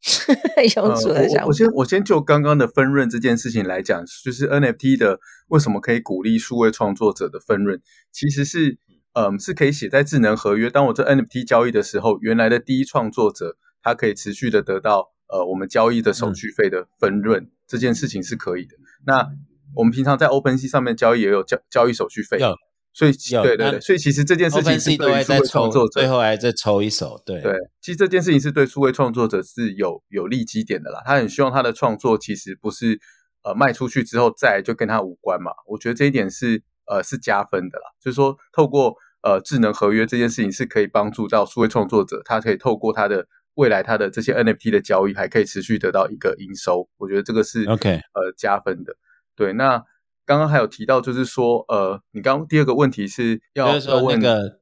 [0.76, 1.54] 庸俗的想法呃我我。
[1.54, 5.20] 先我先就刚刚的分润这件事情来讲，就是 NFT 的
[5.50, 7.82] 为什么可以鼓励数位创作者的分润，
[8.12, 8.78] 其实是
[9.14, 10.70] 嗯是可以写在智能合约。
[10.70, 18.76] 当我这 NFT 交易的时候，原来的第一创作者他可以持续的得到呃我们交易的手续费的分润，这件事情是可以的。
[19.06, 19.28] 那
[19.76, 22.56] 我们平常在 OpenSea 上面交易也有交交易手续费，有
[22.92, 31.02] 所以对对对，所以其实这件事情是对数位创作，者最后还在抽一手，对对，其实这件事情是对数位创作者是有有利基点的啦。
[31.06, 33.00] 他很希望他的创作其实不是
[33.44, 35.52] 呃卖出去之后再就跟他无关嘛。
[35.68, 37.86] 我觉得这一点是呃是加分的啦。
[38.02, 46.90] 就是说，透过呃智能合约这件事情是可以帮助到数位创作者，他可以透过他的未来他的这些 NFT 的交易，还可以持续得到一个营收。
[46.98, 48.96] 我觉得这个是 OK 呃加分的。
[49.36, 49.82] 对，那
[50.30, 54.60] 刚刚还有提到就是说呃，你刚刚第二个问题是要就是说那要问个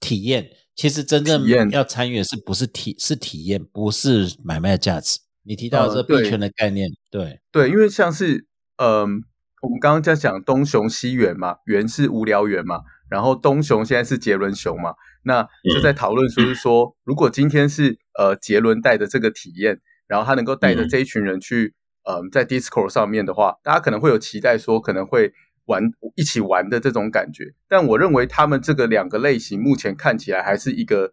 [0.00, 5.20] 体验，其实真正体验要参与的是不是体是体验，不是买卖的价值。
[5.44, 8.44] 你提到呃这币圈的概念，对，对，因为像是
[8.78, 9.22] 嗯，
[9.62, 20.88] 我们刚刚在讲东熊西元嘛，元是无聊园嘛，然后东熊现在是杰伦熊嘛，那就在讨论说是说，如果今天是呃杰伦带着这个体验，然后他能够带着嗯。
[20.88, 21.72] 这一群人去，
[22.04, 25.32] 嗯、在 Discord 上面的话，大家可能会有期待说可能会
[25.66, 25.82] 玩
[26.14, 31.12] 一起玩的这种感觉，但我认为他们这个两个类型目前看起来还是一个。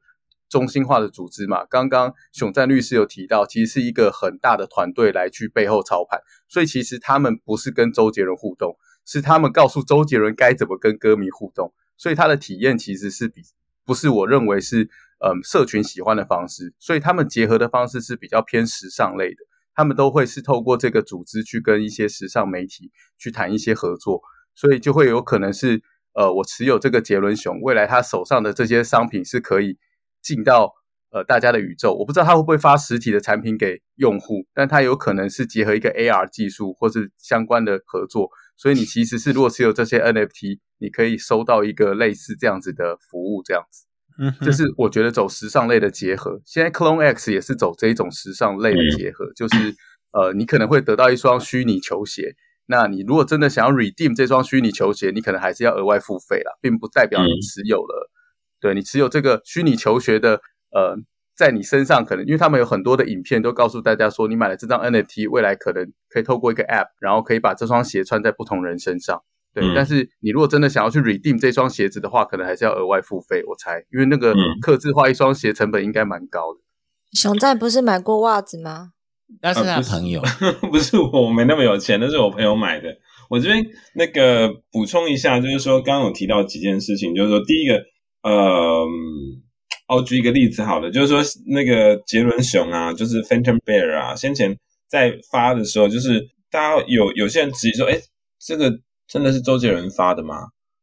[0.52, 6.20] 中心化的组织嘛，刚刚熊赞律师有提到，其实是一个很大的团队来去背后操盘，
[6.50, 8.76] 所以其实他们不是跟周杰伦互动，
[9.06, 13.42] 是他们告诉周杰伦该怎么跟歌迷互动，所以他的体验其实是比
[13.86, 14.90] 不是我认为是
[15.24, 19.38] 嗯社群喜欢的方式，所以他们结合的方式是比较偏时尚类的，
[19.76, 24.22] 他们都会是透过这个组织去跟一些时尚媒体去谈一些合作，
[24.54, 25.82] 所以就会有可能是
[26.14, 29.78] 呃我持有这个杰伦熊，未来他手上的这些商品是可以
[30.22, 30.74] 进到
[31.12, 43.86] 呃大家的宇宙，我不知道他会不会发实体的产品给用户，但他有可能是结合一个 AR 技术或是相关的合作，所以你其实是如果持有这些 NFT，你可以收到一个类似这样子的服务，这样子，
[44.22, 46.40] 嗯哼，这是我觉得走时尚类的结合。
[46.46, 49.76] 现在 Clone X 也是走这一种时尚类的结合，就是
[50.12, 52.36] 呃你可能会得到一双虚拟球鞋。
[52.68, 58.10] 那你如果真的想要 redeem 这双虚拟球鞋，你可能还是要额外付费啦，并不代表你嗯持有了。
[58.60, 60.96] 对你持有这个虚拟球鞋的呃
[61.36, 69.24] 在你身上可能，因为他们有很多的影片都告诉大家说，你买了这张 NFT，未来可能可以透过一个 App，然后可以把这双鞋穿在不同人身上。
[69.54, 73.44] 对，但是你如果真的想要去 redeem 这双鞋子的话，可能还是要额外付费。
[73.46, 76.62] 我猜，因为那个刻字化一双鞋成本应该蛮高的。
[77.12, 78.92] 熊赞不是买过袜子吗？
[79.42, 80.22] 那是他朋友，
[80.72, 82.96] 不是我，我没那么有钱，那是我朋友买的。
[83.30, 87.84] 我这边那个补充一下，就是说刚刚有提到几件事情，就是说第一个，
[88.24, 88.86] 呃，
[89.90, 98.00] 我举一个例子好了，就是说那个杰伦熊啊，就是 Phantom Bear 啊，先前在发的时候，就是大家有有些人质疑说，哎，
[98.40, 98.80] 这个。
[99.12, 100.36] 真的是周杰伦发的吗？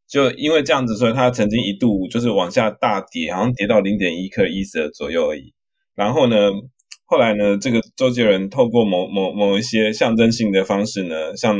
[0.06, 5.54] 就因为这样子，所以他曾经一度就是往下大跌，好像跌到零点一克一折左右而已。
[5.94, 6.36] 然后呢，
[7.06, 11.58] 后来呢，这个周杰伦透过某某某一些象征性的方式呢，向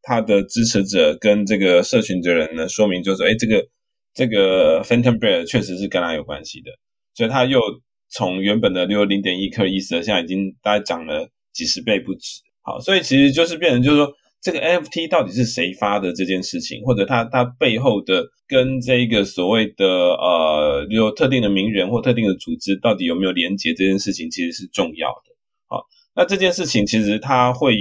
[0.00, 3.66] 他的支持者跟这个社群的人呢说明，就是哎，这个
[4.14, 6.70] 这个 Phantom Bear 确实是跟他有关系的，
[7.14, 7.60] 所以他又
[8.08, 12.40] 从原本的六零点一克伊瑟，现在已经大概涨了几十倍不止。
[12.62, 14.10] 好，所以其实就是变成就是说。
[14.40, 25.34] 这个 NFT 到底是谁发的这件事情，或者它它背后的跟这个所谓的呃，有特定的名人或特定的组织到底有没有连接这件事情，其实是重要的。
[25.66, 25.84] 好，
[26.14, 27.74] 那这件事情其实它会，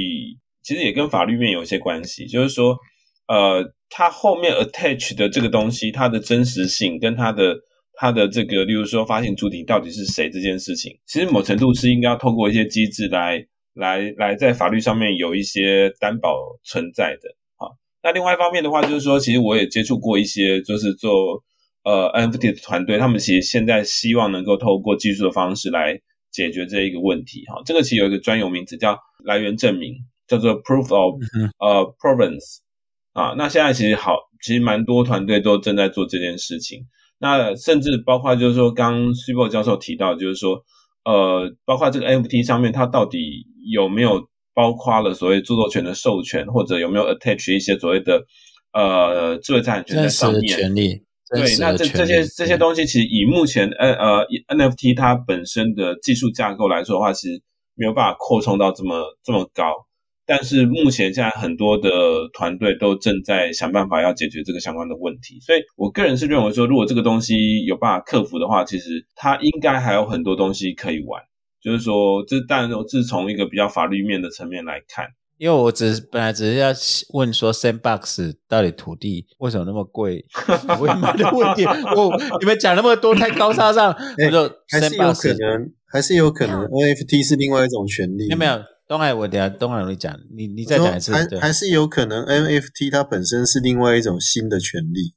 [0.63, 2.75] 其实也跟法律面有一些关系，就是说，
[3.27, 7.55] 呃，它后面 attach 的这个东西，它的真实性跟它的
[7.93, 13.45] 它的这个，例如说发行主体到底是谁这件事情，其实某程度是应该要透过一些机制来。
[13.77, 17.69] 来来，在法律上面有一些担保存在的啊。
[18.01, 21.43] 那另外一方面的话，就是说，其实我也接触过一些，就是做
[21.83, 25.99] 呃 NFT 的团队，他们其实现在希望能够透过技术的方式来
[26.31, 27.61] 解决这一个问题哈。
[27.65, 29.93] 这个其实有一个专有名词叫来源证明，
[30.27, 31.21] 叫做 Proof of
[31.59, 32.57] 呃 Provenance
[33.13, 33.35] 啊。
[33.37, 36.87] 那现在其实好，其实蛮多团队都正在做这件事情。
[37.19, 40.63] 那甚至包括就是说，刚 Super 教授提到，就是说。
[41.05, 48.23] 呃，包括这个 NFT 上面，它到底有没有包括了所谓著作权的授权，或者有没有 attach 一些所谓的
[48.73, 50.57] 呃智慧财产权在上面？
[50.57, 51.03] 权利。
[51.29, 57.41] 对，那这这些这些东西，其实以目前 N 呃 NFT 它本身的技术架构来说的话，其实
[57.75, 59.73] 没有办法扩充到这么这么高。
[60.25, 61.89] 但是目前现在很多的
[62.33, 71.21] 团队都正在想办法要解决这个相关的问题，所以我个人是认为说，如果这个东西有办法克服的话，其实它应该还有很多东西可以玩。
[71.67, 75.07] 就是说，这当然是从一个比较法律面的层面来看。
[75.37, 76.69] 因为我只是本来只是要
[77.13, 80.25] 问说，Sandbox 到底土地为什么那么贵？
[80.79, 88.59] 我买的问题，我你们讲那么多太高大上，我就还是有可能，还是有可能 NFT 是另外一种权利，有没有？
[88.87, 95.13] 东海，我等下东海我你讲，你你再讲一次，还还是有可能 NFT 它本身是另外一种新的权利。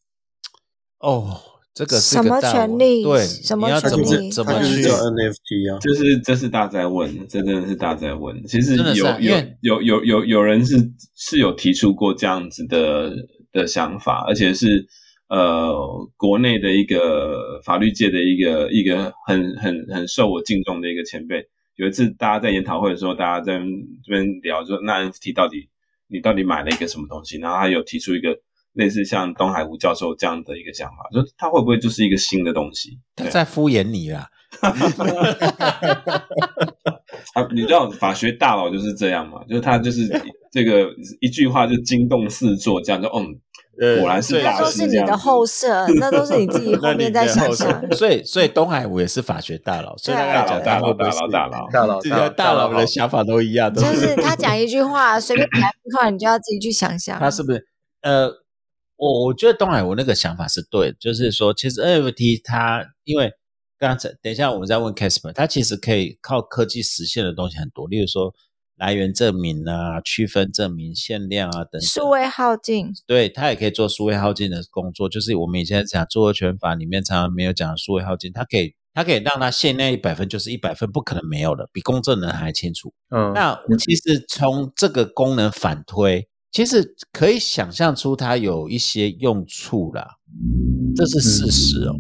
[0.99, 1.41] 哦，
[1.73, 3.03] 这个什么权利？
[3.05, 4.31] 对，什么权利？
[4.31, 5.79] 怎么去叫 NFT 啊？
[5.79, 8.45] 就是这是大在问，这真的是大在问。
[8.47, 10.77] 其实有有有有有有人是
[11.17, 13.13] 是有提出过这样子的
[13.53, 14.85] 的想法，而且是
[15.29, 15.73] 呃
[16.17, 21.47] 国内的一个法律界的一个一个很很很受我敬重的一个前辈。
[21.77, 23.59] 有一次，大家在研讨会的时候，大家在
[24.05, 25.69] 这边聊，说那 NFT 到底
[26.09, 27.39] 你到底买了一个什么东西？
[27.39, 28.37] 然后他有提出一个
[28.75, 32.99] 类似像东海吴教授这样的一个想法，就他会不会就是一个新的东西？
[33.17, 34.29] 他在敷衍你啦！
[37.35, 39.43] 啊，你知道法学大佬就是这样嘛？
[39.49, 40.09] 就是他就是
[40.53, 40.89] 这个
[41.21, 43.41] 一句话就惊动四座，这样就嗯。
[43.99, 47.83] 果然是那都是你的后设，那都是你自己 后面在想象。
[47.93, 53.73] 所以，所以东海吴也是法学大佬，所以大佬、大佬、大佬、大佬、大佬、这个大佬的想法都一样。
[53.73, 57.19] 就是他讲一句话，随便讲一句话，你就要自己去想象。
[57.19, 57.65] 他是不是？
[58.03, 58.31] 呃，
[59.01, 63.33] 我我觉得东海我那个想法是对，就是说，其实 NFT 它因为
[63.79, 68.35] 刚才等一下我们再问 Casper，它其实可以靠科技实现的东西很多，例如说。
[68.77, 75.07] 来源证明啊，区分证明、限量啊等等，数位耗尽，对它也可以做数位耗尽的工作。
[75.07, 82.95] 就是我们以前讲著作权法里面常常没有讲数位耗尽，它可以它可以让它限量一百分就是一百分，不可能没有的，比公证人还清楚。
[83.11, 90.17] 嗯，那其实从这个功能反推，其实可以想象出它有一些用处啦，
[90.97, 91.95] 这是事实哦，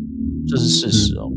[0.48, 1.30] 这是事实哦。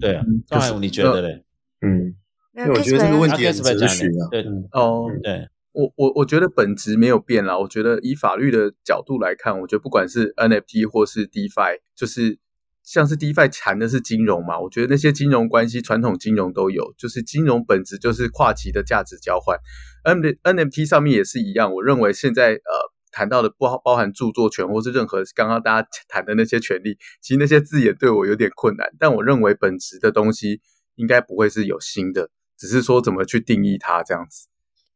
[0.00, 1.44] 对啊，张海武你觉得嘞？
[1.80, 2.14] 嗯。
[2.56, 7.58] 因为我觉得这个问题是哲学啊，对哦，对我我我觉得本质没有变啦。
[7.58, 12.38] 我觉得以法律的角度来看，我觉得不管是 NFT 或是 DeFi，就是
[12.84, 19.58] 像是 DeFi 谈的是金融嘛，我觉得那些金融关系传统金融都有，就是金融本质就是跨级的价值交换。
[20.04, 30.60] N NFT 上面也是一样，我认为现在呃谈到的不包含著作权或是任何刚刚大家谈的那些权利，其实那些字眼对我有点困难，但我认为本质的东西。
[30.96, 34.46] 应该不会是有新的，只是说怎么去定义它这样子。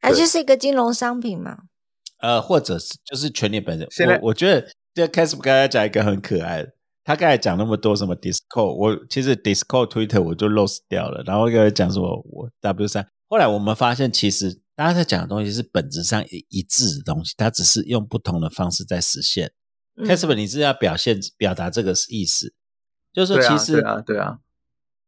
[0.00, 1.62] 它就是一个金融商品嘛？
[2.20, 3.88] 呃，或者是就是权利本身。
[3.90, 19.50] 现在我觉得这 c a s p 刚才讲一个很可爱的，他刚才讲那么多什么 Discord，我其实 Discord Twitter 我就 lost 掉了，然后刚才讲什么我 W 三，后来我们发现其实大家在讲的东西是本质上一一致的东西，它只是用不同的方式在实现。
[20.06, 22.54] c a s p 你是要表现表达这个意思，
[23.12, 24.38] 就是说其实对啊，对啊。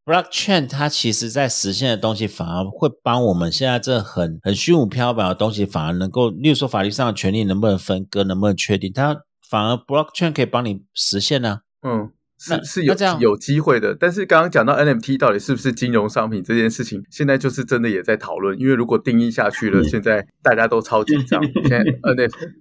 [0.05, 11.61] Blockchain 它其实在实现的东西，反而会帮我们现在这很很虚无缥缈的东西，反而能够，例如说法律上的权利能不能分割，能不能确定，它反而 Blockchain 可以帮你实现呢？
[11.83, 12.11] 嗯，
[12.41, 13.95] 是是有有机会的。
[13.95, 21.41] 但是刚刚讲到 NFT 到底是不是金融商品这件事情，现在就是真的也在讨论，因为如果定义下去了，现在大家都超紧张。
[21.45, 22.60] 现在 NFT。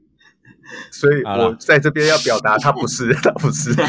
[0.92, 3.72] 所以我在这边要表达，他不是，他不是。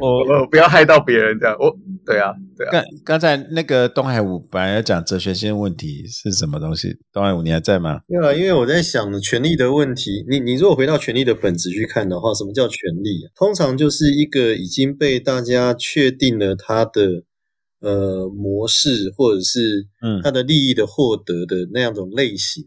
[0.00, 1.56] 我我不要害到别人，这样。
[1.58, 2.70] 我对啊，对啊。
[2.72, 6.96] 刚刚才那个东海武本来要讲哲学性问题是什么东西？
[7.12, 8.00] 东海武，你还在吗？
[8.08, 10.24] 对啊，因为我在想权力的问题。
[10.28, 13.28] 你你如果回到权力的本质去看的话，什么叫权力？
[13.36, 17.22] 通常就是一个已经被大家确定了它的
[17.80, 22.64] 呃模式，或者是嗯它的利益的获得的那样种类型。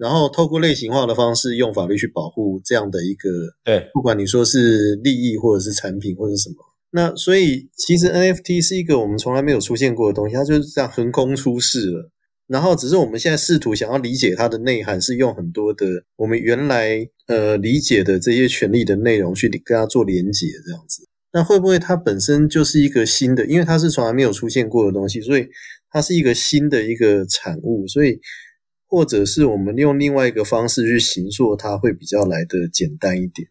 [0.00, 3.28] 然后透过类型化的方式，用法律去保护这样的一个，
[3.62, 6.56] 对，不管你说是利益或者是产品或者什么，
[6.92, 12.10] 那所以其实 NFT 是一个我们从来没有出现过的东西，它就是这样横空出世了。
[12.46, 15.86] 然后只是我们现在试图想要理解它的内涵，是用很多的
[16.16, 21.06] 我们原来呃理解的这些权利的内容去跟它做连接，这样子。
[21.34, 23.44] 那会不会它本身就是一个新的？
[23.44, 25.46] 因为它是从来没有出现过的东西，所以
[25.90, 28.18] 它是一个新的一个产物，所以。
[28.90, 33.48] 或者是我们用另外一个方式去形塑它，会比较来的简单一点。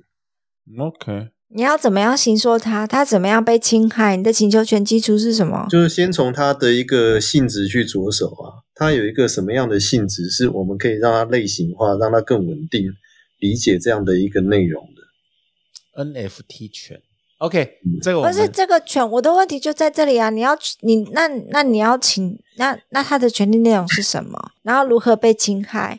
[0.78, 2.86] OK，你要怎么样形塑它？
[2.86, 4.18] 它怎么样被侵害？
[4.18, 5.66] 你的请求权基础是什么？
[5.72, 8.68] 就是先从它的一个性质去着手啊。
[8.76, 12.92] 它有一个什么样的性质，是我们可以让它类型化，让它更稳定
[13.40, 17.02] 理解这样的一个内容的 NFT 权。
[17.40, 20.30] OK，这个不是这个权，我的问题就在这里啊！
[20.30, 24.52] 你要你那那你要请那那他的权利内容是什么？
[24.62, 25.98] 然后如何被侵害？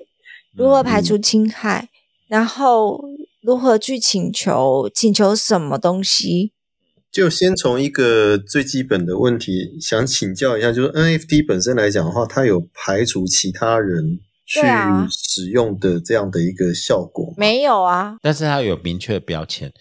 [0.55, 1.89] 如何排除侵害？
[2.29, 3.03] 然后
[3.43, 4.91] 如何去请求？
[4.95, 6.53] 请求什么东西？
[7.11, 14.61] 就先从一个最基本的问题想请教一下，就是 NFT 本身来讲的话，它有排除其他人去
[15.11, 17.33] 使用的这样的一个效果？
[17.39, 19.73] 没有啊，但是它有明确的标签。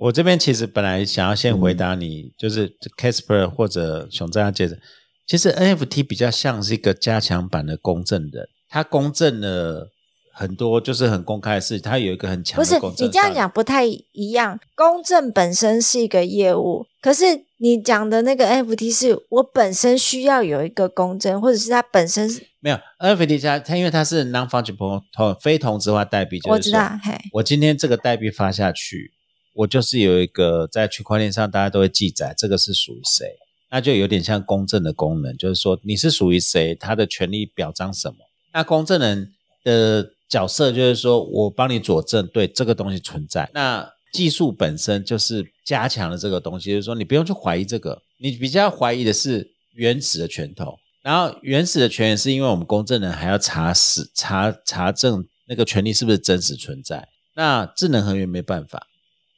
[0.00, 4.78] 我这边其实本来想要先回答你，就是 Casper 或者熊这样接着。
[5.26, 9.90] 其实 NFT 比较像是一个加强版的公证人，它公证了
[10.32, 12.90] 很多，就是很公开的事，它有一个很强的公。
[12.90, 17.24] 不是你这样讲不太一样，公证本身是一个业务，可是
[17.58, 29.12] 你讲的那个 NFT 是我本身需要有一个公证，或者是它本身是没有 NFT 它它因为它是 non-fungible 同非同质化代币，我知道，嘿，我今天这个代币发下去。
[29.54, 33.26] 我就是有一个在区块链上，大家都会记载这个是属于谁，
[33.70, 38.16] 那就有点像公证的功能，就是说你是属于谁，他的权利表彰什么。
[38.52, 39.32] 那公证人
[39.64, 43.50] 的角色就是说我帮你佐证，对这个东西存在。
[43.52, 50.78] 那技术本身就是加强了这个东西，就是说你不用去怀疑这个，你比较怀疑的是原始的拳头。
[51.02, 57.08] 然后原始的权源是因为我们公证人还要查实查查证那个权利是不是真实存在。
[57.34, 58.86] 那智能合约没办法。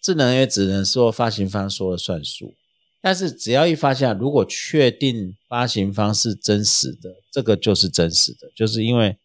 [0.03, 2.55] 智能也只能说发行方说了算数，
[3.01, 9.17] 但是只要一发现，如果确定发行方是真实的，这个就是真实的，就是因为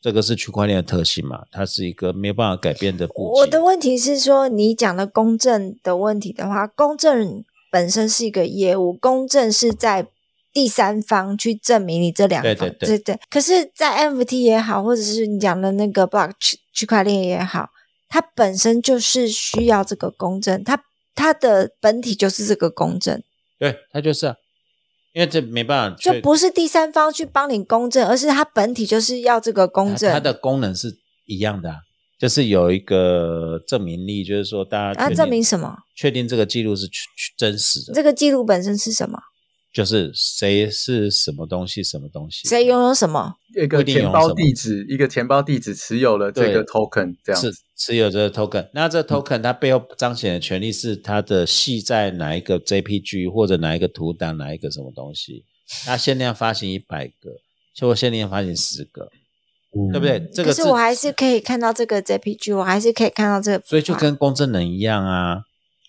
[0.00, 10.06] 这个是区块链的特性嘛，它是一个没有办法改变的步我的问题是说，你讲的公正的问题的话，公正本身是一个业务，公正是在
[10.52, 13.20] 第三方去证明你这两方，对对对对。
[13.28, 17.68] 可是，在 NFT 也好，或者是你讲的那个 block 区区块链也好。
[18.14, 20.80] 它本身就是需要这个公证，它
[21.16, 23.20] 它的本体就是这个公证，
[23.58, 24.36] 对，它就是啊，
[25.12, 30.96] 因为这没办法，就不是第三方去帮你公证，而是它本体就是要这个公证，它的功能是
[31.26, 31.74] 一样的，
[32.16, 35.76] 就是有一个证明力，就是说大家啊，证明什么？
[35.96, 36.88] 确定这个记录是
[37.36, 39.18] 真实的，这个记录本身是什么？
[39.74, 43.34] 就是谁是什么东西，什么东西，谁拥有什么？
[43.60, 48.70] 一个钱包地址，一个钱包地址持有了这个 token，这样是持有这个 token。
[48.72, 55.44] 那这 token 它背后彰显的权利是它的系在哪一个 JPG 或者哪一个图档，哪一个什么东西？
[55.84, 57.30] 它限量发行一百个，
[57.74, 59.08] 就限量发行十个，
[59.90, 60.24] 对不对？
[60.32, 65.42] 这个是我还是可以看到这个 JPG，我还是可以看到这个，所以就跟公证人一样啊。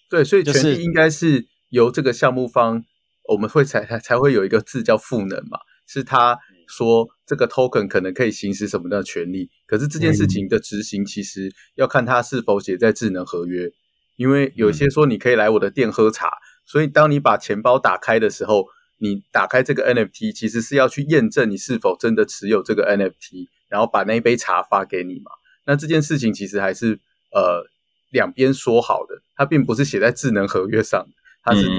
[0.09, 2.83] 对，所以权利应该是由这个项目方。
[3.27, 5.57] 我们会才才才会有一个字叫赋能嘛，
[5.87, 13.69] 是他说这个 token 可能可以行使什么的权利，可是这件事情的执行其实要看它是否写在智能合约，
[14.15, 16.29] 因为有些说你可以来我的店喝茶，
[16.65, 18.65] 所以当你把钱包打开的时候，
[18.99, 25.31] 你打开这个 NFT 其实是要去验证你是否真的持有这个 NFT，然后把那一杯茶发给你嘛。
[25.65, 26.99] 那这件事情其实还是
[27.31, 27.65] 呃
[28.11, 31.05] 两边说好的，它并不是写在智能合约上。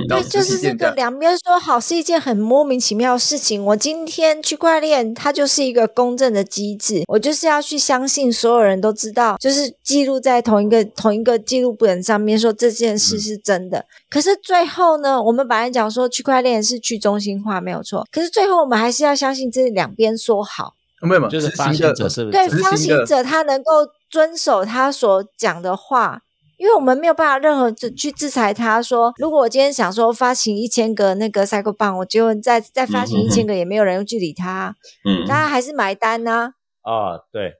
[0.08, 3.64] 对，就是这个两边说好是一件很莫名其妙的事情。
[3.64, 13.84] 我今天区块链它就是一个公正的机制，我就是要去相信所有人都知道，就是记录在同一个同一个记录本上面说这件事是真的。
[14.08, 22.36] 可是最后呢，我们本来讲说区块链是去中心化没有错，可是最后我们还是要相信这两边说好，没有没有，就是发行者是不是？
[22.36, 23.70] 对，发行者他能够
[24.08, 26.22] 遵守他所讲的话。
[26.57, 36.52] 因为我们没有办法任何去制裁他，说如果我今天想说发行一千个那个 Cycle 棒，我就再再发行一千个，也没有人去理他，嗯，大家还是买单呢。
[36.82, 37.52] 哦，对，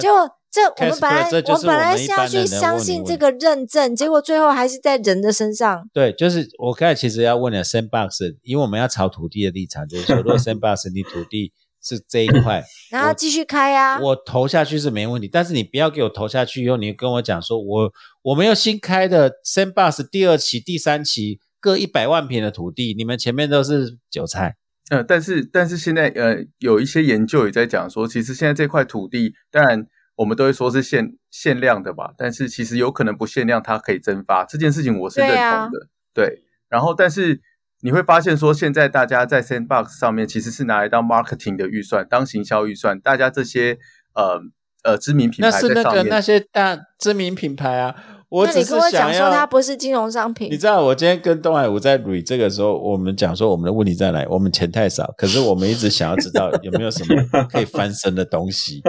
[0.00, 0.08] 就
[0.50, 5.88] 这我们本来我本来是要去相信这个认证，结果最后还是在人的身上。
[5.92, 11.52] 对，就是我刚才其实要问的 Sandbox，因为我们要炒土地的立场，就是说，如果 Sandbox 你土地。
[11.82, 13.98] 是这一块， 然后继续开呀。
[14.00, 24.54] 我投下去是没问题，但是你不要给我投下去以后，你跟我讲说，我我们要新开的 Sandbox 第二期、第三期各一百万平的土地，你们前面都是韭菜。
[24.90, 34.44] 嗯，但是但是现在呃，有一些研究也在讲说，其实现在这块土地，当然我们都会说是限限量的吧，但是其实有可能不限量，它可以蒸发。
[34.44, 36.42] 这件事情我是认同的，对。
[36.68, 37.40] 然后但是。
[37.82, 43.00] 你会发现，说现在大家在 Sandbox 上面其实是拿来当 marketing 的预算，当行销预算。
[43.00, 43.76] 大家这些
[44.14, 44.40] 呃
[44.84, 47.94] 呃知名品牌那是那个那些大知名品牌啊。
[48.32, 50.50] 我只是想说，它不是金融商品。
[50.50, 54.26] 你知道，我今天跟东海武在捋这个时候，我们讲说我们的问题在哪？
[54.30, 57.14] 我们钱太少，可是我们一直想要知道有没有什么
[57.50, 58.80] 可以翻身的东西。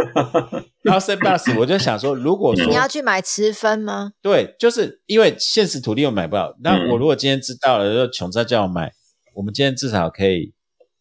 [0.82, 4.14] 然后 Sandbox，我就想说，如果说你要去买持分吗？
[4.22, 6.56] 对，就是因为现实土地我买不到。
[6.64, 8.94] 那我如果今天知道了，就穷在叫我买，
[9.36, 10.54] 我们今天至少可以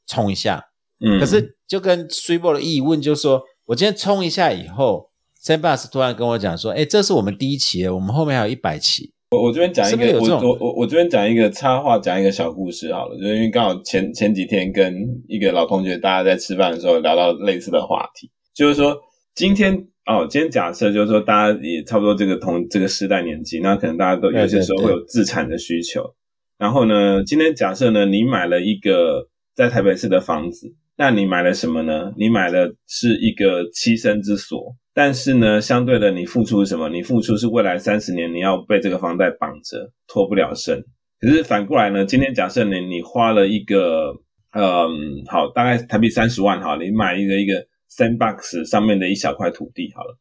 [0.08, 0.64] 冲一下。
[0.98, 1.20] 嗯。
[1.20, 5.11] 可是就跟 s u p e r 的疑问，就是说我今天冲一下以后。
[5.42, 13.16] Sandbox 突然跟我讲说：“哎，这是我们第一期，我们后面还有一百期。”我我这边讲一个，我我我我这边讲一个插话，讲一个小故事好了。
[13.16, 14.94] 就是因为刚好前前几天跟
[15.26, 18.96] 一个老同学，大家在吃饭的时候聊到类似的话题，就是说
[19.34, 19.74] 今天
[20.06, 26.14] 哦，今天假设就是说大家也差不多这个同这个时代年纪，那可能大家都有些时候会有自产的需求。
[26.56, 29.26] 然后呢，今天假设呢，你买了一个
[29.56, 32.12] 在台北市的房子，那你买了什么呢？
[32.16, 34.76] 你买的是一个栖身之所。
[34.94, 36.88] 但是呢，相对的，你付出什么？
[36.88, 40.84] 你付出是未来三十年你要被这个房贷绑着，脱不了身。
[41.18, 44.12] 可是反过来呢，今天假设你你花了一个，
[44.52, 50.18] 嗯，好，大概台币三十万，好，你买一个一个 sandbox 上面的一小块土地，好了，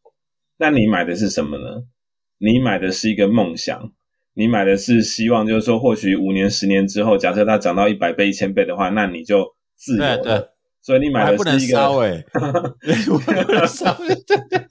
[0.58, 1.84] 那你买的是什么呢？
[2.38, 3.92] 你买的是一个梦想，
[4.34, 9.46] 你买的是希望，就是说，或许五年、十年之后，假设它涨到一百倍、一千倍的话，那你就
[9.76, 10.54] 自由了。
[10.84, 13.96] 所以你买的是一个，烧哎，不能烧，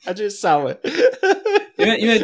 [0.02, 0.76] 他去烧哎，
[1.78, 2.20] 因为因为，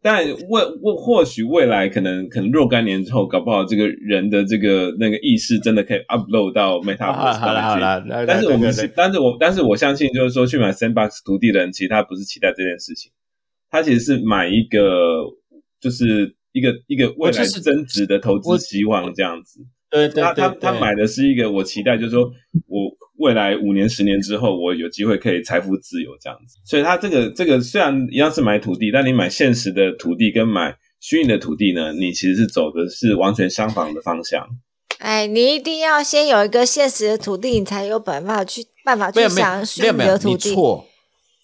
[0.00, 13.12] 但未未或许未来可能可能若干年之后，搞不好这个人的这个那个意识真的可以 upload 到 Metaverse 好了好了，但是我们但是我但是我相信，就是说去买 Sandbox 土地的人，其实他不是期待这件事情，
[13.70, 15.24] 他其实是买一个
[15.78, 19.60] 就是一个一个未来增值的投资希望这样子。
[19.90, 22.30] 对对，他他他买的是一个我期待，就是说
[22.66, 22.96] 我。
[23.18, 26.58] 未来五年、十年之后，我有机会可以财富自由这样子。
[26.64, 34.46] 所以，他这个这个虽然一样是买土地，但你买现实的土地跟买虚拟的土地呢，你其实是走的是完全相反的方向。
[34.98, 40.54] 哎，你一定要先有一个现实的土地，你才有办法去办法去想虚拟的土地。
[40.54, 40.86] 错。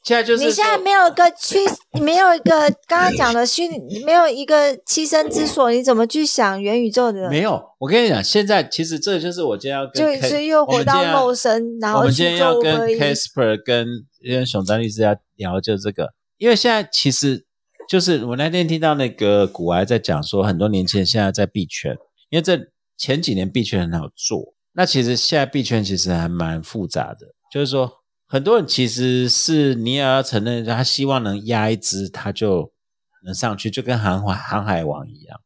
[0.04, 1.58] 现在就是你现在没有一个去，
[2.00, 7.30] 没有一个刚刚讲的虚拟，没有一个栖身之所，你怎么去想元宇宙的？
[7.30, 13.86] 没有，我跟你讲，现在其实这就是我今天要跟，就是又回到肉身，然后我们今天要跟 Casper 跟
[14.28, 17.46] 跟熊丹律师要聊就这个，因为现在其实
[17.88, 21.96] 就是我那天听到那个古埃在讲说，很多年轻人现在在币圈，
[22.28, 22.58] 因为这
[22.98, 28.01] 前几年币圈很好做，那其实现在币圈其实还蛮复杂的，就是说。
[28.32, 32.72] 很多人其实是你也要承认，他希望能压一只，他就
[33.26, 35.38] 能上去，就跟航海航海王一样。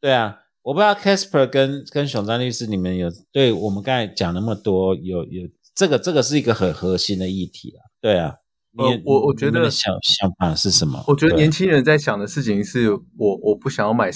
[0.00, 7.82] 对啊，我不知道 Casper 跟跟熊张律师，你们有对我们刚才讲那么多，有有这个这个是一个很核心的议题啊。
[8.00, 8.36] 对啊，
[8.76, 11.02] 我我我觉得想想法是什么？
[11.08, 14.12] 我觉得年轻人在想的事情是我我不想要买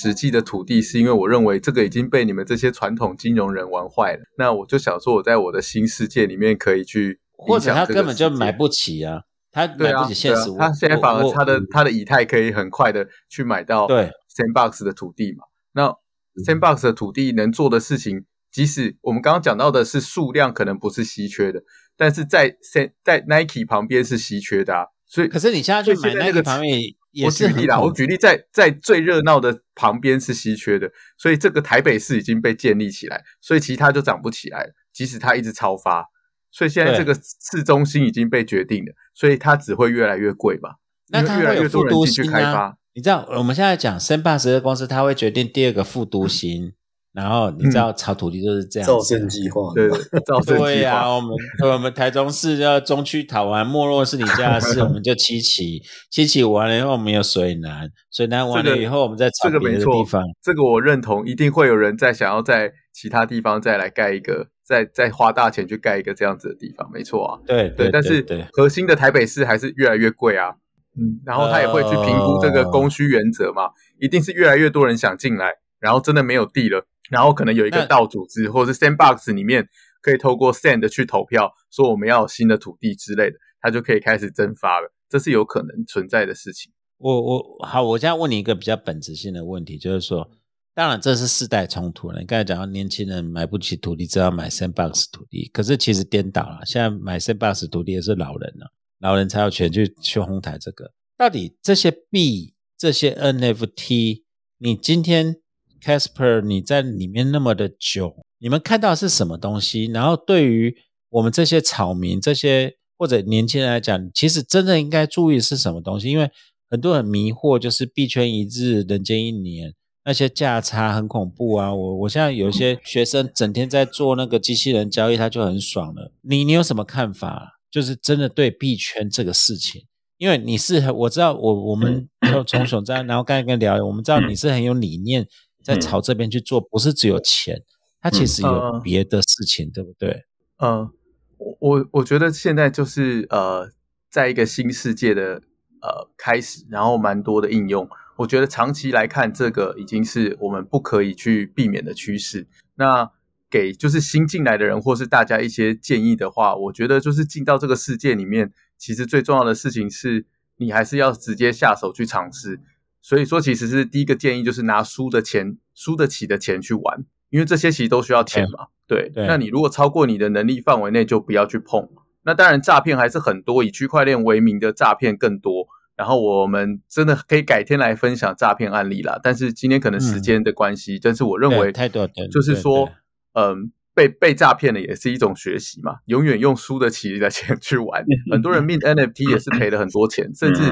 [0.00, 4.20] 实实际的土地，是因为我认为这个已经被你们这些传统金融人玩坏了。
[4.38, 9.20] 那我就想说，我在我的新世界里面可以去，或者他根本就买不起啊，
[9.52, 10.50] 他买不起现实。
[10.58, 15.44] 他现在反而他的他的以太可以很快的去买到对 Sandbox 的土地嘛？
[15.72, 15.94] 那
[16.42, 21.62] Sandbox 的土地能做的事情，即使我们刚刚讲到的是数量可能不是稀缺的，
[21.96, 24.86] 但是在 San 在 Nike 旁边是稀缺的啊。
[25.06, 26.80] 所以，可是你现在去买那个旁边，
[27.24, 34.70] 我举例啦，我举例在在最热闹的旁边是稀缺的，所以这个台北市已经被建立起来，所以其他就涨不起来了。
[34.92, 36.04] 即使它一直超发，
[36.50, 40.76] 所以现在这个市中心已经被决定了，所以它只会越来越贵吧？
[41.08, 42.74] 那它会有复都新啊？
[42.92, 46.72] 你知道我们现在讲申霸十二公司，它会决定第二个复都新。
[47.12, 49.90] 然后你知道炒土地就是这样，造镇计划，对，
[50.24, 51.08] 造 镇对呀。
[51.08, 51.30] 我们
[51.72, 60.22] 我们台中市要中区讨完，没落是你家的事， 我们就七期，七期完了以后，我们有水南，水南完了以后，我们再炒别的地方。
[60.40, 67.40] 这个我认同，一定会有人在想要在其他地方再来盖一个，再再花大钱去盖一个这样子的地方，没错啊。
[67.44, 70.54] 对对，但是核心的台北市还是越来越贵啊。
[70.96, 73.70] 嗯，然后他也会去评估这个供需原则嘛，
[74.00, 76.86] 一定是越来越多人想进来，然后真的没有地了。
[77.10, 79.68] 然后可能有一个道组织，或者是 Sandbox 里面
[80.00, 84.92] 可以透过 Sand 去投票，说我们要有新的土地之类的，它就可以开始蒸发了。
[85.08, 86.72] 这是有可能存在的事情。
[86.98, 90.30] 我我好，我现在问你一个比较本质性的问题，就是说，
[90.74, 92.20] 当然这是世代冲突了。
[92.20, 100.92] 你刚才讲到年轻人买不起土地，只要买 Sandbox 土地，可是其实颠倒了，现在买 Sandbox 土地也是老人了，老人才有权去去哄抬这个。
[101.16, 104.22] 到底这些币、这些 NFT，
[104.58, 105.36] 你今天
[105.82, 109.86] ？Casper，你在里面那么的久，你们看到是什么东西？
[109.86, 110.76] 然后对于
[111.08, 116.08] 我们这些草民、这些或者年轻人来讲，其实真的应该注意是什么东西？
[116.08, 116.30] 因为
[116.68, 119.74] 很多人迷惑，就是币圈一日，人间一年，
[120.04, 121.74] 那些价差很恐怖啊！
[121.74, 126.12] 我我现在有些学生整天在做那个机器人交易，他就很爽了。
[126.22, 127.58] 你你有什么看法？
[127.70, 129.84] 就是真的对币圈这个事情，
[130.18, 132.08] 因为你是我知道，我我们
[132.46, 135.26] 从熊在，然后刚才跟聊，我们知道你是很有理念。
[135.62, 137.62] 在朝这边去做，不是只有钱，
[138.00, 140.24] 它其实有别的事情，对不对？
[140.58, 140.90] 嗯，
[141.38, 143.70] 我我我觉得现在就是呃，
[144.08, 145.42] 在一个新世界的
[145.82, 147.88] 呃开始，然后蛮多的应用。
[148.16, 152.46] 我觉得长期来看，这个已经是我们不可以去避免的趋势。
[152.74, 153.10] 那
[153.48, 160.26] 给就是新进来的人，或是大家一些建议的话，我觉得就是进到这个世界里面，其实最重要的事情是
[160.58, 162.60] 你还是要直接下手去尝试。
[163.00, 168.66] 所以说，其实是第一个建议，就是拿输的钱、输得起的钱去玩，因为这些其实都需要钱嘛。
[168.86, 171.88] 对，那你如果超过你的能力范围内，就不要去碰。
[172.22, 175.66] 那当然，诈骗还是很多，以区块链为名的诈骗更多。
[175.96, 179.18] 然后我们真的可以改天来分享诈骗案例啦。
[179.22, 182.90] 但是今天可能时间的关系，但是我认为太多，就是说，
[183.32, 183.72] 嗯。
[184.00, 188.02] 被被诈骗的也是一种学习嘛，永远用输得起的钱去玩。
[188.32, 190.62] 很多人命 NFT 也是赔了很多钱，甚至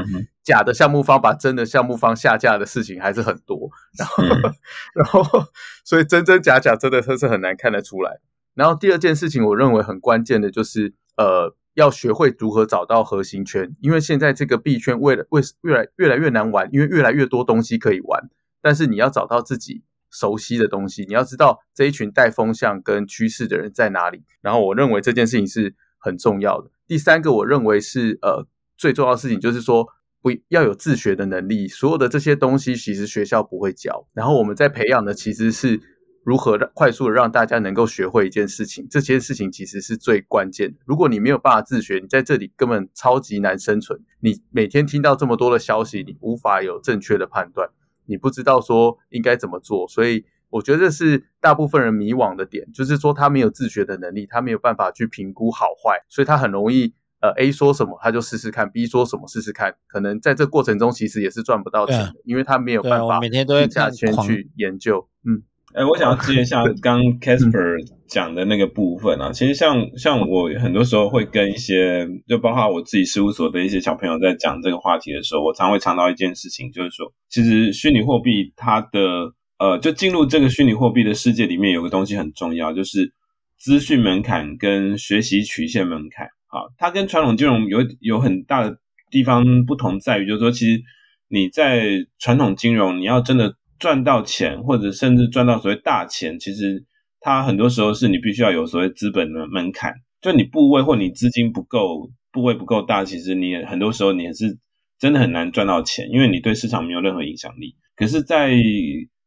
[0.42, 3.68] 假的项目方把真的项目方下架的事情还是很多。
[3.98, 4.24] 然后，
[4.96, 5.44] 然后，
[5.84, 8.18] 所以真真假假真的都是很难看得出来。
[8.54, 18.30] 然后第二件事情，我认为很关键的就是，呃，要学会如何找到核心圈，因为现在这个币圈为了为越来越来越难玩，因为越来越多东西可以玩，
[18.62, 19.82] 但是你要找到自己。
[20.10, 24.24] 熟悉的东西，你要知道这一群带风向跟趋势的人在哪里。
[24.40, 26.70] 然后我认为这件事情是很重要的。
[26.86, 29.86] 第三个，我认为是呃最重要的事情，就是说
[30.22, 31.68] 不要有自学的能力。
[31.68, 34.08] 所有的这些东西其实学校不会教。
[34.14, 35.80] 然后我们在培养的其实是
[36.24, 38.86] 如何让快速的让大家能够学会一件事情。
[38.90, 40.78] 这件事情其实是最关键的。
[40.86, 44.00] 如果你没有办法自学，你在这里根本超级难生存。
[44.20, 47.70] 你每天听到这么多的消息，你无法有正确的判断。
[48.08, 65.42] 你不知道说应该怎么做，所以我觉得是大部分人迷惘的点，就是说他没有自学的能力，他没有办法去评估好坏，所以他很容易呃 A 说什么他就试试看，B 说什么试试看，可能在这过程中其实也是赚不到钱的，因为他没有办法每天都在下圈去研究，嗯。
[65.74, 83.12] 哎，我想要接一下刚 Casper 讲的那个部分啊，其实像像我很多时候会跟一些，就包括我自己事务所的一些小朋友在讲这个话题的时候，我常会尝到一件事情，就是说，其实虚拟货币它的呃，就进入这个虚拟货币的世界里面，有个东西很重要，就是
[83.58, 86.28] 资讯门槛跟学习曲线门槛。
[86.46, 88.78] 好，它跟传统金融有有很大的
[89.10, 90.80] 地方不同，在于就是说，其实
[91.28, 93.57] 你在传统金融，你要真的。
[93.78, 96.84] 赚到钱，或者甚至赚到所谓大钱，其实
[97.20, 104.58] 它很多时候是你必须要有所谓资本的门槛，就你部位或你资金不够，部位不够大，其实你很多时候你也是
[104.98, 107.76] 真的很难赚到钱，因为你对市场没有任何影响力。
[107.96, 108.52] 可是，在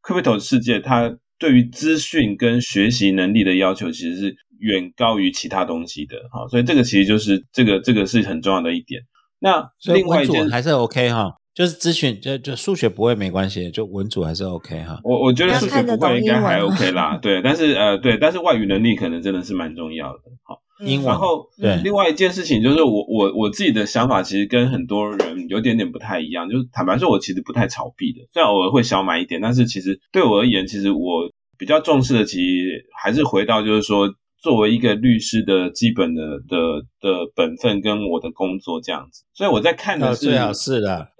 [0.02, 6.16] crypto 世界它对于资讯跟学习能力的要求，其实是远高于其他东西的。
[6.32, 9.02] 好，所以这个其实就是这个这个是很重要的一点。
[9.40, 11.34] 那另外一件还是 OK 哈。
[11.54, 15.00] 就是咨询，就就数学不会没关系，就文组还是 OK 哈。
[15.04, 17.42] 我我觉得数学不会应该还 OK 啦，对。
[17.42, 20.20] 但是呃，对，但是外语能力可能真的是蛮重要的。
[20.44, 21.08] 好，英文。
[21.08, 34.10] 然后对，另外一件事情就是我我我自己的想法其实跟很多人有点点不太一样，就是坦白说，我其实不太炒币的，虽然偶尔会小买一点，但是其实对我而言，其实我比较重视的，其实还是回到就是说。
[34.42, 41.08] 作为一个律师的基本的的的本分跟我的工作这样子，所以我在看的是最好是的，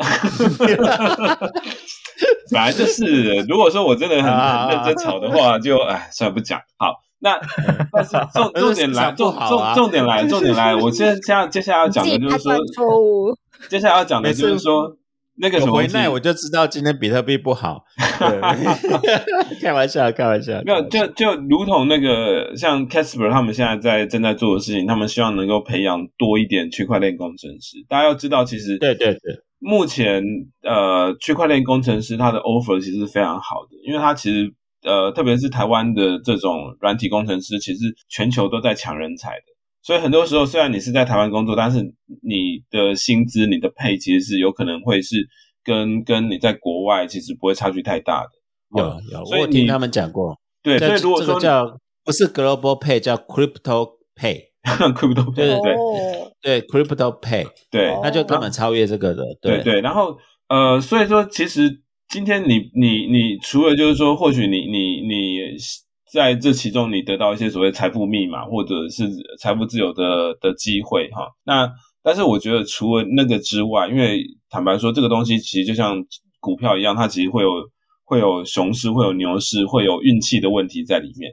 [2.52, 3.36] 本来就是。
[3.48, 6.60] 如果说我真的很很认真吵的话，就哎算了不讲。
[6.78, 7.40] 好，那
[7.94, 10.76] 但是重重点来，重重重点来，重点来。
[10.76, 13.38] 我现在现在 接下来要讲的就是说，
[13.70, 14.98] 接下来要讲的就是说。
[15.42, 17.84] 那个回奈我就知道今天比特币不好
[19.60, 20.62] 开玩笑，开玩笑。
[20.64, 27.78] 没有，就就如同那个像 Casper 他们现在在正在做的事情，他们希望能够培养多一点区块链工程师。
[27.90, 29.20] 大家要知道，其实对对对，
[29.58, 30.24] 目前
[30.62, 34.54] 呃区块链工程师他的 offer 其实是非常好的，因为他其实
[34.84, 39.44] 呃特别是台湾的这种软体工程师，其实全球都在抢人才的。
[39.84, 41.82] 所以很多时候，虽然你是在台湾工作，但是
[42.22, 45.28] 你的薪资、你的配其实是有可能会是
[45.64, 48.30] 跟跟你在国外其实不会差距太大的。
[48.78, 50.38] 有有，我听他们讲过。
[50.62, 51.66] 对，所以如果说叫
[52.06, 55.76] 不是 global pay，叫 crypto pay，crypto 对对对
[56.42, 59.24] 对 crypto pay，对，那就根本超越这个的。
[59.42, 60.16] 对对，然后
[60.48, 65.38] 呃，所以说其实今天你你你除了就是说，或许你你你。
[66.12, 69.08] 在这其中，你得到一些所谓财富密码，或者是
[69.40, 71.30] 财富自由的的机会，哈。
[71.46, 71.72] 那
[72.04, 76.04] 但是我觉得，除了那个之外，因为坦白说，这个东西其实就像
[76.42, 77.50] 股票一样，它其实会有
[78.04, 81.32] 会有熊市，会有牛市，会有运气的问题在里面。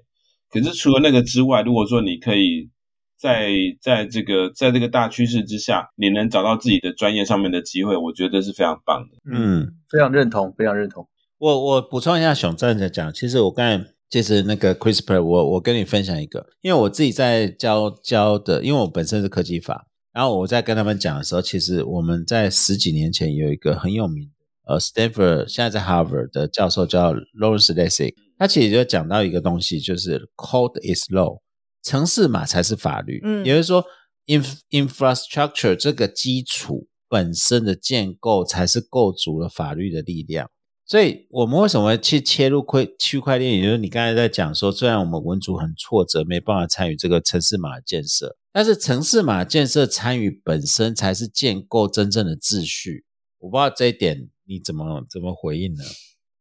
[0.49, 2.71] 可是除了那个之外，如果说你可以
[3.17, 3.51] 在
[3.81, 9.19] 在这个在这个大趋势之下，你能找到自己的专业上面的机会，我觉得是非常棒的。
[9.37, 11.09] 嗯，非常认同，非常认同。
[11.39, 13.98] 我我补充一下，熊站在讲，其实我刚才。
[14.11, 24.25] 就是那个 CRISPR，我我跟你分享一个，因为我自己在教教的，因为我本身是科技法，然后我在跟他们讲的时候，其实我们在十几年前有一个很有名
[24.65, 31.41] 的，呃，Stanford 现在在 Harvard 的教授叫 Lawrence Lessig，他其实就讲到一个东西，就是 Code is law，
[31.83, 33.85] 城市码才是法律，嗯，也就是说
[34.27, 40.51] ，inf infrastructure 这个基础本身的建构才是构筑了法律的力量。
[40.89, 43.59] 所以我们为什么去切入区区块链？
[43.59, 53.05] 也就是你刚才在讲说，虽然我们文组很挫折，没办法参与这个城市码建设，但是城市码建设参与本身才是建构真正的秩序。
[53.39, 55.85] 我不知道这一点你怎么怎么回应呢？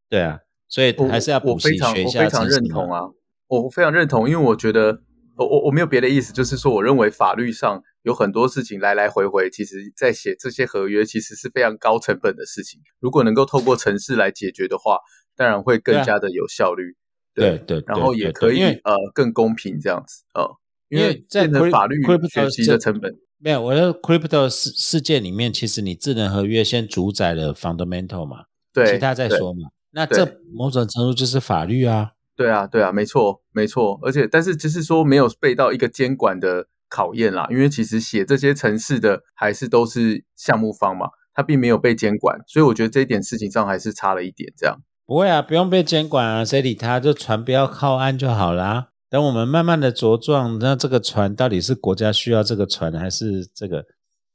[0.09, 2.21] 对啊，所以还是要补习学一下。
[2.21, 3.01] 我非常认同啊，
[3.47, 5.01] 我非常认同，因为我觉得
[5.35, 7.83] 我我我没有别的意思，就是说我认为法律上。
[8.07, 12.79] 有很多事情来来回回，其实在写这些合约，其实是非常高成本的事情。
[13.01, 14.99] 如果能够透过城市来解决的话，
[15.35, 16.95] 当然会更加的有效率。
[17.33, 20.47] 对对，然后也可以呃更公平这样子啊，
[20.87, 23.61] 因为在法律学习的成本没有。
[23.61, 29.67] 我的 crypto 世世界里面，其实你智能合约先主宰了 fundamental 嘛，对，其他再说嘛。
[29.91, 32.11] 那这某种程度就是法律啊。
[32.37, 33.99] 对啊，对啊，没错，没错。
[34.01, 36.67] 而且，但是就是说没有被到一个监管的。
[36.89, 44.51] 考验啦，因为其实写这些城市的还是都是项目方嘛，他并没有被监管，所以我觉得这一点事情上还是差了一点。
[44.57, 46.99] 这样不会啊，不用被监管啊，谁理他？
[46.99, 48.87] 就船不要靠岸就好啦。
[49.09, 53.85] 等我们慢慢的茁壮，那这个船到底是国家需要这个船，还是这个？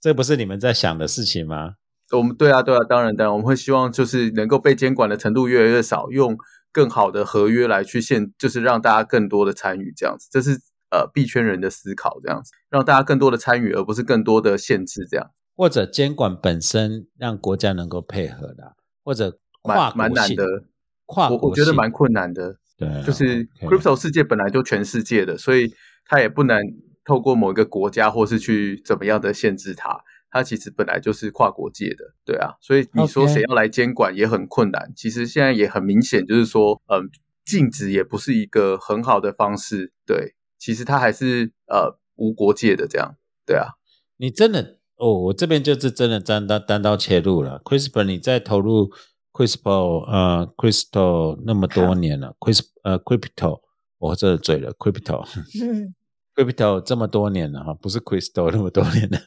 [0.00, 1.74] 这不是你们在想的事情吗？
[2.10, 6.36] 我们对啊，对啊，当然，当然，我们会希望就是能够被监管的程度越来越少，用
[6.72, 10.58] 更好的合约来去限，就是让大家更多的参与这样子，这是。
[10.92, 20.44] 呃，币圈人的思考这样子，让大家更多的参与，而不是更多的限制这样，或者监管本身让国家能够配合的，或者跨蛮难的，
[21.06, 25.72] 跨我我觉得蛮困难的，对，就是 crypto 世界本来就全世界的，所以
[26.04, 26.60] 它也不能
[27.06, 29.98] 透过某一个国家或是去怎么样的限制它，
[30.30, 37.08] 它其实本来就是跨国界的，对啊，所以你说谁要来监管也很困难，其实现在也很明显，就是说，嗯，
[37.46, 40.34] 禁止也不是一个很好的方式，对。
[40.62, 43.66] 其实它还是呃无国界的这样，对啊，
[44.16, 47.60] 你真的哦，我这边就是真的单刀单刀切入了。
[47.64, 48.88] CRISPR，你在投入
[49.32, 53.60] CRISPR 呃 Crystal 那么多年了， CRISP 呃 Crypto，
[53.98, 59.18] 我这嘴了 Crypto，Crypto 这么多年了哈，不是 Crystal 那么多年了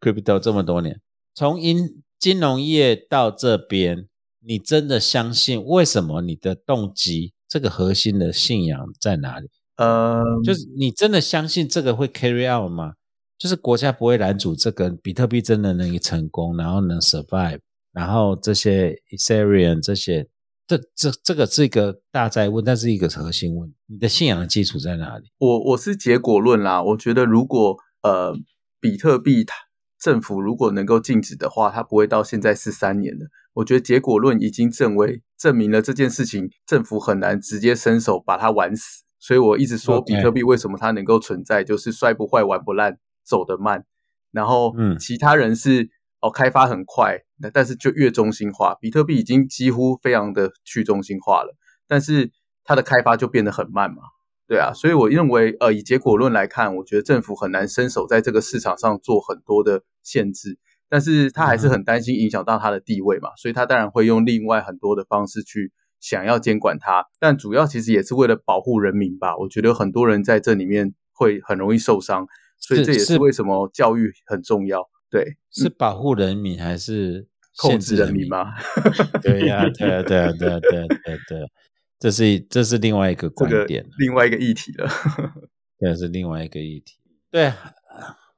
[0.00, 1.00] ，Crypto 这么多年，
[1.32, 4.08] 从银金融业到这边，
[4.40, 5.64] 你真的相信？
[5.64, 9.48] 为什么你的动机，这个核心的信仰在哪里？
[9.80, 12.92] 呃，就是你真的相信这个会 carry out 吗？
[13.38, 20.28] 就是国家不会拦阻这个比特币真的能成功，然后能 survive，然后这些 Ethereum 这些，
[20.66, 25.30] 这这这个是一个大灾问，但是一个核心问，你的信仰的基础在哪里？
[25.38, 28.36] 我我是结果论啦，我觉得如果呃
[28.78, 29.54] 比特币它
[29.98, 33.24] 政府如果能够禁止的话，它不会到现在是三年的。
[33.54, 39.04] 我觉得结果论已经证为证明了这件事情，政府很难直接伸手把它玩死。
[39.20, 43.84] 所以我一直说比特币为什么它能够存在，就是摔不坏、玩不烂、走得慢。
[44.32, 45.90] 然后，嗯，其他人是
[46.20, 48.76] 哦开发很快，那但是就越中心化。
[48.80, 51.54] 比特币已经几乎非常的去中心化了，
[51.86, 52.32] 但是
[52.64, 54.02] 它的开发就变得很慢嘛。
[54.48, 60.58] 对啊，所以我认为，呃，以结果论来看，我觉得政府很难伸手在这个市场上做很多的限制。
[60.88, 69.36] 但是他还是很担心影响到他的地位嘛，所以他当然会用另外很多的方式去想要监管它，但主要其实也是为了保护人民吧。
[69.36, 72.26] 我觉得很多人在这里面会很容易受伤，
[72.58, 74.88] 所以这也是为什么教育很重要。
[75.10, 77.28] 对，是保护人民还是
[77.58, 78.54] 控制人民吗？
[79.22, 81.50] 对呀，对啊，对啊，对啊，对对对，
[81.98, 84.88] 这是这是另外一个观点，另外一个议题了。
[85.78, 86.94] 这是另外一个议题。
[87.30, 87.52] 对。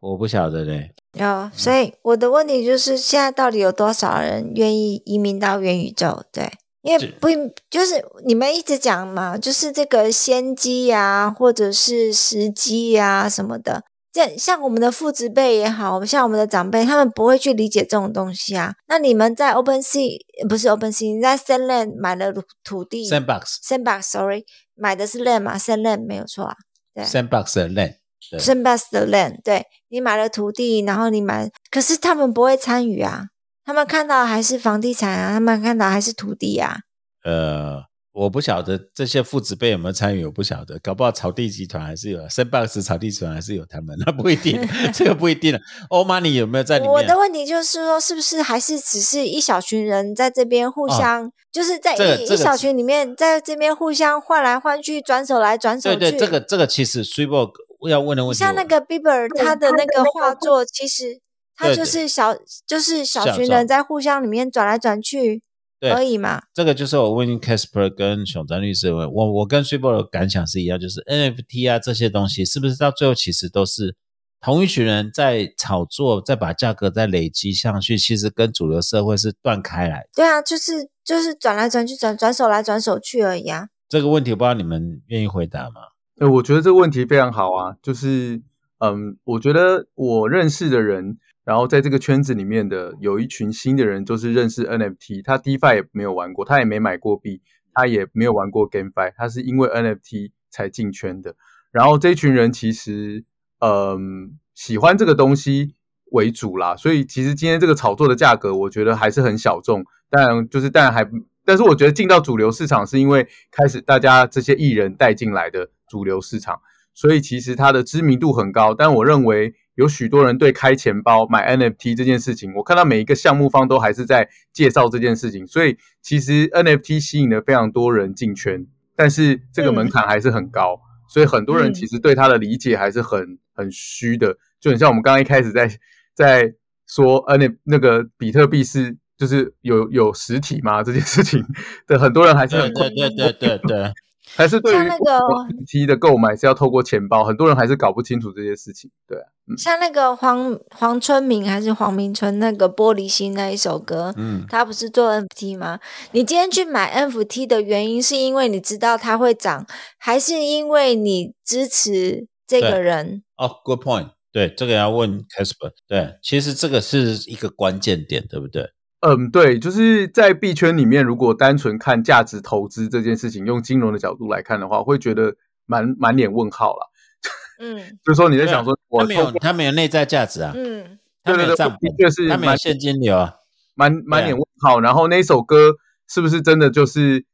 [0.00, 6.24] 我不晓得嘞，有，所以我的问题就是，现在到底有多少人愿意移民到元宇宙？
[6.32, 6.50] 对，
[6.82, 7.28] 因为不
[7.70, 13.84] 就是你们一直讲嘛，就是这个先机呀，或者是时机呀什么的。
[14.12, 18.74] 这像我们的父子辈也好，像我们的长辈，他们不会去理解这种东西啊。
[18.86, 20.18] 那你们在 Open Sea
[20.48, 22.32] 不是 Open Sea，你在 Sandland 买了
[22.62, 24.44] 土地，Sandbox，Sandbox，Sorry，
[24.74, 26.56] 买的是 Land 嘛，Sandland 没有错啊，
[26.94, 27.96] 对，Sandbox 的 Land。
[28.38, 33.24] 生 best 的 land，对你买了土地，然后你买，可是他们不会参与啊，
[33.64, 36.78] 他们看到还是房地产啊，他们看到还是土地啊。
[37.24, 37.82] 呃，
[38.12, 44.60] 我不晓得这些父子辈有没有参与，我不晓得，搞不好草地集团还是有，生 box 草地集团还是有他们，那不一定，
[44.92, 45.60] 这个不一定了。
[45.90, 46.92] 欧 money 有没有在里面？
[46.92, 55.96] 我的问题就是说，是不是还是只是一小群人在这边互相，就是在一一小群里面，在这边互相换来换去，转手来转手去。
[55.96, 61.20] 对对，这个这个其实 s u p e 我要问的问题，像那个 Bieber 他的那个画作，其实
[61.56, 62.34] 他就是小，
[62.66, 65.42] 就是小群人在互相里面转来转去，
[65.80, 66.42] 而已嘛？
[66.54, 73.96] 这个就是我问 Casper 跟熊詹律师问，我我跟 s u p e 的感想是一样，就是 NFT 啊这些东西，是不是到最后其实都是
[74.40, 80.06] 同一群人在炒作，再把价格再累积上去，其实跟主流社会是断开来。
[80.14, 83.68] 对啊，就是就是转来转去，转转手来转手去而已啊。
[83.88, 85.82] 这个问题，我不知道你们愿意回答吗？
[86.18, 88.40] 呃，我觉得这个问题非常好啊，就是，
[88.78, 97.40] 嗯，我觉得我认识的人，然后在这个圈子里面的有一群新的人，就是认识 NFT，他 DeFi 也没有玩过，他也没买过币，
[97.72, 101.34] 他也没有玩过 GameFi，他是因为 NFT 才进圈的。
[101.70, 103.24] 然后这群人其实，
[103.60, 105.74] 嗯，喜欢这个东西
[106.12, 111.08] 为主啦，所以其实今天这个炒作的价格，我觉得还是很小众，但就是但还。
[111.44, 116.60] 但是我觉得进到主流市场是因为开始大家这些艺人带进来的主流市场，
[116.94, 118.72] 所以其实它的知名度很高。
[118.72, 128.66] 但我认为有许多人对开钱包买 NFT 这件事情，我看到每一个项目方都还是在介绍这件事情，所以其实 NFT 吸引了非常多人进圈，
[128.96, 134.36] 但是这个门槛还是很高，所以很多人其实对它的理解还是很很虚的。
[134.60, 135.70] 就很像我们刚刚一开始在
[136.14, 136.54] 在
[136.86, 138.96] 说 N 那个比特币是。
[139.18, 140.82] 就是有有实体吗？
[140.82, 141.44] 这件事情
[141.86, 143.92] 的很多人还是很对对对对对，
[144.34, 145.18] 还是对于那个
[145.66, 148.90] T 的购买是要透过钱包，很多人还是搞不清楚这些事情。
[149.06, 149.26] 对啊，
[149.56, 155.80] 像那个黄黄春明还是黄明春那个玻璃心那一首歌，嗯，他不是做 NFT 吗？
[156.12, 159.66] 你今天去买 NFT 的原因是因为你知道它会涨，
[159.98, 163.22] 还是因为你支持这个人？
[163.36, 164.10] 哦，Good point。
[164.32, 165.72] 对，这个要问 Casper。
[165.86, 168.70] 对，其实这个是一个关键点，对不对？
[169.04, 175.34] 嗯，对，就是在币圈里面，如果单纯看价值投资这件事情，用金融的角度来看的话，会觉得
[175.66, 176.88] 满满脸问号了。
[177.58, 180.52] 嗯，就是说你在想说，我没有他没有内在价值啊。
[180.54, 183.34] 嗯，对对对，的确是他没有现金流啊，
[183.74, 184.78] 满满脸问号。
[184.78, 185.72] 然后那首歌
[186.08, 187.24] 是不是真的就是，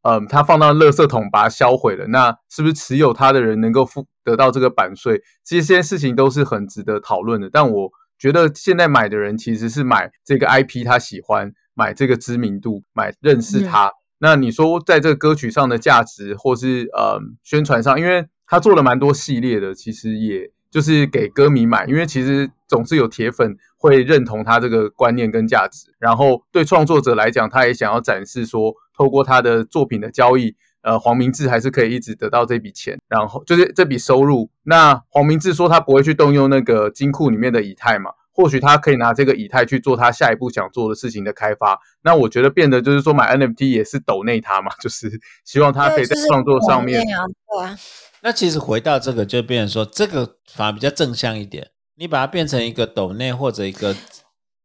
[0.00, 2.06] 嗯，他放到垃圾桶把它销毁了？
[2.06, 5.20] 那是不是持有它的人能够付得到这个版税？
[5.44, 7.50] 其实这些事情都是很值得讨论的。
[7.52, 7.90] 但我。
[8.18, 13.92] 觉得现在买的人其实是买这个 IP，他喜欢买这个知名度，买认识他。
[14.18, 25.94] 那你说在这个歌曲上的价值，或是呃宣传上，因为他做了蛮多系列的，其实也就是给歌迷买，因为其实总是有铁粉会认同他这个观念跟价值。
[26.00, 34.50] 然后对创作者来讲，他也想要展示说，透过他的作品的交易，呃，黄明志还是可以一直得到这笔钱，然后就是这笔收入。
[34.62, 38.10] 那黄明志说他不会去动用那个金库里面的以太嘛？
[38.32, 41.80] 或许他可以拿这个以太去做他下一步想做的事情的开发。
[42.02, 47.02] 那我觉得变得就是说买 NFT 也是抖内他嘛，就是希望他可以在创作上面。
[47.02, 47.76] 对啊。
[48.22, 51.68] 那其实回到这个，就变成说这个反而比较正向一点。
[51.96, 53.96] 你把它变成一个抖内或者一个。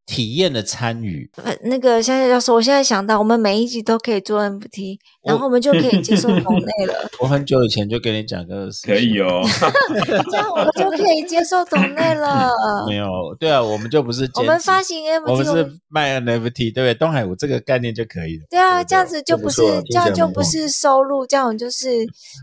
[0.05, 6.93] 体验的参与，呃，那个香香教授，我现在想到，我们每一集都可以做 NFT，然后我们就可以接受抖内了。
[7.21, 9.41] 我很久以前就跟你讲个事，可以哦，
[10.29, 12.49] 这样我们就可以接受抖内了。
[12.87, 13.05] 没有，
[13.39, 16.93] 对啊，我们就不是我们发行 NFT，我们是卖 NFT，对不对？
[16.93, 18.45] 东海，我这个概念就可以了。
[18.49, 21.87] 对啊，这样子就不是这样就不是收入，这样就是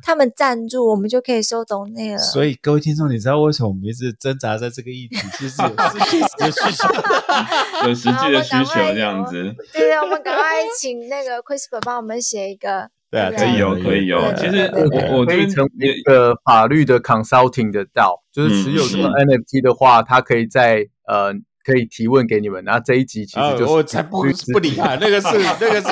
[0.03, 2.19] 他们赞助，我们就可以收抖内了。
[2.19, 5.19] 所以各位听众，你知道为什么我们一直挣扎在这个议题？
[5.37, 6.89] 其实有需求。
[7.87, 10.45] 有实际的需求这样子，对对，我们赶快
[10.79, 14.21] 请那个 CRISPR 帮我们写一个，对啊，可以有，可以有。
[14.35, 21.33] 其实我我可以成为一个法律的 consulting 的道，就是持有这个 NFT 的话，他可以在呃
[21.65, 22.65] 可以提问给你们。
[22.65, 24.23] 然后这一集其实就是我才不
[24.53, 25.89] 不理他， 那个是那个是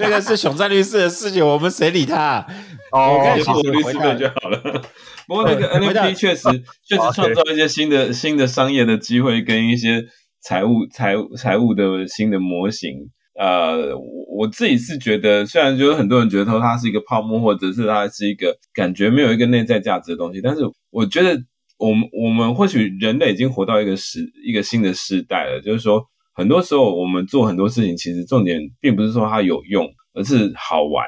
[0.00, 2.46] 那个是熊战律师的事情，我们谁理他？
[2.92, 4.82] 哦，我就做律师的就好了。
[5.28, 6.48] 不过那个 NFT 确实
[6.84, 10.04] 确实创造一些新的新的商业的机会跟一些。
[10.40, 13.94] 财务、财务、财务的新的模型，呃，
[14.36, 21.38] 我自己是觉得，虽然就是很多人觉得说它是一个泡沫，或者是它是一个感觉没有一个内在价值的东西，但是我觉得，
[21.78, 26.02] 我们我们或许人类已经活到一个时一个新的时代了，就是说，
[26.34, 31.06] 很多时候我们做很多事情，其实重点并不是说它有用，而是好玩。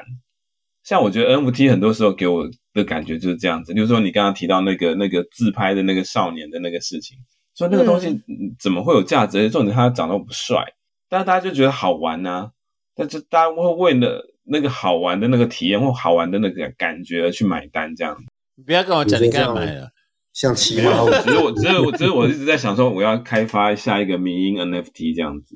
[0.83, 7.17] 像我觉得 NFT 很多时候给我的感觉就是这样子，比如说你刚刚提到那个那个自拍的那个少年的那个事情。
[7.55, 8.21] 说那个东西
[8.59, 9.49] 怎么会有价值？
[9.49, 10.73] 重点他长得不帅，
[11.09, 12.51] 但是大家就觉得好玩呐。
[12.95, 18.15] 但是大家会为了那个好玩的那个体验或好玩的那个感觉而去买单，这样。
[18.55, 19.89] 你不要跟我讲你干买了，
[20.31, 21.23] 像奇葩。
[21.23, 25.55] 只是我， 只是我，只是我一直在想说，我要开发下一个民营 NFT 这样子。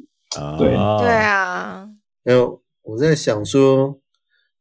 [0.57, 1.87] 对对啊。
[2.25, 3.99] 还有我在想说，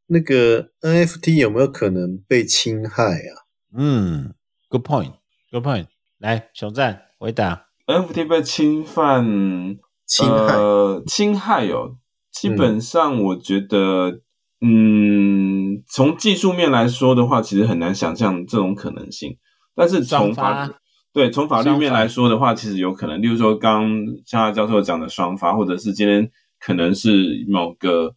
[0.05, 3.49] 那个 NFT 有没有可能被侵害啊？
[3.75, 4.33] 嗯
[4.69, 5.87] ，Good point，Good point。
[6.19, 7.06] 来，熊赞。
[7.17, 9.25] 回答 NFT 被侵犯，
[10.05, 10.53] 侵害，
[11.07, 11.95] 侵害哦。
[12.31, 14.21] 基本上，我觉得，
[14.61, 19.37] 嗯，从技术面来说的话，其实很难想象这种可能性。
[19.75, 20.69] 但是从法
[21.11, 23.21] 对从法律面来说的话，其实有可能。
[23.21, 23.89] 例如说，刚
[24.25, 26.29] 像教授讲的双发，或者是今天
[26.59, 28.15] 可能是某个。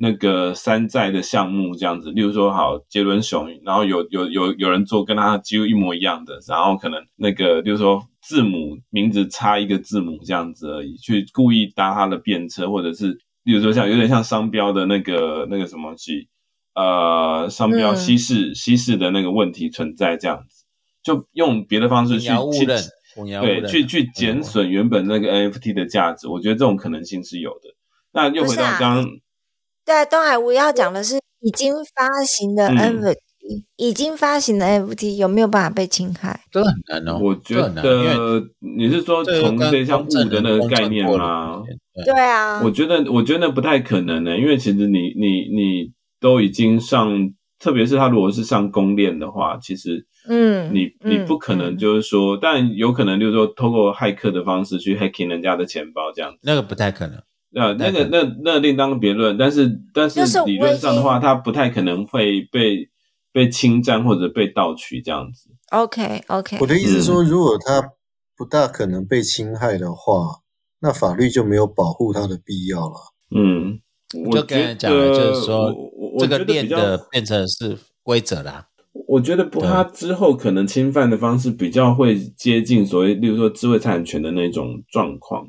[0.00, 16.28] 那个山寨的项目这样子，例如说好杰伦熊，然后有有有有人做跟他几乎一模一样的，然后可能那个，例如说字母名字差一个字母这样子而已，去故意搭他的便车，或者是比如说像有点像商标的那个那个什么去，
[16.74, 20.66] 呃，商标稀释稀释的那个问题存在这样子，
[21.02, 27.70] 就用别的方式去去对去去减损原本那个 NFT 的价值，我觉得这种可能性是有的。
[28.12, 29.06] 那又回到刚。
[29.86, 33.16] 对，东海吴要讲的是已经发行的 NFT，
[33.76, 36.40] 已经发行的 NFT 有没有办法被侵害？
[36.50, 41.62] 这很难哦，我觉得你是说从这像物的那个概念吗？
[42.04, 57.16] 对啊，我觉得我觉得不太可能呢，因为其实你你你都已经上，特别是他如果是上公链的话，其实嗯，你你不可能就是说，但有可能就是说，透过骇客的方式去 hacking 人家的钱包这样子，那个不太可能。
[57.54, 62.86] 啊，那个那那另当别论，但是但是理论上的话，它不太可能会被
[63.32, 65.50] 被侵占或者被盗取这样子。
[65.70, 67.92] OK OK，我的意思说，如果他
[68.36, 70.40] 不大可能被侵害的话，
[70.80, 72.94] 那法律就没有保护他的必要了。
[73.34, 73.80] 嗯，
[74.24, 75.74] 我就跟你讲了，就是说
[76.18, 78.68] 这个链的变成是规则啦。
[79.06, 85.46] 我觉得不，他之后可能侵犯的方式比较会接近所谓，例如说智慧财产权的那种状况。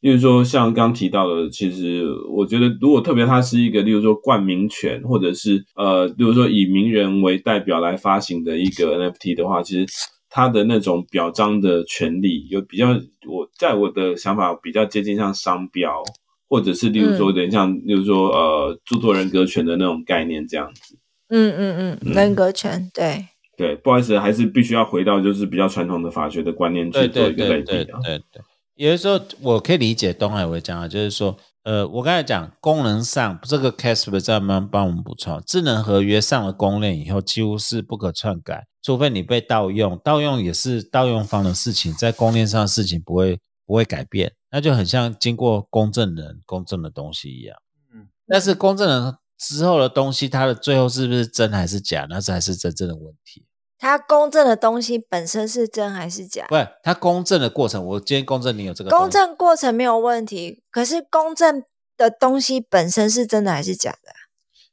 [0.00, 9.86] 例如说，像刚提到的，其实我觉得，如果特别它是一个，例如说冠名权，或者是呃，例如说以名人为代表来发行的一个 NFT 的话，其实
[10.30, 12.88] 它的那种表彰的权利有比较，
[13.28, 16.02] 我在我的想法比较接近像商标，
[16.48, 20.96] 或者是例如说有点像，例如说呃，著作人格权的那种概念这样子。
[21.28, 28.00] 嗯嗯嗯，人格权，对对，不好意思，还是必须要回到就是比较传统的法学的观念去做一个类比啊。
[28.02, 28.42] 对对。
[28.80, 38.66] 有的时候我可以理解东海会讲啊，就是说，呃，我刚才讲功能上，这个 Casper 在慢慢帮我们补充，智能合约上了公链以后，几乎是不可篡改。
[38.80, 47.54] 除非你被盗用，盗用也是盗用方的事情，在公链上的事情不会不会改变，那就很像经过公证人公证的东西一样。
[47.92, 53.44] 嗯，但是公证人之后的东西，它的最后是不是真还是假，那才是真正的问题。
[53.80, 56.44] 他公证的东西本身是真还是假？
[56.48, 61.64] 不是，他公证的过程，我今天公证你有这个公证过程没有问题，可是公证
[61.96, 64.12] 的东西本身是真的还是假的？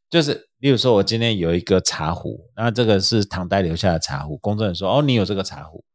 [0.10, 5.86] 就是，例如说，我今天有一个茶壶，那这个是唐代留下的茶壶，公证人说，哦，你有这个茶壶，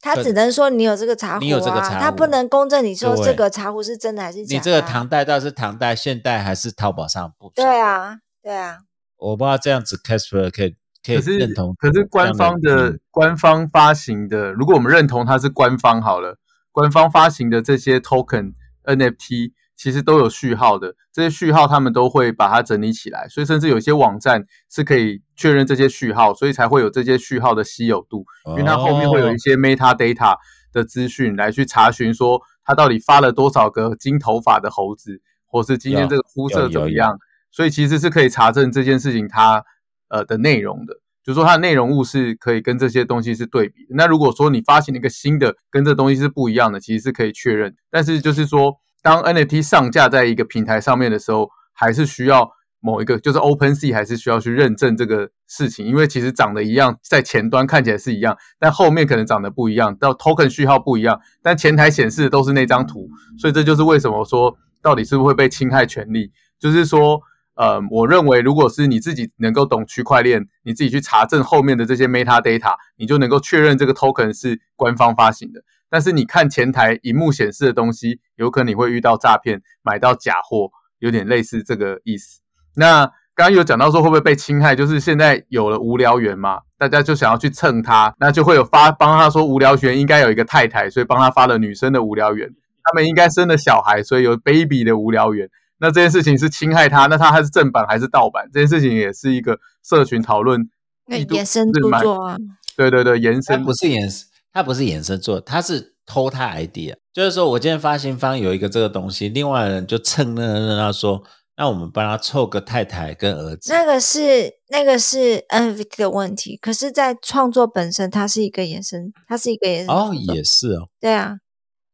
[0.00, 4.54] 他只能说你有这个茶壶，你有这个茶壶，他不能公证你说这个茶壶是真的还是假的。
[4.54, 7.50] 你这个唐代到底是唐代、现代还是淘宝上不？
[7.54, 8.78] 对啊，对啊，
[9.18, 10.76] 我不知道这样子，Casper 可以。
[11.04, 16.38] 可是认同，可是官方的官方发行的，如果我们认同它是官方好了，
[16.70, 18.52] 官方发行的这些 token
[18.84, 30.36] NFT 其实都有序号的，这些序号他们都会把它整理起来，所以甚至有些网站是可以确认这些序号，所以才会有这些序号的稀有度，因为它后面会有一些 meta data
[30.72, 37.18] 的资讯来去查询说它到底发了多少个金头发的猴子，或是今天这个肤色怎么样，
[37.50, 39.64] 所以其实是可以查证这件事情它。
[40.12, 40.94] 呃的内容的，
[41.24, 43.86] 就是说它的内容物是可以跟这些东西是对比。
[43.88, 47.74] 那如果说你发行了一个新的，跟这东西是不一样的，其实是可以确认。
[47.90, 63.08] 但是就是说，当 NFT 上架在一个平台上面的时候，还是需要某一个，就是 OpenSea 还是需要去认证这个事情，因为其实长得一样，在前端看起来是一样，但后面可能长得不一样，到 Token 序号不一样，但前台显示的都是那张图，
[63.38, 67.22] 所以这就是为什么说到底是不是会被侵害权利，就是说。
[67.54, 75.62] 呃，我认为如果是你自己能够懂区块链，你自己去查证后面的这些 meta data，你就能够确认这个 token 是官方发行的。
[75.90, 82.40] 但是你看前台荧幕显示的东西，有可能你会遇到诈骗，买到假货，有点类似这个意思。
[82.74, 83.04] 那
[83.34, 92.48] 刚刚有讲到说会不会被侵害，就是现在有了无聊猿嘛，大家就想要去蹭他，那就会有发帮他说无聊猿应该有一个太太，所以帮他发了女生的无聊猿，
[92.82, 95.50] 他们应该生了小孩，所以有 baby 的无聊猿。
[95.82, 98.48] 那这件事情是侵害他，那他还是正版还是盗版？
[98.54, 100.70] 这件事情也是一个社群讨论。
[101.08, 102.36] 延伸著作啊，
[102.76, 106.94] 对对对，延伸不是延伸，他不是延伸做，他是偷他 idea。
[107.12, 111.22] 就是说我今天发行方有一个这个东西，另外人就蹭那那他说，
[111.56, 113.72] 那我们帮他凑个太太跟儿子。
[113.72, 119.94] 那个是那个是 NFT 的问题，可是，在创作本身，它是一个延伸，它是一个延伸。
[119.94, 121.38] 哦，也是哦，对啊。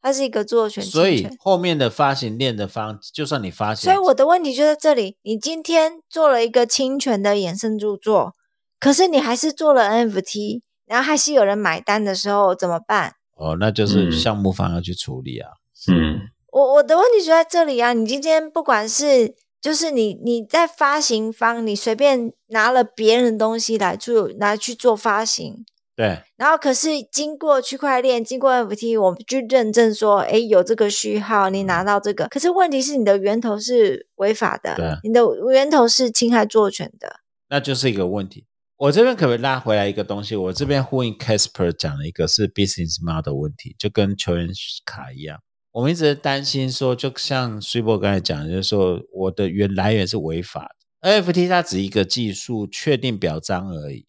[0.00, 8.32] 它是一个作权，所以后面的发行链的方，就算你发行，所以我的问题就在这里：你今天做了一个侵权的衍生著作，
[8.78, 13.14] 可是你还是做了 NFT，然后还是有人买单的时候怎么办？
[13.34, 15.50] 哦，那就是项目方要去处理啊。
[15.92, 16.20] 嗯，
[16.52, 17.92] 我我的问题就在这里啊！
[17.92, 25.64] 你今天不管是就是你你在发行方，你随便拿了别人的东西来做，拿去做发行。
[25.98, 32.28] 对，然后可是经过区块链，经过 NFT，我们去认证说，哎，有这个序号，你拿到这个。
[32.28, 35.20] 可是问题是，你的源头是违法的，对，你的
[35.52, 37.16] 源头是侵害作权的，
[37.50, 38.46] 那就是一个问题。
[38.76, 40.36] 我这边可不可以拉回来一个东西？
[40.36, 44.48] 我这边呼应 Casper 讲了一个是 business model 问题，就跟球员
[44.84, 45.40] 卡一样，
[45.72, 50.70] 我们一直担心说，就像 s u p e 刚才讲，就是说我的源来源是违法
[51.00, 54.06] 的，NFT 它只一个技术确定表彰而已。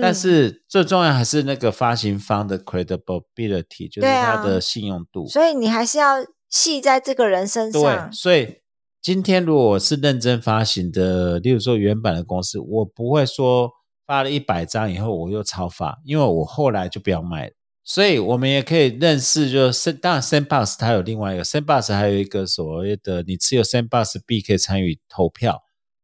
[0.00, 5.26] 但是最重要还是那个发行方的 credibility，就是他的信用度。
[5.26, 7.82] 所以你还是要系在这个人身上。
[7.82, 8.62] 对，所以
[9.02, 13.70] 今天如果我是认真发行的，例如说原版的公司，我不会说
[14.06, 17.52] 发了一百张以后我又超发，因为我后来就不要卖了。
[17.84, 25.60] 所以我们也可以认识，就是当然 Sandbox 它有另外一个 Sandbox，还有一个所谓的你持有 Sandbox B 可以参与投票。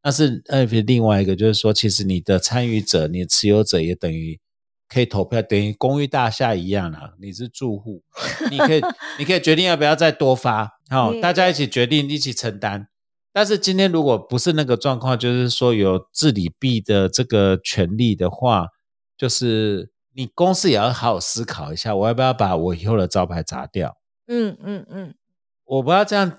[0.09, 4.41] 但是 NFT 另外一个就是说，其实你的参与者、你的持有者也等于
[4.89, 7.11] 可以投票，等于公寓大厦一样啊。
[7.21, 8.03] 你是住户，
[8.51, 8.81] 你可以
[9.21, 12.89] 你可以决定要不要再多发，好，大家一起决定，一起承担。
[13.35, 18.69] 但是今天如果不是那个状况，就是说有治理币的这个权利的话，
[19.15, 23.99] 就是你公司也要好好思考一下，我要不要把我以后的招牌砸掉？
[24.27, 25.15] 嗯嗯嗯，
[25.67, 26.39] 我不要这样。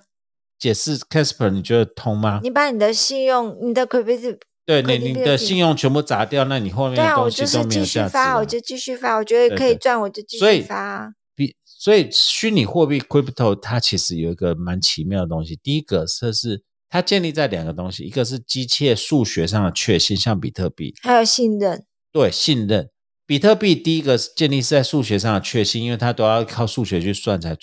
[0.60, 2.42] 解释 Casper，你觉得通吗？
[2.44, 8.10] 你把你的信用、你的 credit，对你你的信用全部砸掉，那你后面的东西都没有价值。
[8.10, 11.14] 发，我就继续发，我觉得可以赚，我就继续发。
[11.34, 15.58] 比所以虚拟货币 crypto 它其实有一个蛮奇妙的东西。
[15.64, 21.86] 第一个是是它建立在两个东西，一个是机械数学上的确信，像比特币，还有信任。
[22.12, 22.90] 对，信任。
[23.26, 27.56] 比特币第一个建立是在数学上的确信，因为它都要靠数学去算才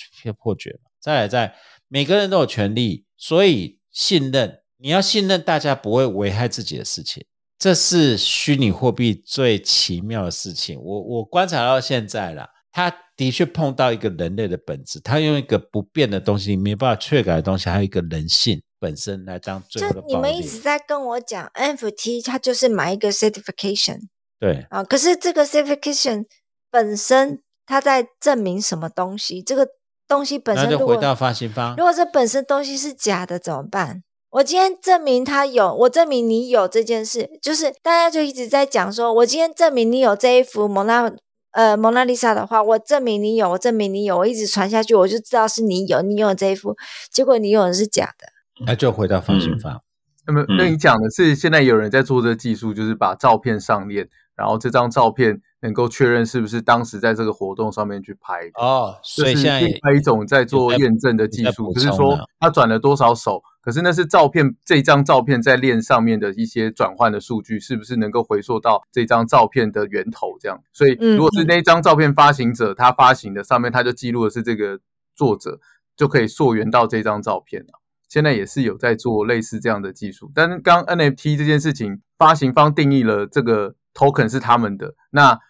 [0.43, 0.91] 破解嘛。
[1.01, 1.55] 再来在。
[1.89, 7.25] 每个人都有权利，所以信任你要信任大家不会危害自己的事情。
[7.59, 10.79] 这是虚拟货币最奇妙的事情。
[10.79, 24.01] 我我观察到现在了，它的确碰到一个人类的本质，它用一个不变的东西，你没办法篡改的东西，还有一个人性本身来当最后的你们一直在跟我讲 NFT，它就是买一个 certification。
[24.39, 26.27] 对啊，可是这个 certification
[26.71, 29.43] 本身，它在证明什么东西？
[29.43, 29.67] 这个
[30.09, 31.75] 东西本身，那就回到发行方。
[31.77, 34.03] 如果这本身东西是假的，怎么办？
[34.31, 41.11] 我今天证明他有，我证明你有这件事，就是大家就一直在讲说，我今天证明你有这一幅蒙娜
[41.53, 46.77] 呃蒙娜丽莎的画，我证明你有，我证明你有，我一直传下去，我就知道是你有，你有这一幅，
[47.11, 48.27] 结果你有的是假的，
[48.67, 49.81] 那就回到发行方。
[50.27, 54.09] 那么那你讲的是，现在有人在做这个技术，就是把照片上链。
[54.37, 70.39] 然后这张照片能够确认是不是当时在这个活动上面去拍的哦，所以现在另外一种在做验证的技术，就是说他转了多少手，可是那是照片这张照片在链上面的一些转换的数据，是不是能够回溯到这张照片的源头？
[70.41, 74.79] 这样，所以如果是那张照片发行者他发行的上面，他就记录的是这个
[75.17, 75.59] 作者，
[75.97, 77.81] 就可以溯源到这张照片了。
[78.09, 83.75] 现在也是有在做类似这样的技术，但是刚 NFT 这件事情，发行方定义了这个。
[83.99, 85.41] token 是他们的，那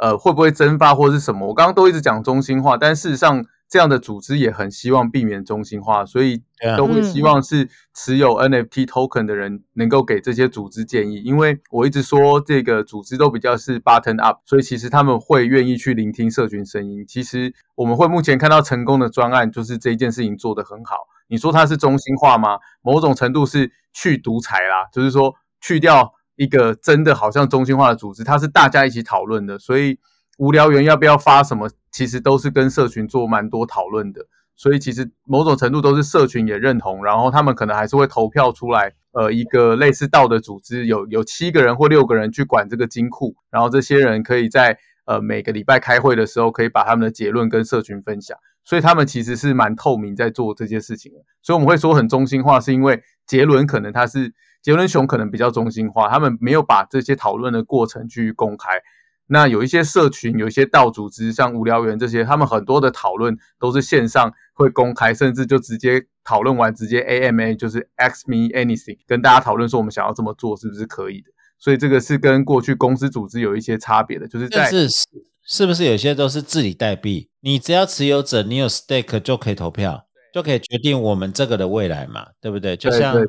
[0.00, 1.46] 呃会不会蒸发或者是什么？
[1.46, 6.42] 我刚刚都一直讲中心化，但事实上这样的组织也很希望避免中心化，所以
[6.76, 11.22] 都会希望是持有 NFT token 的人能够给这些组织建议。
[11.22, 17.04] 因为我一直说这个组织都比较是 button up，所以其实他们会愿意去聆听社群声音。
[17.06, 20.96] 其实我们会目前看到成功的专案，就是这一件事情做得很好。
[21.28, 22.58] 你说它是中心化吗？
[22.82, 26.14] 某种程度是去独裁啦，就是说去掉。
[26.40, 29.98] 一个真的好像中心化的组织，它是大家一起讨论的，所以
[30.38, 34.24] 无聊猿要不要发什么，其实都是跟社群做蛮多讨论的，
[34.56, 48.34] 所以其实某种程度都是社群也认同，然后他们可能还是会投票出来，呃，一个类似道的组织，有有七个人或六个人去管这个金库，然后这些人可以在呃每个礼拜开会的时候，可以把他们的结论跟社群分享，
[48.64, 54.32] 所以他们其实是蛮透明在做这些事情的，所以我们会说很中心化，是因为杰伦可能他是。
[54.62, 58.70] 杰伦熊可能比较中心化，他们没有把这些讨论的过程去公开。
[59.32, 71.30] 那有一些社群，有一些道组织，像无聊猿这些，他们很多的讨论都是线上会公开，甚至就直接讨论完直接 AMA 就是 Ask Me Anything，跟大家讨论说我们想要这么做是不是可以的。
[71.58, 74.88] 所以这个是跟过去公司组织有一些差别的，就是在是
[75.44, 77.30] 是不是有些都是治理代币？
[77.40, 82.76] 你只要持有者，你有 stake 就可以投票，就可以决定我们这个的未来嘛，对不对？
[82.76, 83.26] 就像对。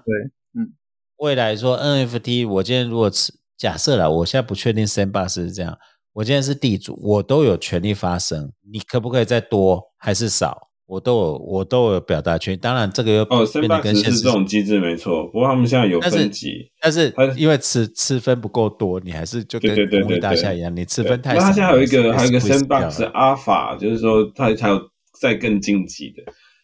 [1.21, 5.77] 未来说 NFT，我今天如果持假设了，我现在不确定 Sandbox 是这样，
[6.13, 8.51] 我今天是地主，我都有权利发声。
[8.71, 12.57] 你可不可以再多还是少，我都有我都有表达权。
[12.57, 21.41] 当然这个又哦，Sandbox 是这种机制没错，不过他们现在有分级，但是因为吃吃分不够多，你还是就跟公益大厦一样，你吃分太少。
[21.41, 24.81] 那他现在有一个还有一个 Sandbox Alpha，就是说它才有
[25.19, 26.23] 再更晋级的。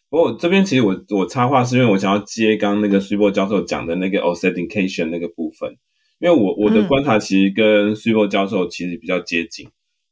[0.09, 5.69] 不过这边其实我我插话是因为我想要接刚那个苏波教授讲的那个 authentication 那个部分，
[6.19, 9.67] 因为我我的观察其实跟苏波教授其实比较接近。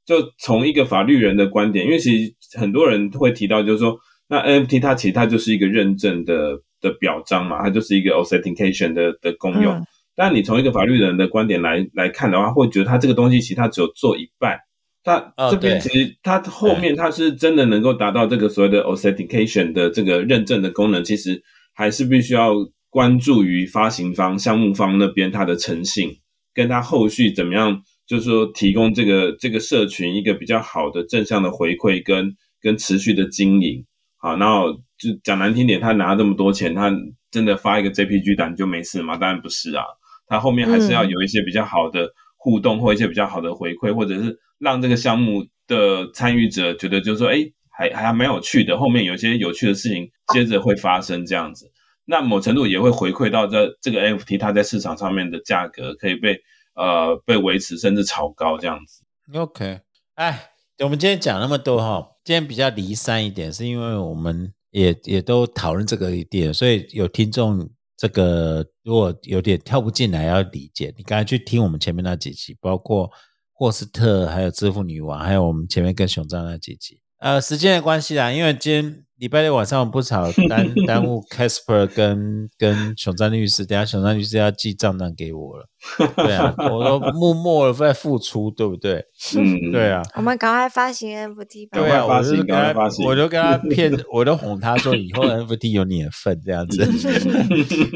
[0.05, 3.97] 就从一个法律人的观点，因为其实很多人会提到，就是说
[4.27, 9.81] 那 NFT 它其实它就是一个认证的的表彰嘛，它就是一个 authentication 的的功用。
[10.15, 14.59] 但你从一个法律人的观点来来看的话，会觉得它这个东西其实它只有做一半。
[15.05, 21.43] 它这边其实它后面它是真的能够达到这个所谓的 authentication 的这个认证的功能，其实
[21.75, 22.55] 还是必须要
[22.89, 26.09] 关注于发行方、项目方那边它的诚信，
[26.55, 33.85] 跟它后续怎么样，就是说提供这个这个社群一个比较好的正向的回馈跟跟持续的经营。
[34.17, 36.91] 好，然后就讲难听点，他拿这么多钱，他
[37.29, 39.17] 真的发一个 JPG 档就没事吗？
[39.17, 39.83] 当然不是啊，
[40.25, 44.39] 他后面还是要有一些比较好的互动或一些比较好的回馈，或者是。
[44.57, 48.77] 让这个项目的参与者觉得，就是说，哎，还还蛮有趣的。
[48.77, 51.71] 后面有一些有趣的事情接着会发生，这样子，
[52.05, 56.39] 那某程度也会回馈到这这个 NFT 它在市场上面的价格可以被
[56.75, 59.03] 呃被维持，甚至炒高这样子。
[59.33, 59.81] OK，
[60.13, 70.93] 哎，我们今天讲那么多哈，今天比较离散一点，是因为我们也也都讨论这个一点，所以有听众这个如果有点跳不进来，要理解。
[70.95, 73.11] 你刚才去听我们前面那几期，包括。
[73.57, 85.69] 霍斯特，还有支付女王，还有我们前面跟熊章那几集，呃，时间的关系啦，因为今天礼拜六晚上我不少耽 耽误 Casper 跟跟熊章律师，等下熊章律师要寄账单给我了，
[86.17, 89.05] 对啊， 我都默默的在付出，对不对？
[89.37, 92.73] 嗯，对啊，我们赶快发行 NFT 吧，对啊，我就跟他，
[93.05, 96.85] 我就跟他 骗，我都哄他说以后 NFT 有你的份这样子，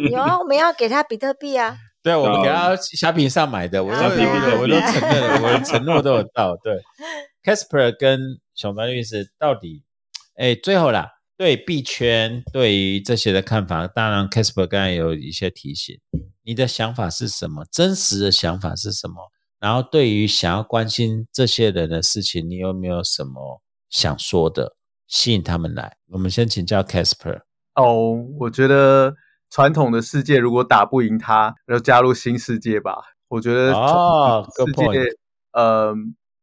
[0.10, 1.76] 有啊，我们要给他比特币啊。
[2.10, 6.57] 对，我们给他小品上买的，我都我都承认了，我的承诺都有到。
[6.57, 6.81] 对
[7.44, 9.84] ，Casper 跟熊丹律师到底，
[10.36, 11.07] 哎，最后啦，
[11.38, 15.99] 对币圈对于这些的看法，当然 Casper 刚才有一些提醒，
[16.41, 17.64] 你的想法是什么？
[17.72, 19.31] 真实的想法是什么？
[19.60, 24.76] 然后对于想要关心这些人的事情，你有没有什么想说的，
[25.06, 25.98] 吸引他们来？
[26.07, 27.41] 我们先请教 Casper。
[27.76, 29.14] 哦，我觉得。
[29.50, 32.96] 传统的世界如果打不赢它，就加入新世界吧。
[33.28, 34.86] 我觉得啊，世界，
[35.54, 35.94] 呃，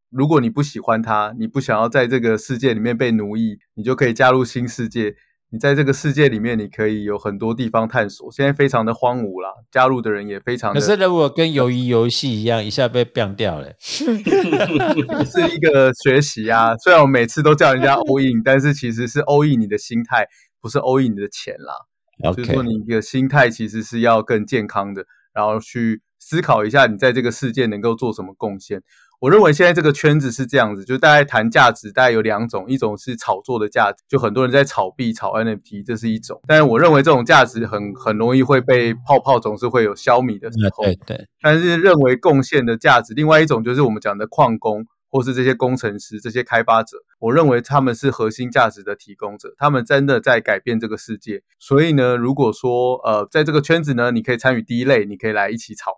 [0.09, 5.15] 如果你不喜欢他，你不想要在这个世界里面被奴役，你就可以加入新世界。
[5.49, 8.29] 你在这个世界里面，你可以有很多地方探索。
[8.33, 10.73] 现在非常的荒芜啦，加入的人也非常。
[10.73, 16.75] 可是如果跟鱿鱼游戏一样，一下被变掉了， 是一个学习啊。
[16.77, 20.27] 虽然我每次都叫人家 all in，但是其实是 all in 你的心态，
[20.59, 21.73] 不是 all in 你的钱啦。
[22.23, 28.81] 就是说，你的心态其实是要更健康的，然后去思考一下，你在这个世界能够做什么贡献。
[29.19, 36.39] 我认为现在这个圈子是这样子，就是大家谈价值，大概有两种，一种是炒作的价值，就很多人在炒币、炒 NFT，这是一种。
[36.47, 40.83] 但是我认为这种价值很很容易会被泡泡，总是会有消弭的时候。
[40.83, 41.27] 对对。
[41.41, 44.85] 但是认为贡献的价值，另外一种就是我们讲的矿工。
[45.09, 51.43] 或是这些工程师、这些开发者，我认为他们是核心价值的提供者，他们真的在改变这个世界。
[51.59, 55.93] 所以呢，如果说呃，在这个圈子呢，你可以参与第一类，你可以来一起吵、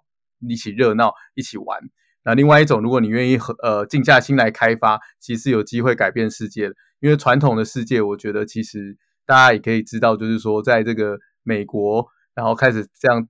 [0.47, 1.79] 一起热闹、一起玩。
[2.23, 6.75] 那另外一种，如果你愿意和呃静下心来开发，其实有机会改变世界的。
[6.99, 13.27] 因为传统的世界，我觉得其实大家也可以知道，就是说在这个美国，然后开始这样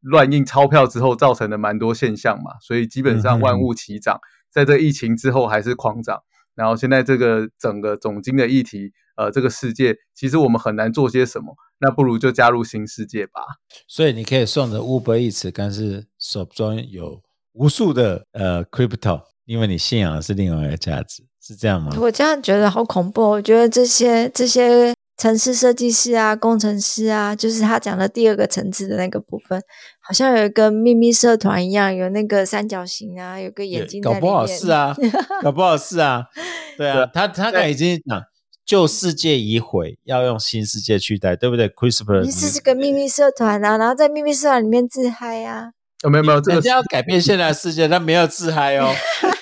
[0.00, 2.52] 乱印钞票之后，造成的蛮多现象嘛。
[2.60, 4.20] 所以基本上万物齐涨。
[4.58, 6.20] 在这疫情之后还是狂涨，
[6.56, 13.40] 然后现在这个整个总金的议题，呃，这个世界其实我们很难做些什么，那不如就加入新世界吧。
[13.86, 17.22] 所以你可以送的 Uber 一词，但是手中有
[17.52, 21.92] 无数的呃 crypto，因为你信仰的是另外一个价值，是这样吗？
[22.00, 24.92] 我这样觉得好恐怖，我觉得这些这些。
[25.18, 29.60] 城市设计师啊，工程师啊，就是他讲的第二个层次的那个部分，
[30.00, 34.96] 好像有一个秘密社团一样，有那个三角形啊，有个眼睛搞不好是啊，
[35.42, 36.22] 搞不好是啊，
[36.78, 38.22] 对啊，他他刚已经讲
[38.64, 45.72] 旧世界已毁，要用新世界取代，对不对？Christopher，你是个秘密社团啊，然后在秘密社团里面自嗨啊，
[46.04, 48.94] 有没有没有，人家要改变现在的世界，他没有自嗨哦。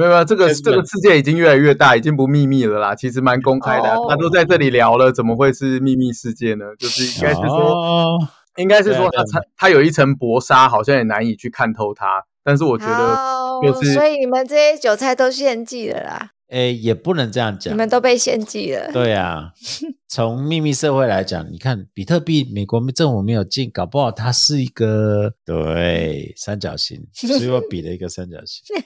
[0.00, 2.94] 没有没有，这个这个世界已经越来越大，已经不秘密了啦。
[2.94, 6.64] 其实蛮公开的，他都在这里聊了，怎么会是秘密世界呢？
[6.78, 8.18] 就是应该是说，
[8.56, 12.24] 应该是说他他他有一层薄纱，好像也难以去看透它。
[12.42, 13.18] 但是我觉得，
[13.62, 16.30] 就是，所以你们这些韭菜都献祭了啦。
[16.50, 18.90] 诶，也不能这样讲，你们都被献祭了。
[18.92, 19.52] 对啊，
[20.08, 28.76] 从秘密社会来讲，你看比特币，美国政府没有禁，搞不好它是一个对三角形，所以我比了一个三角形。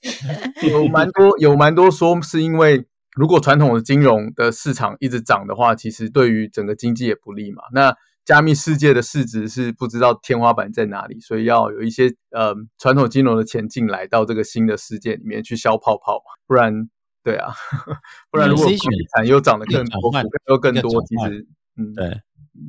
[0.70, 7.64] 有蛮多，有蛮多说是因为，如果传统的金融的市场一直涨的话，其实对于整个经济也不利嘛。
[7.74, 7.94] 那
[8.24, 16.88] 加密世界的市值是不知道天花板在哪里，所以要有一些呃传统金融的钱进来到这个新的世界里面去消泡泡嘛，不然。
[17.24, 17.54] 对啊，
[18.30, 18.66] 不然如果
[19.16, 20.12] 产又涨得更多，
[20.48, 21.46] 又更多，其实，
[21.78, 22.20] 嗯，对，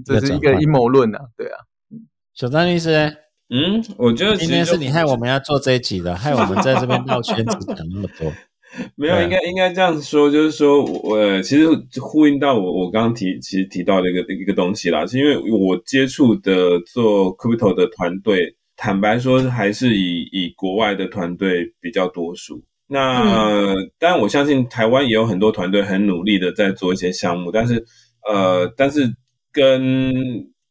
[0.06, 1.58] 这是一个阴谋论啊，对啊。
[2.34, 3.18] 小张律师，
[3.50, 8.32] 嗯，我觉得今天是你害我们要做这一集的，害我们在这边绕圈子 讲那么多。
[8.96, 11.68] 没有，应该应该这样说，就是说我其实
[12.02, 22.64] 呼应到我我刚刚提其实提到的一个一个东西啦，是因为我接触的做 crypto 的团队，坦白说还是以以国外的团队比较多数。
[22.88, 27.84] 那当然，我相信台湾也有很多团队很努力的在做一些项目，但是
[28.28, 29.12] 呃，但是
[29.52, 30.14] 跟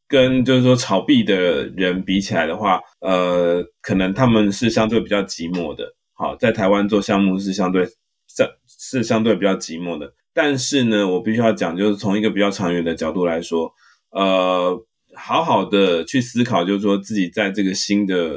[0.06, 5.92] 跟就是说炒币的人比起来的话，呃，可能他们是相对比较寂寞的。
[6.12, 7.84] 好，在台湾做项目是相对
[8.28, 10.12] 相是相对比较寂寞的。
[10.32, 13.72] 但是呢，我必须要讲，就是从一个比较长远的角度来说，
[14.10, 14.80] 呃，
[15.16, 18.36] 好好的去思考，就是说自己在这个新的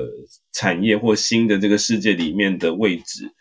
[0.54, 3.32] 产业或新的这个世界里面的位置。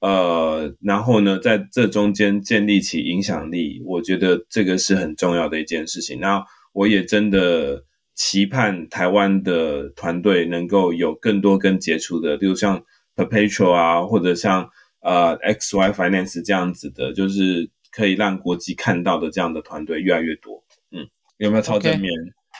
[0.00, 6.20] 呃，然后呢，在这中间建立起影响力，我觉得这个是很重要的一件事情。
[6.20, 7.84] 那我也真的
[8.14, 12.84] 期盼台湾的团队能够有更多更杰出的，比如像
[13.16, 14.70] Perpetual 啊，或者像
[15.00, 20.62] 呃 XY Finance 这样子的，就是可以让国际看到的这样的团队越来越多。
[20.92, 21.08] 嗯，
[21.38, 22.12] 有没有超正面？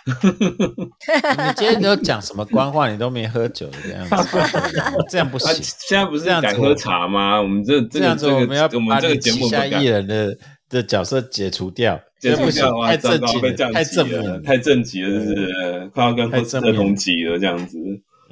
[1.46, 2.90] 你今天都讲什么官话？
[2.90, 4.38] 你都没喝酒的这样子，
[5.10, 5.52] 这样不行。
[5.62, 7.40] 现在不是改喝茶吗？
[7.40, 10.36] 我们这这样子，我们要我们这个节目下艺人的
[10.68, 12.00] 的角色解除掉。
[12.20, 17.78] 这不行，太正极被降级了，太正极了，就是快要跟不斯特同级了这样子。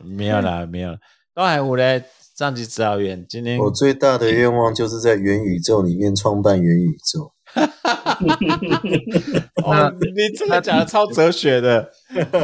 [0.04, 0.98] 没有啦，没有了。
[1.34, 2.02] 东海湖嘞，
[2.36, 7.30] 上级指导员，今天我最大的愿望就是在元宇宙里面创办元宇宙。
[9.64, 11.90] 哦，你这个讲的超哲学的。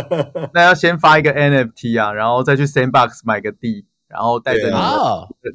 [0.55, 3.87] 那要先发一个 NFT 啊，然后再去 Sandbox 买个地。
[4.13, 4.69] 然后带着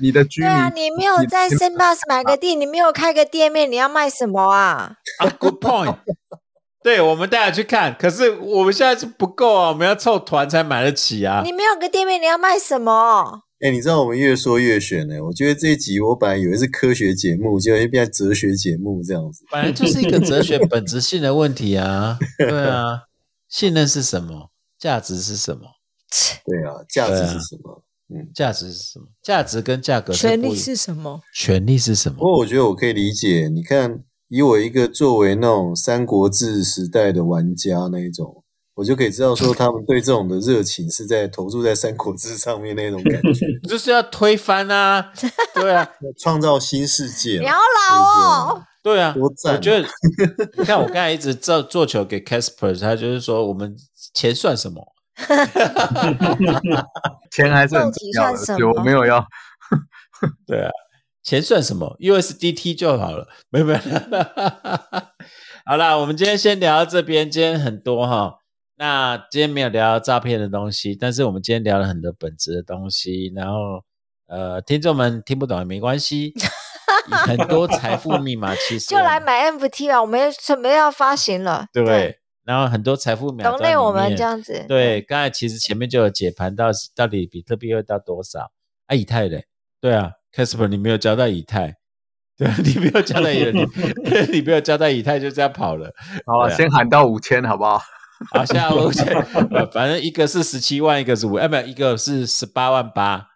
[0.01, 4.93] 你的居民，对啊，你没有在 Sandbox 买个地，你没有开个店面，你要卖什么啊？
[5.19, 5.95] 啊，Good point。
[6.81, 11.43] 对，我们带他去看，可是我们现在是不够啊，我们要凑团才买得起啊。
[11.45, 13.43] 你没有个店面，你要卖什么？
[13.59, 15.19] 哎，你知道我们越说越玄呢。
[15.25, 19.43] 我觉得这一集我本来以为是科学节目，结果变成哲学节目这样子。
[19.51, 22.19] 本来就是一个哲学本质性的问题啊。
[22.37, 23.05] 对啊，
[23.49, 24.51] 信任是什么？
[24.77, 25.61] 价值是什么？
[26.45, 27.83] 对啊，价值是什么？
[28.09, 29.07] 嗯，价值是什么？
[29.23, 30.13] 价值跟价格。
[30.13, 31.19] 权利是什么？
[31.33, 32.19] 权利是什么？
[32.19, 33.49] 不过我觉得我可以理解。
[33.51, 38.43] 你看，以我一个作为那种三国志时代的玩家那一种，
[38.77, 43.47] 我就可以知道说他们对这种的热情是在投注在三国志上面那种感觉。
[43.67, 45.11] 就是要推翻啊！
[45.55, 45.89] 对啊，
[46.19, 47.39] 创造新世界。
[47.39, 48.63] 你好老哦。
[48.83, 49.87] 对啊，我觉得
[50.59, 53.75] 你看我刚才一直做做球给 Casper，他就是说我们
[54.13, 54.93] 钱算什么？
[57.31, 59.25] 钱还是很重要的，有没有要？
[60.45, 60.69] 对啊，
[61.23, 63.79] 钱算什么？USDT 就好了，没有没有。
[65.65, 67.29] 好啦，我们今天先聊到这边。
[67.29, 68.35] 今天很多哈，
[68.77, 73.31] 那今天没有聊诈骗的东西，但是我们今天聊了很多本质的东西。
[73.35, 73.83] 然后
[74.27, 76.33] 呃，听众们听不懂也没关系，
[77.25, 81.83] 很多财富密码其实就来买 NFT 吧，我们准备要发行了，对。
[81.83, 84.63] 对然后很多财富密码，懂内我们这样子。
[84.69, 88.49] 对，刚才其实前面就有解盘到到底比特币会到多少
[88.85, 88.95] 啊？
[88.95, 89.45] 以太嘞？
[89.81, 91.75] 对啊，Casper 你没有交代以太，
[92.37, 93.51] 对，你没有交代以太，
[94.31, 95.93] 你没有交代以太就这样跑了。
[96.25, 97.81] 好了，先喊到五千好不好？
[98.33, 99.05] 好，现在五千，
[99.71, 103.27] 反正一个是十七万，一个是五，哎，不，一个是十八万八，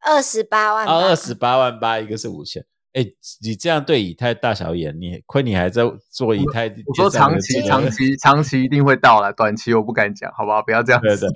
[0.00, 2.64] 二十八万，二十八万八，一个是五千。
[2.92, 3.06] 哎，
[3.42, 6.66] 你这样对以太大小眼，你亏你还在做以太。
[6.86, 10.60] 我说长期、长期、长期一定会到了，短期我不敢讲，好不好？
[10.60, 11.28] 不要这样子。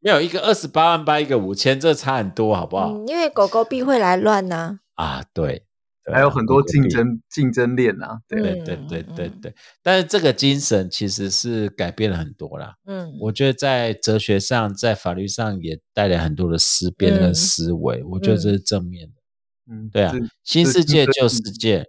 [0.00, 2.90] 没有一个二十八万八，一个五千，这差很多，好不好？
[3.06, 4.80] 因为狗狗币会来乱呢。
[4.94, 5.64] 啊，对，
[6.12, 8.20] 还有很多竞争竞争链啊。
[8.28, 9.54] 对对对对对。
[9.82, 12.74] 但是这个精神其实是改变了很多啦。
[12.86, 19.14] 嗯，我觉得在哲学上，在法律上也带来很多的思辨跟思维，我觉得这是正面的。
[19.68, 20.14] 嗯，对啊，
[20.44, 21.86] 新世界旧世界，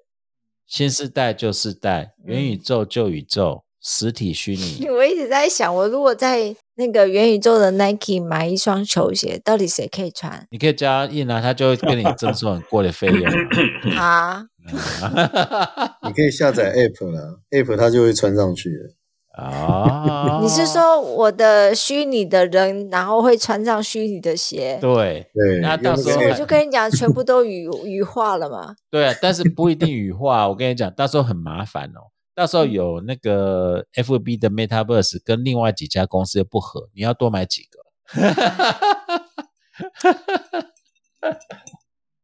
[0.66, 4.86] 新时代旧世代，元宇宙旧宇宙，实体虚拟。
[4.92, 10.46] 我一直在想，我如果在那个元宇宙的 Nike 买一双球鞋，到底谁可以穿？
[10.52, 13.24] 你可以加印啊，他就会跟你赠送很贵的费用。
[13.98, 14.44] 啊，
[16.04, 18.94] 你可以下载 App 了，App 它就会穿上去了。
[19.38, 20.40] 啊！
[20.42, 24.80] 你是说我的虚拟的人，然后会穿上虚拟的鞋？
[24.82, 28.76] 对对，那到时候我就跟你讲，全部都羽羽化了嘛？
[28.90, 30.50] 对啊，但是不一定羽化。
[30.50, 32.10] 我跟你讲，到时候很麻烦哦。
[32.38, 37.80] 到时候有那个 FB 的 MetaVerse 跟另外几家公司不合，你要多买几个。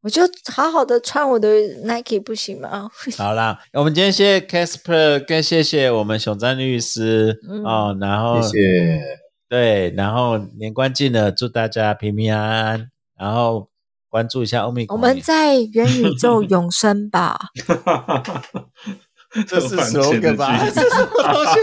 [0.02, 0.22] 我就
[0.54, 1.50] 好好的穿我的
[1.84, 2.92] Nike 不行吗？
[3.18, 9.02] 好啦，我们今天谢谢 Casper，跟谢谢我们熊赞律师哦，然后谢谢，
[9.50, 13.68] 对，然后年关近了，祝大家平平安安，然后
[14.10, 14.86] 关注一下欧米。
[14.90, 17.48] 我们在元宇宙永生吧。
[19.48, 20.58] 这是 slogan 吧？
[20.74, 21.60] 这是什么东西？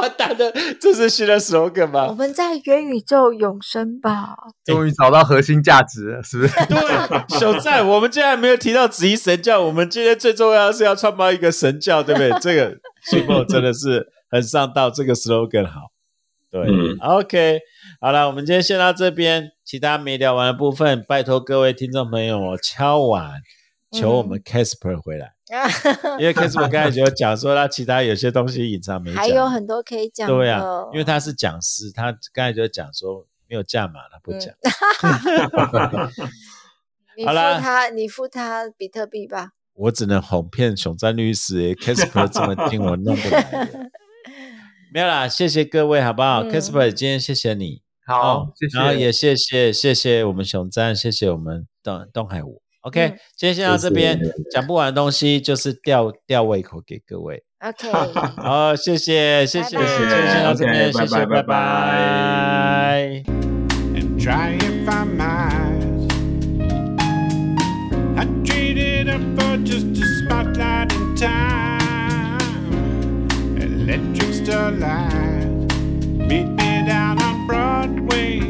[0.00, 0.52] 完蛋了！
[0.78, 2.06] 这是新的 slogan 吧？
[2.08, 4.36] 我们在元宇宙永生吧？
[4.64, 6.54] 终于找到核心价值了，是不是？
[6.66, 9.62] 对，小赞，我们竟然没有提到子衣神教。
[9.62, 12.30] 我们今天最重要的是要创办一个神教，对不对？
[12.40, 15.80] 这个 s u 真的是很上道，这个 slogan 好。
[16.50, 16.66] 对
[17.00, 17.60] ，OK，
[18.00, 23.34] 好了，我们今天先到这边，其他没聊完的部分，拜托各位听众朋友，我敲碗
[23.92, 25.37] 求我们 Casper 回来。
[26.18, 30.28] 因为开始我刚才就讲说，他其他有些东西隐藏没讲，还有很多可以讲。
[30.28, 30.62] 对啊，
[30.92, 34.54] 因为他是讲师，他刚才就讲说没有价码他不讲。
[37.26, 39.52] 好了，他你付他比特币吧。
[39.74, 43.68] 我只能哄骗熊赞律师，Casper 这么听我弄不来。
[44.92, 52.62] 没有啦，谢谢各位，好不好？Casper 今天谢谢你，好，然后也谢谢谢谢我们熊赞，谢谢我们东东海舞。
[52.88, 54.18] OK，、今天先到这边，
[54.50, 57.42] 讲不完的东西就是吊吊胃口给各位。
[57.60, 57.90] OK，
[58.36, 61.26] 好，谢谢，谢谢，谢谢，先到这边，okay, 拜拜。
[61.26, 63.22] 拜拜
[68.16, 71.58] I traded for just a spotlight in time.
[74.48, 75.68] Starlight
[76.26, 78.47] beat me down on Broadway.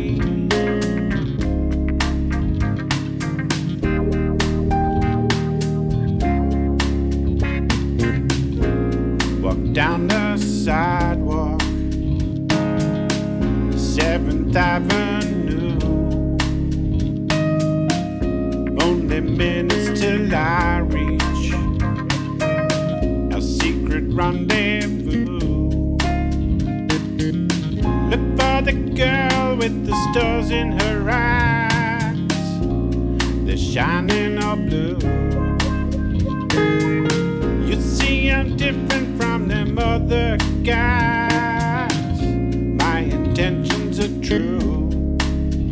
[10.69, 11.61] Sidewalk,
[13.73, 15.79] Seventh Avenue.
[18.81, 21.53] Only minutes till I reach
[23.33, 25.39] a secret rendezvous.
[28.11, 32.19] Look for the girl with the stars in her eyes,
[33.47, 34.99] they're shining all blue.
[37.67, 42.23] You see, I'm different from them other guys.
[42.23, 44.78] My intentions are true.